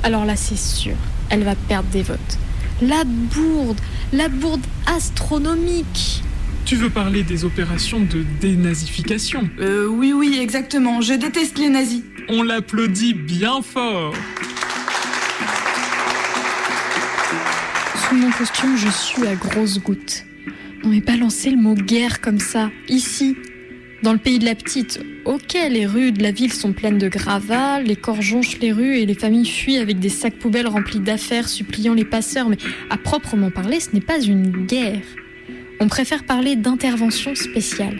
Alors 0.01 0.25
là, 0.25 0.35
c'est 0.35 0.57
sûr, 0.57 0.95
elle 1.35 1.43
va 1.43 1.55
perdre 1.55 1.89
des 1.89 2.01
votes. 2.01 2.37
La 2.81 3.03
bourde, 3.03 3.77
la 4.13 4.29
bourde 4.29 4.65
astronomique. 4.87 6.23
Tu 6.65 6.77
veux 6.77 6.89
parler 6.89 7.23
des 7.23 7.43
opérations 7.43 7.99
de 7.99 8.23
dénazification 8.39 9.49
Euh, 9.59 9.85
oui, 9.85 10.13
oui, 10.13 10.39
exactement. 10.41 11.01
Je 11.01 11.13
déteste 11.13 11.57
les 11.59 11.69
nazis. 11.69 12.03
On 12.29 12.41
l'applaudit 12.41 13.13
bien 13.13 13.61
fort. 13.61 14.13
Sous 18.07 18.15
mon 18.15 18.31
costume, 18.31 18.77
je 18.77 18.89
suis 18.89 19.27
à 19.27 19.35
grosses 19.35 19.79
gouttes. 19.79 20.25
Non 20.83 20.89
mais 20.91 21.01
balancer 21.01 21.51
le 21.51 21.57
mot 21.57 21.73
guerre 21.75 22.21
comme 22.21 22.39
ça, 22.39 22.69
ici, 22.87 23.35
dans 24.05 24.13
le 24.13 24.19
pays 24.19 24.37
de 24.37 24.45
la 24.45 24.53
petite. 24.53 24.99
Ok, 25.25 25.57
les 25.67 25.87
rues 25.87 26.11
de 26.11 26.21
la 26.21 26.29
ville 26.29 26.53
sont 26.53 26.73
pleines 26.73 26.99
de 26.99 27.07
gravats, 27.07 27.81
les 27.81 27.95
corps 27.95 28.21
jonchent 28.21 28.59
les 28.59 28.71
rues 28.71 28.99
et 28.99 29.05
les 29.07 29.15
familles 29.15 29.47
fuient 29.47 29.79
avec 29.79 29.97
des 29.97 30.09
sacs 30.09 30.35
poubelles 30.35 30.67
remplis 30.67 30.99
d'affaires 30.99 31.49
suppliant 31.49 31.95
les 31.95 32.05
passeurs, 32.05 32.47
mais 32.47 32.57
à 32.91 32.97
proprement 32.97 33.49
parler, 33.49 33.79
ce 33.79 33.89
n'est 33.93 34.01
pas 34.01 34.21
une 34.21 34.67
guerre. 34.67 35.01
On 35.79 35.87
préfère 35.87 36.23
parler 36.23 36.55
d'intervention 36.55 37.33
spéciale. 37.33 37.99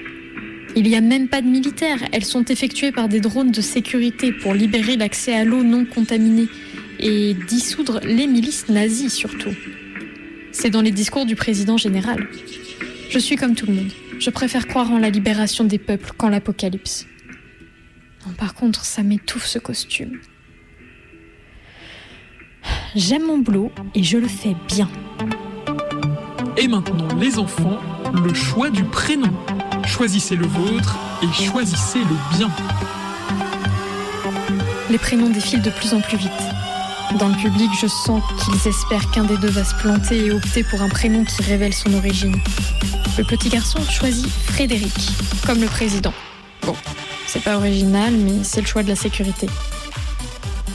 Il 0.76 0.84
n'y 0.84 0.96
a 0.96 1.02
même 1.02 1.28
pas 1.28 1.42
de 1.42 1.48
militaires, 1.48 2.08
elles 2.12 2.24
sont 2.24 2.46
effectuées 2.46 2.92
par 2.92 3.10
des 3.10 3.20
drones 3.20 3.52
de 3.52 3.62
sécurité 3.62 4.32
pour 4.32 4.54
libérer 4.54 4.98
l'accès 4.98 5.34
à 5.34 5.44
l'eau 5.44 5.64
non 5.64 5.86
contaminée 5.86 6.48
et 7.00 7.36
dissoudre 7.48 8.00
les 8.04 8.28
milices 8.28 8.70
nazies 8.70 9.10
surtout. 9.10 9.56
C'est 10.52 10.70
dans 10.70 10.82
les 10.82 10.92
discours 10.92 11.26
du 11.26 11.36
président 11.36 11.78
général. 11.78 12.28
Je 13.10 13.18
suis 13.18 13.38
comme 13.38 13.56
tout 13.56 13.66
le 13.66 13.74
monde. 13.74 13.92
Je 14.20 14.30
préfère 14.30 14.68
croire 14.68 14.92
en 14.92 15.00
la 15.00 15.10
libération 15.10 15.64
des 15.64 15.78
peuples 15.78 16.12
qu'en 16.18 16.30
l'apocalypse. 16.30 17.06
Non, 18.26 18.34
par 18.34 18.54
contre, 18.54 18.86
ça 18.86 19.04
m'étouffe 19.04 19.46
ce 19.46 19.60
costume. 19.60 20.20
J'aime 22.96 23.28
mon 23.28 23.38
boulot 23.38 23.72
et 23.94 24.04
je 24.04 24.18
le 24.18 24.28
fais 24.28 24.56
bien. 24.68 24.90
Et 26.58 26.68
maintenant, 26.68 27.08
les 27.20 27.38
enfants, 27.38 27.80
le 28.24 28.34
choix 28.34 28.70
du 28.70 28.84
prénom. 28.84 29.32
Choisissez 29.86 30.36
le 30.36 30.48
vôtre 30.48 30.98
et 31.22 31.44
choisissez 31.44 32.00
le 32.00 32.38
bien. 32.38 32.50
Les 34.90 34.98
prénoms 34.98 35.30
défilent 35.30 35.62
de 35.62 35.70
plus 35.70 35.94
en 35.94 36.02
plus 36.02 36.18
vite. 36.18 36.32
Dans 37.14 37.30
le 37.30 37.36
public, 37.36 37.70
je 37.80 37.88
sens 37.88 38.22
qu'ils 38.44 38.68
espèrent 38.68 39.10
qu'un 39.12 39.24
des 39.24 39.38
deux 39.38 39.50
va 39.50 39.64
se 39.64 39.76
planter 39.76 40.26
et 40.26 40.32
opter 40.32 40.64
pour 40.64 40.82
un 40.82 40.90
prénom 40.90 41.24
qui 41.24 41.42
révèle 41.44 41.74
son 41.74 41.94
origine. 41.94 42.36
Le 43.18 43.24
petit 43.24 43.50
garçon 43.50 43.80
choisit 43.90 44.28
Frédéric, 44.28 44.94
comme 45.46 45.62
le 45.62 45.68
président. 45.68 46.14
Bon, 46.64 46.76
c'est 47.28 47.42
pas 47.42 47.56
original, 47.56 48.14
mais 48.14 48.44
c'est 48.44 48.60
le 48.60 48.68
choix 48.68 48.84
de 48.84 48.90
la 48.90 48.96
sécurité. 48.96 49.48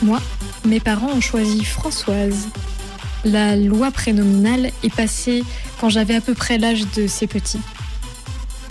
Moi, 0.01 0.19
mes 0.65 0.79
parents 0.79 1.11
ont 1.11 1.21
choisi 1.21 1.63
Françoise. 1.63 2.47
La 3.23 3.55
loi 3.55 3.91
prénominale 3.91 4.71
est 4.83 4.93
passée 4.93 5.43
quand 5.79 5.89
j'avais 5.89 6.15
à 6.15 6.21
peu 6.21 6.33
près 6.33 6.57
l'âge 6.57 6.85
de 6.95 7.05
ces 7.05 7.27
petits. 7.27 7.61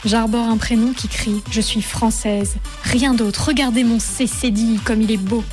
J'arbore 0.05 0.49
un 0.49 0.57
prénom 0.57 0.93
qui 0.93 1.09
crie 1.09 1.43
Je 1.51 1.61
suis 1.61 1.83
française. 1.83 2.57
Rien 2.85 3.15
d'autre. 3.15 3.49
Regardez 3.49 3.85
mon 3.85 4.01
CCD 4.01 4.79
comme 4.85 5.03
il 5.03 5.13
est 5.13 5.19
beau. 5.19 5.45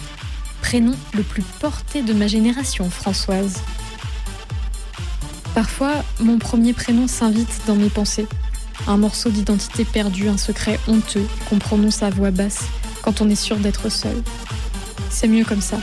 Prénom 0.67 0.95
le 1.13 1.23
plus 1.23 1.43
porté 1.61 2.01
de 2.01 2.11
ma 2.11 2.27
génération, 2.27 2.89
Françoise. 2.89 3.61
Parfois, 5.55 6.03
mon 6.19 6.39
premier 6.39 6.73
prénom 6.73 7.07
s'invite 7.07 7.61
dans 7.67 7.75
mes 7.75 7.87
pensées. 7.87 8.27
Un 8.85 8.97
morceau 8.97 9.29
d'identité 9.29 9.85
perdu, 9.85 10.27
un 10.27 10.35
secret 10.35 10.77
honteux 10.89 11.25
qu'on 11.49 11.57
prononce 11.57 12.03
à 12.03 12.09
voix 12.09 12.31
basse 12.31 12.65
quand 13.01 13.21
on 13.21 13.29
est 13.29 13.35
sûr 13.35 13.55
d'être 13.55 13.87
seul. 13.87 14.21
C'est 15.09 15.29
mieux 15.29 15.45
comme 15.45 15.61
ça. 15.61 15.77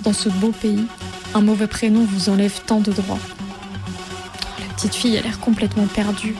Dans 0.00 0.14
ce 0.14 0.30
beau 0.30 0.50
pays, 0.50 0.86
un 1.34 1.42
mauvais 1.42 1.66
prénom 1.66 2.02
vous 2.02 2.30
enlève 2.30 2.58
tant 2.64 2.80
de 2.80 2.90
droits. 2.90 3.20
La 4.60 4.74
petite 4.74 4.94
fille 4.94 5.18
a 5.18 5.20
l'air 5.20 5.40
complètement 5.40 5.86
perdue. 5.88 6.36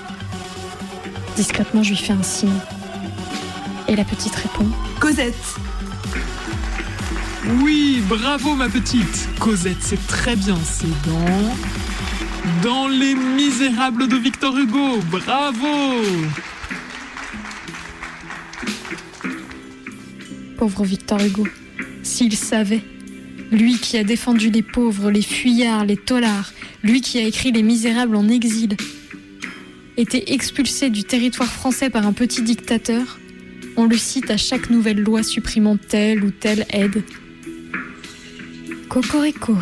Discrètement, 1.36 1.82
je 1.82 1.90
lui 1.90 1.98
fais 1.98 2.14
un 2.14 2.22
signe. 2.22 2.58
Et 3.86 3.96
la 3.96 4.04
petite 4.04 4.34
répond 4.34 4.66
Cosette. 4.98 5.34
Oui, 7.44 8.00
bravo 8.08 8.54
ma 8.54 8.68
petite. 8.68 9.28
Cosette, 9.40 9.78
c'est 9.80 10.06
très 10.06 10.36
bien. 10.36 10.56
C'est 10.64 10.86
dans. 11.04 11.56
Dans 12.62 12.88
Les 12.88 13.14
Misérables 13.14 14.06
de 14.06 14.16
Victor 14.16 14.56
Hugo. 14.56 15.00
Bravo 15.10 15.66
Pauvre 20.56 20.84
Victor 20.84 21.20
Hugo. 21.20 21.46
S'il 22.04 22.36
savait. 22.36 22.82
Lui 23.50 23.78
qui 23.78 23.98
a 23.98 24.04
défendu 24.04 24.50
les 24.50 24.62
pauvres, 24.62 25.10
les 25.10 25.22
fuyards, 25.22 25.84
les 25.84 25.96
tolards, 25.96 26.52
lui 26.84 27.00
qui 27.00 27.18
a 27.18 27.22
écrit 27.22 27.52
Les 27.52 27.62
Misérables 27.62 28.16
en 28.16 28.28
exil, 28.28 28.76
était 29.96 30.32
expulsé 30.32 30.90
du 30.90 31.04
territoire 31.04 31.52
français 31.52 31.90
par 31.90 32.06
un 32.06 32.12
petit 32.12 32.42
dictateur, 32.42 33.18
on 33.76 33.86
le 33.86 33.96
cite 33.96 34.30
à 34.30 34.36
chaque 34.36 34.70
nouvelle 34.70 35.00
loi 35.00 35.22
supprimant 35.22 35.76
telle 35.76 36.24
ou 36.24 36.30
telle 36.30 36.66
aide. 36.70 37.02
Cocorico. 38.92 39.56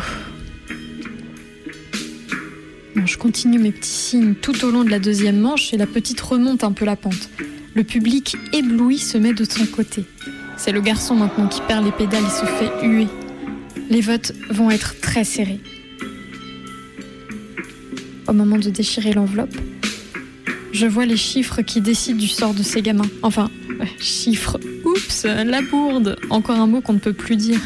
Je 3.05 3.15
continue 3.15 3.59
mes 3.59 3.71
petits 3.71 3.89
signes 3.89 4.35
tout 4.35 4.65
au 4.65 4.71
long 4.71 4.83
de 4.83 4.89
la 4.89 4.99
deuxième 4.99 5.39
manche 5.39 5.73
et 5.73 5.77
la 5.77 5.87
petite 5.87 6.19
remonte 6.19 6.65
un 6.65 6.73
peu 6.73 6.83
la 6.83 6.97
pente. 6.97 7.29
Le 7.73 7.85
public 7.85 8.35
ébloui 8.51 8.97
se 8.97 9.17
met 9.17 9.31
de 9.31 9.45
son 9.45 9.65
côté. 9.67 10.03
C'est 10.57 10.73
le 10.73 10.81
garçon 10.81 11.15
maintenant 11.15 11.47
qui 11.47 11.61
perd 11.61 11.85
les 11.85 11.93
pédales 11.93 12.25
et 12.25 12.29
se 12.29 12.45
fait 12.45 12.85
huer. 12.85 13.07
Les 13.89 14.01
votes 14.01 14.33
vont 14.49 14.69
être 14.69 14.99
très 14.99 15.23
serrés. 15.23 15.61
Au 18.27 18.33
moment 18.33 18.57
de 18.57 18.69
déchirer 18.69 19.13
l'enveloppe, 19.13 19.55
je 20.73 20.87
vois 20.87 21.05
les 21.05 21.15
chiffres 21.15 21.61
qui 21.61 21.79
décident 21.79 22.19
du 22.19 22.27
sort 22.27 22.53
de 22.53 22.63
ces 22.63 22.81
gamins. 22.81 23.09
Enfin, 23.21 23.49
chiffres. 23.97 24.59
Oups, 24.83 25.23
la 25.23 25.61
bourde. 25.61 26.17
Encore 26.29 26.59
un 26.59 26.67
mot 26.67 26.81
qu'on 26.81 26.93
ne 26.93 26.99
peut 26.99 27.13
plus 27.13 27.37
dire. 27.37 27.61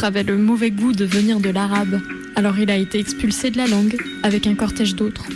Avait 0.00 0.22
le 0.22 0.38
mauvais 0.38 0.70
goût 0.70 0.92
de 0.92 1.04
venir 1.04 1.38
de 1.40 1.50
l'arabe. 1.50 2.00
Alors 2.34 2.58
il 2.58 2.70
a 2.70 2.76
été 2.76 2.98
expulsé 2.98 3.50
de 3.50 3.58
la 3.58 3.66
langue 3.66 3.96
avec 4.22 4.46
un 4.46 4.54
cortège 4.54 4.94
d'autres. 4.94 5.26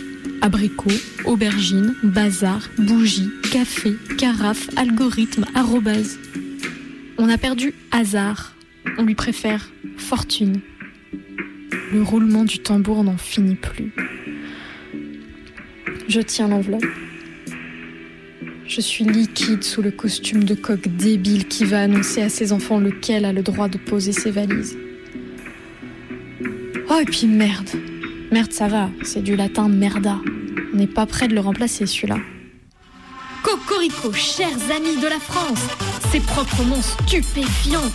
Abricots, 0.41 0.89
aubergines, 1.25 1.93
bazar, 2.01 2.69
bougies, 2.79 3.29
café, 3.51 3.93
carafe, 4.17 4.69
algorithme, 4.75 5.45
arrobase. 5.53 6.17
On 7.19 7.29
a 7.29 7.37
perdu 7.37 7.73
hasard. 7.91 8.55
On 8.97 9.03
lui 9.03 9.15
préfère 9.15 9.69
fortune. 9.97 10.61
Le 11.91 12.01
roulement 12.01 12.45
du 12.45 12.59
tambour 12.59 13.03
n'en 13.03 13.17
finit 13.17 13.55
plus. 13.55 13.93
Je 16.07 16.21
tiens 16.21 16.47
l'enveloppe. 16.47 16.85
Je 18.65 18.79
suis 18.79 19.03
liquide 19.03 19.63
sous 19.63 19.81
le 19.81 19.91
costume 19.91 20.45
de 20.45 20.55
coq 20.55 20.87
débile 20.87 21.47
qui 21.47 21.65
va 21.65 21.81
annoncer 21.81 22.21
à 22.21 22.29
ses 22.29 22.53
enfants 22.53 22.79
lequel 22.79 23.25
a 23.25 23.33
le 23.33 23.43
droit 23.43 23.67
de 23.67 23.77
poser 23.77 24.13
ses 24.13 24.31
valises. 24.31 24.77
Oh, 26.89 26.99
et 27.01 27.05
puis 27.05 27.27
merde. 27.27 27.69
Merde, 28.31 28.53
ça 28.53 28.67
va, 28.67 28.89
c'est 29.03 29.21
du 29.21 29.35
latin 29.35 29.67
merda. 29.67 30.17
On 30.73 30.77
n'est 30.77 30.87
pas 30.87 31.05
prêt 31.05 31.27
de 31.27 31.35
le 31.35 31.41
remplacer 31.41 31.85
celui-là. 31.85 32.17
Cocorico, 33.43 34.13
chers 34.13 34.71
amis 34.75 34.99
de 35.01 35.07
la 35.07 35.19
France, 35.19 35.59
c'est 36.11 36.23
proprement 36.23 36.81
stupéfiant. 36.81 37.91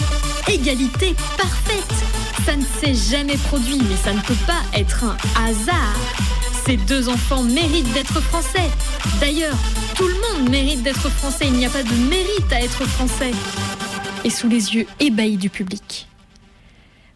Égalité 0.48 1.14
parfaite. 1.38 1.94
Ça 2.44 2.54
ne 2.56 2.62
s'est 2.62 3.16
jamais 3.16 3.36
produit, 3.36 3.78
mais 3.78 3.96
ça 3.96 4.12
ne 4.12 4.20
peut 4.20 4.46
pas 4.46 4.62
être 4.78 5.04
un 5.04 5.16
hasard. 5.42 5.96
Ces 6.68 6.76
deux 6.76 7.08
enfants 7.08 7.42
méritent 7.44 7.90
d'être 7.94 8.20
français. 8.20 8.68
D'ailleurs, 9.22 9.56
tout 9.96 10.06
le 10.06 10.12
monde 10.12 10.50
mérite 10.50 10.82
d'être 10.82 11.08
français. 11.08 11.46
Il 11.46 11.54
n'y 11.54 11.64
a 11.64 11.70
pas 11.70 11.82
de 11.82 11.94
mérite 12.10 12.52
à 12.52 12.60
être 12.60 12.86
français. 12.86 13.30
Et 14.22 14.28
sous 14.28 14.50
les 14.50 14.74
yeux 14.74 14.86
ébahis 15.00 15.38
du 15.38 15.48
public. 15.48 16.06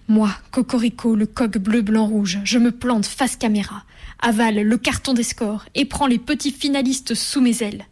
Moi, 0.09 0.30
Cocorico, 0.53 1.14
le 1.14 1.26
coq 1.26 1.59
bleu, 1.59 1.82
blanc, 1.82 2.07
rouge, 2.07 2.38
je 2.44 2.57
me 2.57 2.72
plante 2.72 3.05
face 3.05 3.36
caméra, 3.36 3.82
avale 4.20 4.62
le 4.62 4.78
carton 4.78 5.12
des 5.12 5.22
scores 5.22 5.66
et 5.74 5.84
prends 5.84 6.07
les 6.07 6.18
petits 6.18 6.50
finalistes 6.50 7.14
sous 7.14 7.42
mes 7.42 7.62
ailes. 7.62 7.84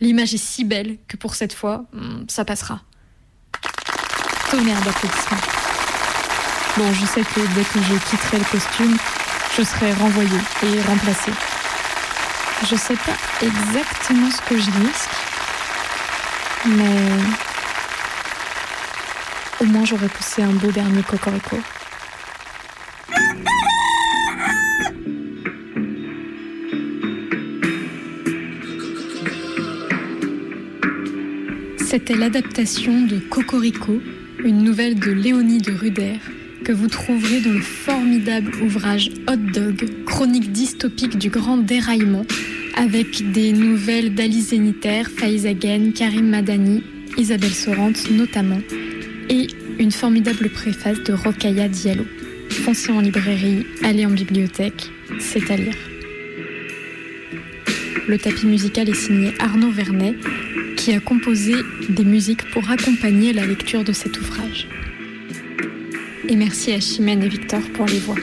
L'image 0.00 0.34
est 0.34 0.36
si 0.36 0.62
belle 0.62 0.98
que 1.08 1.16
pour 1.16 1.34
cette 1.34 1.52
fois, 1.52 1.86
hmm, 1.94 2.26
ça 2.28 2.44
passera. 2.44 2.82
Tonnerre 4.52 4.80
d'applaudissements. 4.84 5.36
Bon, 6.76 6.92
je 6.92 7.06
sais 7.06 7.22
que 7.22 7.40
dès 7.56 7.64
que 7.64 7.82
je 7.82 8.08
quitterai 8.08 8.38
le 8.38 8.44
costume, 8.44 8.96
je 9.58 9.64
serai 9.64 9.92
renvoyée 9.92 10.30
et 10.62 10.80
remplacée. 10.82 11.32
Je 12.70 12.76
sais 12.76 12.94
pas 12.94 13.16
exactement 13.42 14.30
ce 14.30 14.40
que 14.42 14.56
je 14.56 14.70
risque, 14.70 15.10
mais 16.64 17.00
au 19.60 19.64
moins 19.64 19.84
j'aurais 19.84 20.08
poussé 20.08 20.42
un 20.42 20.52
beau 20.52 20.70
dernier 20.70 21.02
cocorico. 21.02 21.56
C'était 31.78 32.14
l'adaptation 32.14 33.00
de 33.06 33.18
Cocorico, 33.18 34.00
une 34.44 34.62
nouvelle 34.62 35.00
de 35.00 35.10
Léonie 35.10 35.58
de 35.58 35.72
Ruder, 35.72 36.18
que 36.68 36.72
vous 36.74 36.88
trouverez 36.88 37.40
dans 37.40 37.54
le 37.54 37.62
formidable 37.62 38.52
ouvrage 38.62 39.10
Hot 39.26 39.36
Dog, 39.54 39.88
chronique 40.04 40.52
dystopique 40.52 41.16
du 41.16 41.30
grand 41.30 41.56
déraillement, 41.56 42.26
avec 42.74 43.32
des 43.32 43.54
nouvelles 43.54 44.14
d'Ali 44.14 44.42
Zénitaire, 44.42 45.08
Faiz 45.08 45.46
Agen, 45.46 45.94
Karim 45.94 46.28
Madani, 46.28 46.82
Isabelle 47.16 47.54
Sorante 47.54 48.10
notamment, 48.10 48.60
et 49.30 49.46
une 49.78 49.90
formidable 49.90 50.50
préface 50.50 51.02
de 51.04 51.14
Rokaya 51.14 51.68
Diallo. 51.68 52.04
Foncez 52.50 52.92
en 52.92 53.00
librairie, 53.00 53.64
allez 53.82 54.04
en 54.04 54.10
bibliothèque, 54.10 54.90
c'est 55.20 55.50
à 55.50 55.56
lire. 55.56 55.78
Le 58.08 58.18
tapis 58.18 58.44
musical 58.44 58.90
est 58.90 58.94
signé 58.94 59.32
Arnaud 59.38 59.70
Vernet, 59.70 60.16
qui 60.76 60.92
a 60.92 61.00
composé 61.00 61.54
des 61.88 62.04
musiques 62.04 62.44
pour 62.50 62.70
accompagner 62.70 63.32
la 63.32 63.46
lecture 63.46 63.84
de 63.84 63.92
cet 63.94 64.20
ouvrage. 64.20 64.68
Et 66.30 66.36
merci 66.36 66.72
à 66.72 66.80
Chimène 66.80 67.22
et 67.22 67.28
Victor 67.28 67.60
pour 67.74 67.86
les 67.86 67.98
voix. 67.98 68.14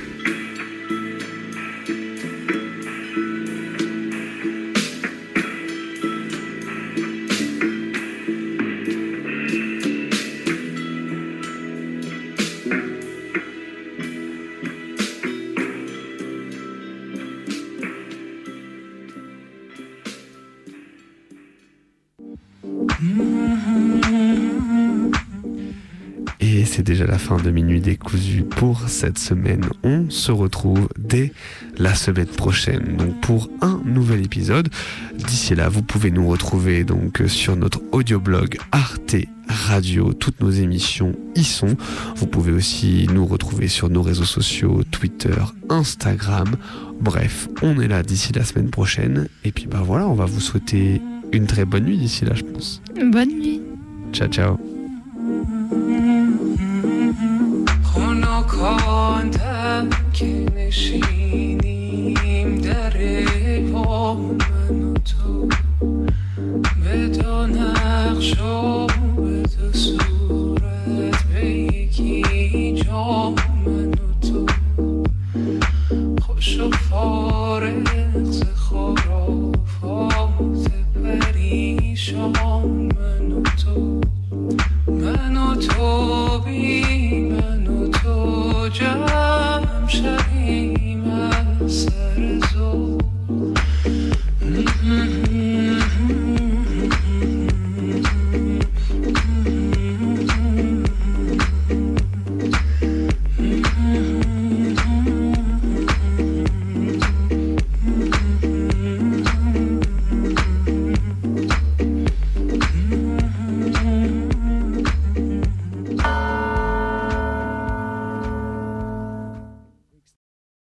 Déjà 27.05 27.11
la 27.11 27.17
fin 27.17 27.37
de 27.37 27.51
Minuit 27.51 27.81
décousu 27.81 28.43
pour 28.43 28.87
cette 28.87 29.17
semaine. 29.17 29.65
On 29.83 30.09
se 30.09 30.31
retrouve 30.31 30.87
dès 30.97 31.33
la 31.77 31.93
semaine 31.93 32.27
prochaine 32.27 32.95
donc 32.97 33.19
pour 33.21 33.49
un 33.61 33.81
nouvel 33.85 34.23
épisode. 34.23 34.69
D'ici 35.15 35.55
là, 35.55 35.69
vous 35.69 35.81
pouvez 35.81 36.11
nous 36.11 36.27
retrouver 36.27 36.83
donc 36.83 37.23
sur 37.27 37.55
notre 37.55 37.81
audioblog 37.91 38.57
Arte 38.71 39.15
Radio. 39.47 40.13
Toutes 40.13 40.39
nos 40.41 40.51
émissions 40.51 41.15
y 41.35 41.43
sont. 41.43 41.75
Vous 42.15 42.27
pouvez 42.27 42.51
aussi 42.51 43.07
nous 43.13 43.25
retrouver 43.25 43.67
sur 43.67 43.89
nos 43.89 44.01
réseaux 44.01 44.25
sociaux 44.25 44.83
Twitter, 44.91 45.35
Instagram. 45.69 46.55
Bref, 46.99 47.47
on 47.61 47.79
est 47.79 47.87
là 47.87 48.03
d'ici 48.03 48.33
la 48.33 48.43
semaine 48.43 48.69
prochaine. 48.69 49.27
Et 49.43 49.51
puis 49.51 49.67
bah 49.67 49.81
voilà, 49.83 50.07
on 50.07 50.15
va 50.15 50.25
vous 50.25 50.41
souhaiter 50.41 51.01
une 51.31 51.47
très 51.47 51.65
bonne 51.65 51.85
nuit 51.85 51.97
d'ici 51.97 52.25
là, 52.25 52.33
je 52.35 52.43
pense. 52.43 52.81
Bonne 52.95 53.29
nuit. 53.29 53.61
Ciao 54.13 54.27
ciao. 54.27 54.74
خنکاندم 58.65 59.89
که 60.13 60.25
نشینیم 60.55 61.61
در 62.61 62.97